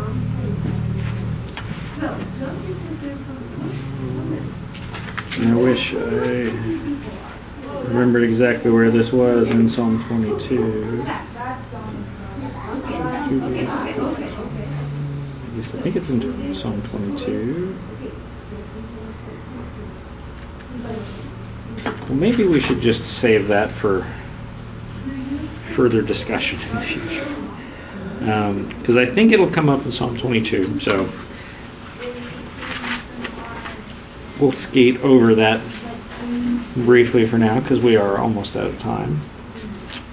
I 5.40 5.54
wish 5.54 5.94
I 5.94 6.50
remembered 7.88 8.24
exactly 8.24 8.70
where 8.70 8.90
this 8.90 9.12
was 9.12 9.50
in 9.50 9.68
Psalm 9.68 10.02
22. 10.08 11.04
At 11.06 11.24
least 15.54 15.74
I 15.74 15.82
think 15.82 15.96
it's 15.96 16.08
in 16.08 16.54
Psalm 16.54 16.82
22. 16.82 17.76
Well, 22.08 22.16
maybe 22.16 22.46
we 22.46 22.60
should 22.60 22.80
just 22.80 23.04
save 23.04 23.48
that 23.48 23.70
for 23.70 24.06
further 25.76 26.00
discussion 26.00 26.58
in 26.60 26.74
the 26.74 26.80
future. 26.80 27.38
Because 28.78 28.96
I 28.96 29.06
think 29.06 29.32
it'll 29.32 29.50
come 29.50 29.68
up 29.68 29.84
in 29.84 29.92
Psalm 29.92 30.16
22. 30.16 30.80
So 30.80 31.10
we'll 34.40 34.52
skate 34.52 35.00
over 35.00 35.34
that 35.34 35.60
briefly 36.74 37.26
for 37.26 37.36
now 37.38 37.60
because 37.60 37.80
we 37.80 37.96
are 37.96 38.18
almost 38.18 38.56
out 38.56 38.66
of 38.66 38.78
time. 38.78 39.20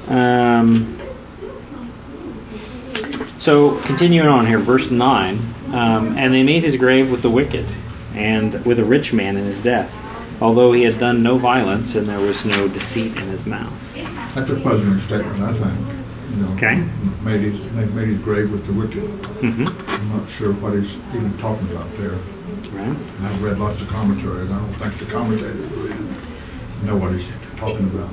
Um, 0.08 1.00
so 3.40 3.80
continuing 3.82 4.28
on 4.28 4.46
here, 4.46 4.60
verse 4.60 4.92
nine, 4.92 5.40
um, 5.68 6.18
and 6.18 6.34
they 6.34 6.44
made 6.44 6.64
his 6.64 6.76
grave 6.76 7.10
with 7.10 7.22
the 7.22 7.30
wicked 7.30 7.66
and 8.14 8.66
with 8.66 8.80
a 8.80 8.86
rich 8.86 9.14
man 9.14 9.38
in 9.38 9.46
his 9.46 9.60
death, 9.60 9.92
although 10.42 10.72
he 10.74 10.84
had 10.84 11.00
done 11.00 11.24
no 11.24 11.38
violence 11.38 11.96
and 11.96 12.08
there 12.08 12.20
was 12.20 12.44
no 12.46 12.68
deceit 12.68 13.16
in 13.18 13.28
his 13.30 13.46
mouth. 13.46 13.74
That's 14.36 14.50
a 14.50 14.60
puzzling 14.62 15.00
statement, 15.02 15.42
I 15.42 15.54
think. 15.54 15.80
You 16.32 16.42
know, 16.44 16.52
Okay. 16.56 16.76
Made 17.24 17.42
his, 17.42 17.60
they 17.76 17.86
made 17.86 18.10
his 18.10 18.22
grave 18.22 18.52
with 18.52 18.66
the 18.68 18.74
wicked. 18.74 19.04
hmm 19.42 19.66
I'm 19.88 20.10
not 20.10 20.30
sure 20.38 20.54
what 20.54 20.74
he's 20.74 20.92
even 21.16 21.38
talking 21.40 21.70
about 21.72 21.90
there. 21.98 22.18
Right. 22.74 22.96
I've 23.22 23.42
read 23.44 23.58
lots 23.58 23.82
of 23.82 23.88
commentaries. 23.88 24.52
I 24.52 24.60
don't 24.60 24.74
think 24.76 25.00
the 25.00 25.06
commentators 25.12 25.72
really 25.72 25.96
know 26.84 26.98
what 26.98 27.14
he's 27.16 27.26
talking 27.58 27.88
about. 27.90 28.12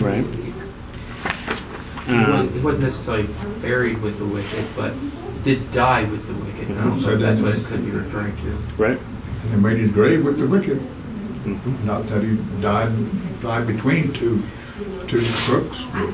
Right. 0.00 0.24
He 2.06 2.12
wasn't, 2.16 2.50
he 2.52 2.58
Um, 2.58 2.64
wasn't 2.64 2.82
necessarily 2.84 3.28
buried 3.62 4.00
with 4.02 4.18
the 4.18 4.26
wicked, 4.26 4.66
but 4.76 4.92
did 5.44 5.72
die 5.72 6.04
with 6.10 6.26
the 6.26 6.34
wicked. 6.34 6.70
I 6.76 6.84
don't 6.84 6.96
know 7.00 7.02
So 7.02 7.10
if 7.14 7.20
that's 7.20 7.40
what 7.40 7.54
it 7.56 7.66
could 7.66 7.84
be 7.84 7.90
referring 7.92 8.36
to. 8.36 8.82
right. 8.82 8.98
And 9.42 9.52
they 9.52 9.56
made 9.56 9.78
his 9.78 9.90
grave 9.92 10.24
with 10.24 10.38
the 10.38 10.46
wicked. 10.46 10.80
Mhm. 11.44 11.84
Not 11.84 12.08
that 12.10 12.22
he 12.22 12.36
died, 12.60 12.92
died 13.42 13.66
between 13.66 14.12
two, 14.12 14.42
two 15.08 15.22
crooks. 15.46 15.76
Right. 15.94 16.10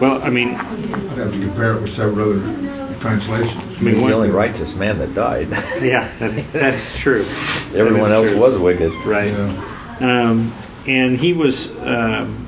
Well, 0.00 0.20
I 0.22 0.30
mean, 0.30 0.54
I'd 0.56 1.18
have 1.18 1.32
to 1.32 1.38
compare 1.38 1.76
it 1.76 1.82
with 1.82 1.94
several 1.94 2.32
other 2.32 2.96
translations. 3.00 3.62
I 3.78 3.82
mean, 3.82 3.94
he's 3.94 4.04
the 4.04 4.12
only 4.12 4.30
righteous 4.30 4.74
man 4.74 4.98
that 4.98 5.14
died. 5.14 5.48
yeah, 5.82 6.10
that 6.18 6.32
is 6.34 6.50
that 6.52 6.74
is 6.74 6.92
true. 6.94 7.24
Everyone 7.74 8.06
is 8.06 8.10
else 8.10 8.28
true. 8.30 8.40
was 8.40 8.58
wicked. 8.58 8.92
right. 9.06 9.30
Yeah. 9.30 9.98
Um, 10.00 10.52
and 10.86 11.18
he 11.18 11.32
was, 11.32 11.70
um, 11.78 12.44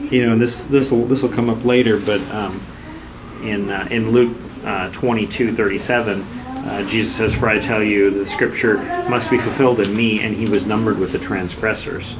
you 0.00 0.26
know, 0.26 0.32
and 0.32 0.40
this 0.40 0.60
this 0.70 0.90
will 0.90 1.06
this 1.06 1.22
will 1.22 1.32
come 1.32 1.50
up 1.50 1.64
later, 1.64 1.98
but 1.98 2.20
um, 2.32 2.60
in 3.42 3.70
uh, 3.70 3.86
in 3.90 4.10
Luke 4.10 4.36
uh, 4.64 4.90
twenty 4.92 5.26
two 5.26 5.54
thirty 5.54 5.78
seven. 5.78 6.22
Uh, 6.22 6.86
Jesus 6.88 7.16
says, 7.16 7.34
"For 7.34 7.48
I 7.48 7.58
tell 7.58 7.82
you, 7.82 8.10
the 8.10 8.26
Scripture 8.26 8.76
must 9.08 9.30
be 9.30 9.38
fulfilled 9.38 9.80
in 9.80 9.94
me." 9.94 10.20
And 10.20 10.34
he 10.34 10.46
was 10.46 10.66
numbered 10.66 10.98
with 10.98 11.12
the 11.12 11.18
transgressors. 11.18 12.14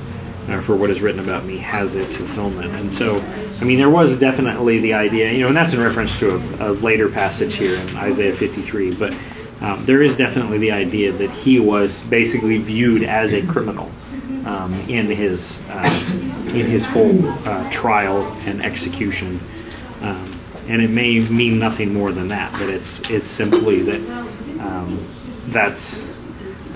Uh, 0.49 0.61
for 0.63 0.75
what 0.75 0.91
is 0.91 1.01
written 1.01 1.21
about 1.21 1.45
me 1.45 1.59
has 1.59 1.95
its 1.95 2.17
fulfillment. 2.17 2.75
And 2.75 2.93
so, 2.93 3.21
I 3.21 3.65
mean, 3.65 3.79
there 3.79 3.91
was 3.91 4.19
definitely 4.19 4.81
the 4.81 4.95
idea, 4.95 5.31
you 5.31 5.41
know, 5.41 5.49
and 5.49 5.57
that's 5.57 5.75
in 5.75 5.81
reference 5.81 6.19
to 6.19 6.37
a, 6.37 6.71
a 6.71 6.73
later 6.73 7.09
passage 7.09 7.55
here 7.55 7.75
in 7.77 7.95
Isaiah 7.97 8.35
53. 8.35 8.95
But 8.95 9.13
um, 9.61 9.85
there 9.85 10.03
is 10.03 10.17
definitely 10.17 10.59
the 10.59 10.73
idea 10.73 11.13
that 11.13 11.31
he 11.31 11.61
was 11.61 12.01
basically 12.01 12.59
viewed 12.59 13.05
as 13.05 13.33
a 13.33 13.47
criminal 13.47 13.93
um, 14.47 14.75
in 14.89 15.07
his 15.07 15.59
uh, 15.69 16.49
in 16.49 16.67
his 16.67 16.87
whole 16.87 17.29
uh, 17.47 17.71
trial 17.71 18.25
and 18.47 18.65
execution. 18.65 19.39
Um, 20.01 20.30
and 20.71 20.81
it 20.81 20.91
may 20.91 21.19
mean 21.19 21.59
nothing 21.59 21.93
more 21.93 22.13
than 22.13 22.29
that. 22.29 22.53
But 22.53 22.71
it's 22.71 23.01
it's 23.11 23.29
simply 23.29 23.83
that 23.83 24.01
um, 24.61 25.05
that's 25.49 25.99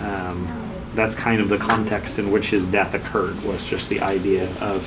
um, 0.00 0.60
that's 0.94 1.14
kind 1.14 1.40
of 1.40 1.48
the 1.48 1.58
context 1.58 2.18
in 2.18 2.32
which 2.32 2.46
his 2.46 2.64
death 2.66 2.94
occurred. 2.94 3.40
Was 3.44 3.64
just 3.64 3.88
the 3.88 4.00
idea 4.00 4.50
of 4.58 4.82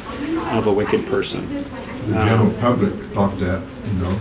of 0.52 0.68
a 0.68 0.74
wicked 0.74 1.08
person. 1.08 1.48
The 1.54 2.14
general 2.14 2.48
Um, 2.48 2.60
public 2.60 2.94
thought 3.14 3.40
that, 3.40 3.62
you 3.86 3.94
know, 3.94 4.20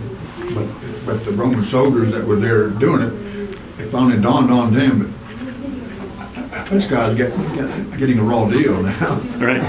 but, 0.55 0.67
but 1.05 1.25
the 1.25 1.31
Roman 1.31 1.65
soldiers 1.69 2.11
that 2.13 2.25
were 2.25 2.37
there 2.37 2.69
doing 2.69 3.01
it, 3.01 3.13
it 3.79 3.91
finally 3.91 4.21
dawned 4.21 4.51
on 4.51 4.73
them 4.73 5.13
this 6.69 6.87
guy's 6.87 7.15
getting, 7.17 7.89
getting 7.97 8.19
a 8.19 8.23
raw 8.23 8.49
deal 8.49 8.81
now. 8.81 9.21
Right. 9.37 9.61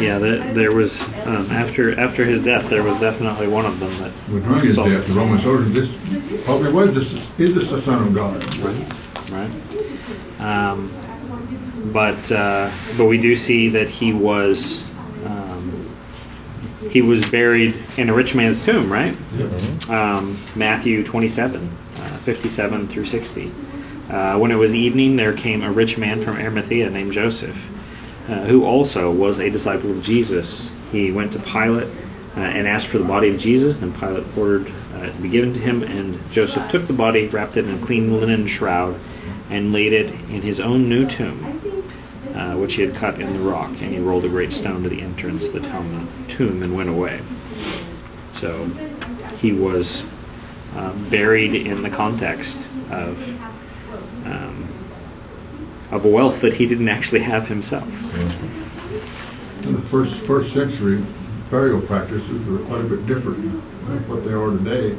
Yeah, 0.00 0.18
the, 0.18 0.52
there 0.54 0.72
was 0.72 1.00
um, 1.24 1.50
after 1.50 1.98
after 1.98 2.24
his 2.24 2.42
death, 2.42 2.68
there 2.70 2.82
was 2.82 2.98
definitely 2.98 3.48
one 3.48 3.66
of 3.66 3.78
them 3.78 3.94
that 3.98 4.12
With 4.32 4.44
during 4.44 4.60
his 4.64 4.76
death, 4.76 5.06
the 5.06 5.12
Roman 5.14 5.38
soldiers, 5.40 5.72
this 5.72 6.44
probably 6.44 6.72
was 6.72 6.94
this, 6.94 7.12
is 7.38 7.54
this 7.54 7.68
the 7.70 7.82
son 7.82 8.06
of 8.08 8.14
God? 8.14 8.42
Right. 8.56 8.92
Right. 9.30 9.50
Um, 10.40 10.90
but 11.92 12.30
uh, 12.32 12.72
but 12.96 13.06
we 13.06 13.18
do 13.20 13.36
see 13.36 13.68
that 13.70 13.88
he 13.88 14.12
was 14.12 14.82
um, 15.24 15.96
he 16.90 17.02
was 17.02 17.28
buried 17.30 17.74
in 17.96 18.08
a 18.08 18.14
rich 18.14 18.34
man's 18.34 18.64
tomb, 18.64 18.90
right? 18.90 19.14
Um, 19.88 20.42
Matthew 20.54 21.04
27, 21.04 21.76
uh, 21.96 22.18
57 22.24 22.88
through 22.88 23.04
60. 23.06 23.52
Uh, 24.10 24.36
when 24.36 24.50
it 24.50 24.56
was 24.56 24.74
evening, 24.74 25.14
there 25.14 25.32
came 25.32 25.62
a 25.62 25.70
rich 25.70 25.96
man 25.96 26.24
from 26.24 26.36
Arimathea 26.36 26.90
named 26.90 27.12
Joseph, 27.12 27.56
uh, 28.28 28.40
who 28.40 28.64
also 28.64 29.12
was 29.12 29.38
a 29.38 29.48
disciple 29.48 29.92
of 29.92 30.02
Jesus. 30.02 30.68
He 30.90 31.12
went 31.12 31.32
to 31.34 31.38
Pilate 31.38 31.86
uh, 32.36 32.40
and 32.40 32.66
asked 32.66 32.88
for 32.88 32.98
the 32.98 33.04
body 33.04 33.28
of 33.28 33.38
Jesus. 33.38 33.76
Then 33.76 33.92
Pilate 33.92 34.26
ordered 34.36 34.66
uh, 34.94 35.04
it 35.04 35.12
to 35.12 35.22
be 35.22 35.28
given 35.28 35.54
to 35.54 35.60
him, 35.60 35.84
and 35.84 36.18
Joseph 36.32 36.68
took 36.72 36.88
the 36.88 36.92
body, 36.92 37.28
wrapped 37.28 37.56
it 37.56 37.66
in 37.66 37.80
a 37.80 37.86
clean 37.86 38.12
linen 38.12 38.48
shroud, 38.48 38.98
and 39.48 39.72
laid 39.72 39.92
it 39.92 40.06
in 40.06 40.42
his 40.42 40.58
own 40.58 40.88
new 40.88 41.08
tomb, 41.08 41.44
uh, 42.34 42.56
which 42.56 42.74
he 42.74 42.82
had 42.82 42.96
cut 42.96 43.20
in 43.20 43.32
the 43.32 43.48
rock. 43.48 43.70
And 43.80 43.94
he 43.94 44.00
rolled 44.00 44.24
a 44.24 44.28
great 44.28 44.52
stone 44.52 44.82
to 44.82 44.88
the 44.88 45.02
entrance 45.02 45.44
of 45.44 45.52
the 45.52 45.60
tomb, 46.28 46.64
and 46.64 46.74
went 46.74 46.88
away. 46.88 47.20
So 48.34 48.66
he 49.38 49.52
was 49.52 50.04
buried 51.10 51.54
in 51.54 51.82
the 51.82 51.90
context 51.90 52.58
of 52.90 53.16
of 55.90 56.04
wealth 56.04 56.40
that 56.40 56.54
he 56.54 56.66
didn't 56.66 56.88
actually 56.88 57.20
have 57.20 57.48
himself. 57.48 57.88
In 59.64 59.72
the 59.74 59.82
first, 59.82 60.14
first 60.22 60.52
century, 60.54 61.04
burial 61.50 61.80
practices 61.80 62.46
were 62.46 62.58
quite 62.60 62.80
a 62.80 62.84
bit 62.84 63.06
different 63.06 63.42
than 63.42 64.08
what 64.08 64.24
they 64.24 64.32
are 64.32 64.50
today. 64.50 64.96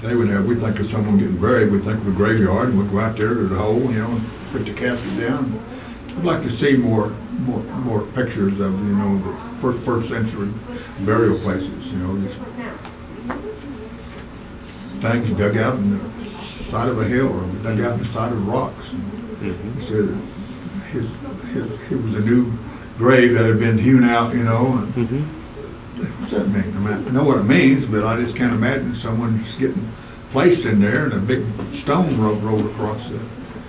Today 0.00 0.14
we'd 0.14 0.28
have, 0.28 0.46
we'd 0.46 0.60
think 0.60 0.78
of 0.80 0.90
someone 0.90 1.18
getting 1.18 1.40
buried, 1.40 1.70
we'd 1.70 1.84
think 1.84 2.00
of 2.00 2.08
a 2.08 2.12
graveyard, 2.12 2.70
and 2.70 2.78
we'd 2.78 2.90
go 2.90 3.00
out 3.00 3.16
there 3.16 3.34
to 3.34 3.46
the 3.46 3.56
hole, 3.56 3.80
you 3.80 4.00
know, 4.00 4.10
and 4.10 4.26
put 4.52 4.64
the 4.64 4.72
casket 4.74 5.18
down. 5.18 5.62
I'd 6.08 6.24
like 6.24 6.42
to 6.42 6.56
see 6.56 6.76
more, 6.76 7.08
more, 7.40 7.60
more 7.60 8.02
pictures 8.08 8.58
of, 8.60 8.72
you 8.72 8.96
know, 8.96 9.18
the 9.18 9.60
first, 9.60 9.84
first 9.84 10.08
century 10.08 10.50
burial 11.00 11.38
places, 11.40 11.86
you 11.86 11.98
know, 11.98 12.28
just 12.28 12.40
things 15.00 15.38
dug 15.38 15.56
out 15.56 15.74
in 15.76 15.98
the 15.98 16.70
side 16.70 16.88
of 16.88 16.98
a 17.00 17.04
hill 17.04 17.28
or 17.28 17.46
dug 17.62 17.80
out 17.80 17.94
in 17.94 17.98
the 18.00 18.12
side 18.12 18.32
of 18.32 18.46
rocks. 18.46 18.86
Mhm. 19.44 19.80
He 19.80 19.86
said 19.86 20.08
his, 20.92 21.06
his, 21.52 21.92
it 21.92 22.02
was 22.02 22.14
a 22.14 22.20
new 22.20 22.50
grave 22.98 23.34
that 23.34 23.44
had 23.46 23.58
been 23.58 23.78
hewn 23.78 24.04
out, 24.04 24.34
you 24.34 24.42
know, 24.42 24.78
and 24.78 24.94
hmm 24.94 25.22
what's 26.20 26.32
that 26.32 26.48
mean? 26.48 26.64
I 26.76 26.80
mean, 26.80 27.08
I 27.08 27.10
know 27.12 27.24
what 27.24 27.38
it 27.38 27.44
means, 27.44 27.84
but 27.86 28.04
I 28.04 28.20
just 28.20 28.36
can't 28.36 28.52
imagine 28.52 28.94
someone 28.96 29.42
just 29.44 29.58
getting 29.58 29.88
placed 30.30 30.64
in 30.64 30.80
there 30.80 31.04
and 31.04 31.12
a 31.12 31.18
big 31.18 31.44
stone 31.72 32.20
rolled, 32.20 32.42
rolled 32.42 32.66
across 32.66 33.00
it. 33.10 33.20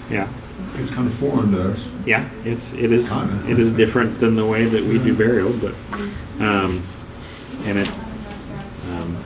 Yeah, 0.09 0.27
It's 0.75 0.91
kind 0.91 1.07
of 1.07 1.13
foreign 1.15 1.51
to 1.51 1.71
us. 1.71 1.79
yeah. 2.05 2.27
It's 2.43 2.71
it 2.73 2.91
is 2.91 3.07
Kinda. 3.07 3.49
it 3.49 3.59
is 3.59 3.71
different 3.73 4.19
than 4.19 4.35
the 4.35 4.45
way 4.45 4.65
that 4.65 4.83
we 4.83 4.97
do 4.99 5.13
burial, 5.15 5.51
but 5.53 5.73
um, 6.39 6.83
and 7.63 7.79
it 7.79 7.87
um, 8.91 9.17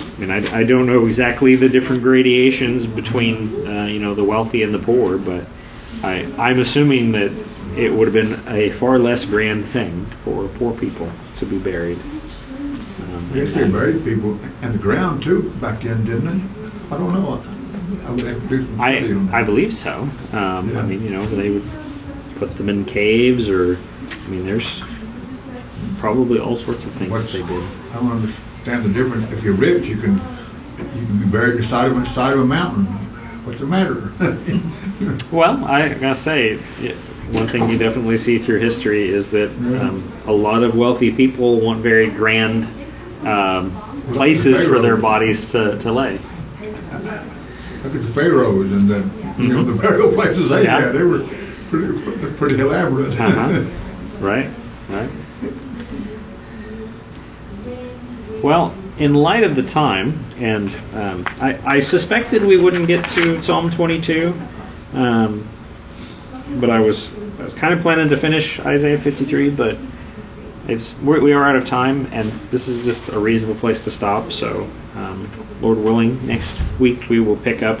I 0.00 0.20
mean, 0.20 0.30
I, 0.30 0.60
I 0.60 0.64
don't 0.64 0.86
know 0.86 1.04
exactly 1.06 1.56
the 1.56 1.68
different 1.68 2.02
gradations 2.02 2.86
between 2.86 3.66
uh, 3.66 3.86
you 3.86 3.98
know 3.98 4.14
the 4.14 4.24
wealthy 4.24 4.62
and 4.62 4.72
the 4.72 4.78
poor, 4.78 5.18
but 5.18 5.44
I 6.02 6.24
I'm 6.38 6.58
assuming 6.60 7.12
that 7.12 7.32
it 7.76 7.92
would 7.92 8.06
have 8.08 8.14
been 8.14 8.42
a 8.48 8.70
far 8.72 8.98
less 8.98 9.24
grand 9.24 9.66
thing 9.70 10.06
for 10.24 10.48
poor 10.48 10.76
people 10.78 11.10
to 11.38 11.46
be 11.46 11.58
buried. 11.58 11.98
Um, 11.98 13.30
they 13.32 13.68
buried 13.70 14.04
people 14.04 14.38
in 14.62 14.72
the 14.72 14.78
ground 14.78 15.22
too 15.22 15.50
back 15.60 15.82
then, 15.82 16.04
didn't 16.04 16.26
they? 16.26 16.94
I 16.94 16.98
don't 16.98 17.12
know. 17.12 17.42
I 18.06 18.10
would 18.10 18.20
have 18.20 18.42
to 18.42 18.48
do 18.48 18.66
some 18.66 18.80
I 18.80 18.98
study 18.98 19.12
on 19.14 19.26
that. 19.26 19.34
I 19.34 19.42
believe 19.44 19.72
so. 19.74 20.08
Um, 20.32 20.70
Yeah. 20.70 20.80
I 20.80 20.82
mean, 20.86 21.02
you 21.02 21.10
know, 21.10 21.26
they 21.26 21.50
would 21.50 21.64
put 22.36 22.56
them 22.56 22.68
in 22.68 22.84
caves, 22.84 23.48
or 23.48 23.78
I 24.10 24.28
mean, 24.28 24.44
there's 24.44 24.82
probably 25.98 26.38
all 26.38 26.56
sorts 26.56 26.84
of 26.84 26.92
things 26.92 27.10
What's- 27.10 27.32
they 27.32 27.42
did. 27.42 27.62
I 27.92 27.94
don't 27.94 28.12
understand 28.12 28.84
the 28.84 28.88
difference. 28.90 29.30
If 29.32 29.42
you're 29.42 29.54
rich, 29.54 29.84
you 29.84 29.96
can 29.96 30.20
you 30.78 31.06
can 31.06 31.18
be 31.18 31.26
buried 31.26 31.58
beside 31.58 31.90
of 31.92 32.08
side 32.08 32.34
of 32.34 32.40
a 32.40 32.44
mountain. 32.44 32.86
What's 33.44 33.60
the 33.60 33.66
matter? 33.66 34.12
Well, 35.32 35.64
I 35.64 35.88
gotta 35.94 36.20
say, 36.20 36.50
it, 36.78 36.96
one 37.34 37.48
thing 37.48 37.68
you 37.70 37.76
definitely 37.78 38.18
see 38.18 38.38
through 38.38 38.60
history 38.60 39.10
is 39.12 39.30
that 39.32 39.48
um, 39.50 40.12
a 40.26 40.32
lot 40.32 40.62
of 40.62 40.76
wealthy 40.76 41.10
people 41.10 41.60
want 41.60 41.82
very 41.82 42.08
grand 42.10 42.64
um, 43.26 43.72
places 44.12 44.62
for 44.68 44.80
their 44.80 44.96
bodies 44.96 45.50
to, 45.52 45.78
to 45.80 45.92
lay. 45.92 46.12
Look 46.12 47.94
at 47.96 48.02
the 48.02 48.12
pharaohs 48.14 48.70
and 48.70 48.88
the 48.88 49.42
you 49.42 49.48
know 49.48 49.64
the 49.64 49.80
burial 49.80 50.12
places 50.12 50.48
they 50.50 50.64
Yeah. 50.64 50.80
had. 50.82 50.92
They 50.92 51.02
were 51.02 51.26
pretty 51.70 52.36
pretty 52.36 52.60
elaborate. 52.60 53.18
Uh-huh. 53.18 53.64
Right, 54.22 54.48
right. 54.88 55.10
Well, 58.42 58.76
in 58.98 59.14
light 59.14 59.42
of 59.42 59.56
the 59.56 59.62
time, 59.64 60.24
and 60.42 60.74
um, 60.96 61.24
I, 61.40 61.76
I 61.76 61.80
suspected 61.80 62.44
we 62.44 62.56
wouldn't 62.56 62.88
get 62.88 63.08
to 63.10 63.40
Psalm 63.44 63.70
22, 63.70 64.34
um, 64.92 65.48
but 66.60 66.68
I 66.68 66.80
was 66.80 67.14
I 67.38 67.44
was 67.44 67.54
kind 67.54 67.72
of 67.72 67.80
planning 67.80 68.08
to 68.08 68.16
finish 68.16 68.58
Isaiah 68.58 68.98
53, 68.98 69.50
but 69.50 69.78
it's 70.66 70.96
we're, 70.98 71.20
we 71.20 71.32
are 71.32 71.44
out 71.44 71.54
of 71.54 71.66
time, 71.66 72.06
and 72.12 72.28
this 72.50 72.66
is 72.66 72.84
just 72.84 73.08
a 73.10 73.20
reasonable 73.20 73.58
place 73.60 73.84
to 73.84 73.92
stop. 73.92 74.32
So, 74.32 74.68
um, 74.94 75.30
Lord 75.60 75.78
willing, 75.78 76.26
next 76.26 76.60
week 76.80 77.08
we 77.08 77.20
will 77.20 77.36
pick 77.36 77.62
up 77.62 77.80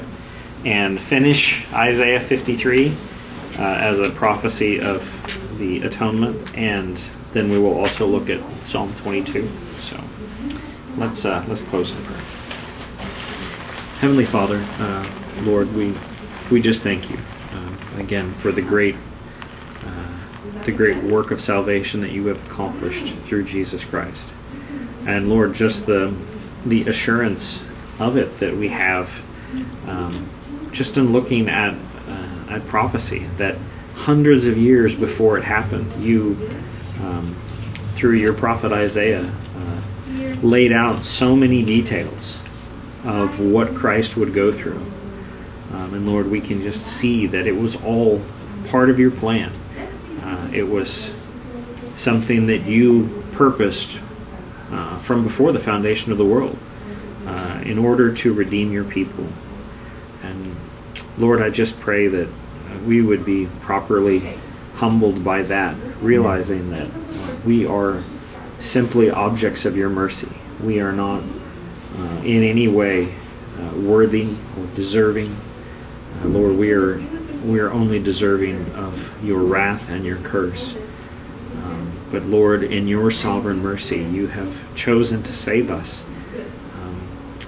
and 0.64 1.00
finish 1.00 1.66
Isaiah 1.72 2.20
53 2.20 2.96
uh, 3.58 3.60
as 3.60 3.98
a 3.98 4.10
prophecy 4.10 4.80
of 4.80 5.02
the 5.58 5.82
atonement, 5.82 6.56
and 6.56 6.96
then 7.32 7.50
we 7.50 7.58
will 7.58 7.74
also 7.74 8.06
look 8.06 8.30
at 8.30 8.40
Psalm 8.68 8.94
22. 9.02 9.50
So, 9.80 10.00
let's 10.96 11.24
uh, 11.24 11.44
let's 11.48 11.62
close 11.62 11.90
in 11.90 12.04
prayer. 12.04 12.41
Heavenly 14.02 14.26
Father, 14.26 14.56
uh, 14.80 15.08
Lord, 15.42 15.72
we 15.76 15.96
we 16.50 16.60
just 16.60 16.82
thank 16.82 17.08
you 17.08 17.16
uh, 17.52 18.00
again 18.00 18.34
for 18.42 18.50
the 18.50 18.60
great 18.60 18.96
uh, 19.86 20.64
the 20.64 20.72
great 20.72 21.04
work 21.04 21.30
of 21.30 21.40
salvation 21.40 22.00
that 22.00 22.10
you 22.10 22.26
have 22.26 22.44
accomplished 22.50 23.14
through 23.26 23.44
Jesus 23.44 23.84
Christ, 23.84 24.26
and 25.06 25.28
Lord, 25.28 25.54
just 25.54 25.86
the 25.86 26.12
the 26.66 26.82
assurance 26.88 27.62
of 28.00 28.16
it 28.16 28.40
that 28.40 28.56
we 28.56 28.66
have 28.70 29.08
um, 29.86 30.28
just 30.72 30.96
in 30.96 31.12
looking 31.12 31.48
at 31.48 31.72
uh, 32.08 32.56
at 32.56 32.66
prophecy 32.66 33.28
that 33.38 33.56
hundreds 33.94 34.46
of 34.46 34.58
years 34.58 34.96
before 34.96 35.38
it 35.38 35.44
happened, 35.44 36.02
you 36.02 36.50
um, 36.98 37.40
through 37.94 38.16
your 38.16 38.32
prophet 38.32 38.72
Isaiah 38.72 39.32
uh, 39.56 39.82
laid 40.42 40.72
out 40.72 41.04
so 41.04 41.36
many 41.36 41.64
details 41.64 42.41
of 43.04 43.40
what 43.40 43.74
Christ 43.74 44.16
would 44.16 44.32
go 44.32 44.52
through. 44.52 44.80
Um, 45.72 45.94
and 45.94 46.06
Lord, 46.06 46.30
we 46.30 46.40
can 46.40 46.62
just 46.62 46.82
see 46.82 47.26
that 47.28 47.46
it 47.46 47.52
was 47.52 47.76
all 47.76 48.20
part 48.68 48.90
of 48.90 48.98
your 48.98 49.10
plan. 49.10 49.52
Uh, 50.22 50.50
it 50.52 50.62
was 50.62 51.10
something 51.96 52.46
that 52.46 52.62
you 52.62 53.24
purposed 53.32 53.98
uh, 54.70 54.98
from 55.00 55.24
before 55.24 55.52
the 55.52 55.58
foundation 55.58 56.12
of 56.12 56.18
the 56.18 56.24
world 56.24 56.56
uh, 57.26 57.62
in 57.64 57.78
order 57.78 58.14
to 58.14 58.32
redeem 58.32 58.72
your 58.72 58.84
people. 58.84 59.26
And 60.22 60.56
Lord, 61.18 61.42
I 61.42 61.50
just 61.50 61.78
pray 61.80 62.08
that 62.08 62.28
we 62.86 63.02
would 63.02 63.24
be 63.24 63.46
properly 63.60 64.38
humbled 64.74 65.22
by 65.24 65.42
that, 65.42 65.76
realizing 66.00 66.70
that 66.70 66.88
we 67.44 67.66
are 67.66 68.02
simply 68.60 69.10
objects 69.10 69.64
of 69.64 69.76
your 69.76 69.88
mercy. 69.88 70.28
We 70.62 70.80
are 70.80 70.92
not 70.92 71.22
uh, 71.96 72.22
in 72.24 72.42
any 72.42 72.68
way 72.68 73.14
uh, 73.58 73.74
worthy 73.76 74.36
or 74.58 74.66
deserving. 74.74 75.36
Uh, 76.20 76.26
Lord, 76.26 76.56
we 76.56 76.72
are 76.72 77.02
we 77.44 77.58
are 77.58 77.70
only 77.70 77.98
deserving 77.98 78.70
of 78.72 79.24
your 79.24 79.40
wrath 79.42 79.88
and 79.88 80.04
your 80.04 80.18
curse. 80.18 80.74
Um, 81.64 81.92
but 82.10 82.22
Lord, 82.24 82.62
in 82.62 82.86
your 82.86 83.10
sovereign 83.10 83.60
mercy, 83.60 83.98
you 83.98 84.28
have 84.28 84.54
chosen 84.74 85.22
to 85.24 85.32
save 85.32 85.70
us. 85.70 86.02
Um, 86.74 87.38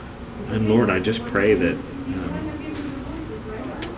and 0.48 0.68
Lord, 0.68 0.90
I 0.90 0.98
just 0.98 1.24
pray 1.26 1.54
that 1.54 1.74
um, 1.74 2.44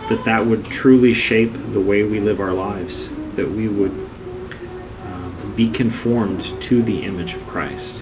that 0.09 0.23
that 0.25 0.45
would 0.45 0.65
truly 0.65 1.13
shape 1.13 1.51
the 1.51 1.81
way 1.81 2.03
we 2.03 2.19
live 2.19 2.39
our 2.39 2.53
lives. 2.53 3.09
That 3.35 3.49
we 3.49 3.67
would 3.67 3.91
um, 3.91 5.53
be 5.55 5.69
conformed 5.71 6.43
to 6.63 6.81
the 6.83 7.03
image 7.03 7.33
of 7.33 7.45
Christ. 7.47 8.01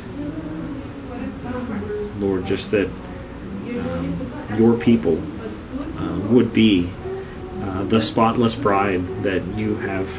Lord, 2.20 2.46
just 2.46 2.72
that 2.72 2.88
um, 2.88 4.56
your 4.58 4.78
people 4.78 5.22
uh, 5.98 6.20
would 6.30 6.54
be 6.54 6.92
uh, 7.62 7.84
the 7.86 8.02
spotless 8.02 8.56
bride 8.56 9.24
that 9.24 9.44
you 9.58 9.76
have 9.78 10.10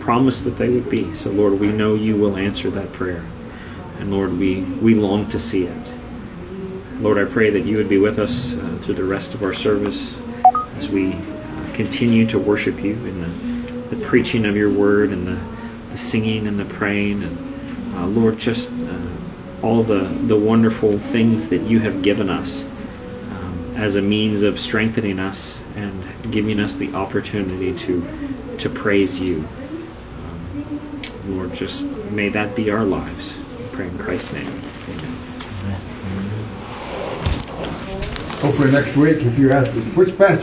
promised 0.00 0.44
that 0.44 0.56
they 0.56 0.68
would 0.68 0.90
be. 0.90 1.14
So, 1.14 1.30
Lord, 1.30 1.58
we 1.58 1.68
know 1.68 1.94
you 1.94 2.16
will 2.16 2.36
answer 2.36 2.70
that 2.70 2.92
prayer. 2.92 3.24
And 3.98 4.10
Lord, 4.10 4.32
we, 4.36 4.62
we 4.62 4.94
long 4.94 5.30
to 5.30 5.38
see 5.38 5.64
it. 5.64 5.92
Lord, 7.00 7.18
I 7.18 7.30
pray 7.32 7.50
that 7.50 7.64
you 7.64 7.76
would 7.76 7.88
be 7.88 7.98
with 7.98 8.18
us 8.18 8.52
uh, 8.52 8.80
through 8.82 8.94
the 8.94 9.04
rest 9.04 9.34
of 9.34 9.42
our 9.42 9.52
service 9.52 10.14
as 10.76 10.88
we 10.88 11.14
uh, 11.14 11.72
continue 11.74 12.26
to 12.28 12.38
worship 12.38 12.82
you 12.82 12.94
in 12.94 13.20
the, 13.20 13.96
the 13.96 14.06
preaching 14.06 14.44
of 14.44 14.56
your 14.56 14.72
word 14.72 15.10
and 15.10 15.26
the, 15.26 15.40
the 15.90 15.98
singing 15.98 16.46
and 16.46 16.58
the 16.58 16.64
praying. 16.64 17.22
And 17.22 17.94
uh, 17.96 18.06
Lord, 18.06 18.38
just 18.38 18.70
uh, 18.70 19.11
all 19.62 19.82
the, 19.82 20.04
the 20.26 20.36
wonderful 20.36 20.98
things 20.98 21.48
that 21.48 21.62
you 21.62 21.80
have 21.80 22.02
given 22.02 22.28
us 22.28 22.62
um, 22.64 23.74
as 23.76 23.96
a 23.96 24.02
means 24.02 24.42
of 24.42 24.58
strengthening 24.58 25.18
us 25.18 25.58
and 25.76 26.32
giving 26.32 26.60
us 26.60 26.74
the 26.74 26.92
opportunity 26.94 27.76
to 27.76 28.02
to 28.58 28.68
praise 28.68 29.18
you. 29.18 29.38
Um, 29.38 30.80
Lord, 31.26 31.52
just 31.52 31.84
may 32.10 32.28
that 32.30 32.54
be 32.54 32.70
our 32.70 32.84
lives. 32.84 33.38
We 33.58 33.68
pray 33.72 33.88
in 33.88 33.98
Christ's 33.98 34.32
name. 34.32 34.62
Amen. 34.88 35.18
Hopefully 38.42 38.72
next 38.72 38.96
week, 38.96 39.18
if 39.18 39.38
you 39.38 39.52
ask, 39.52 39.70
which 39.96 40.16
passage 40.18 40.40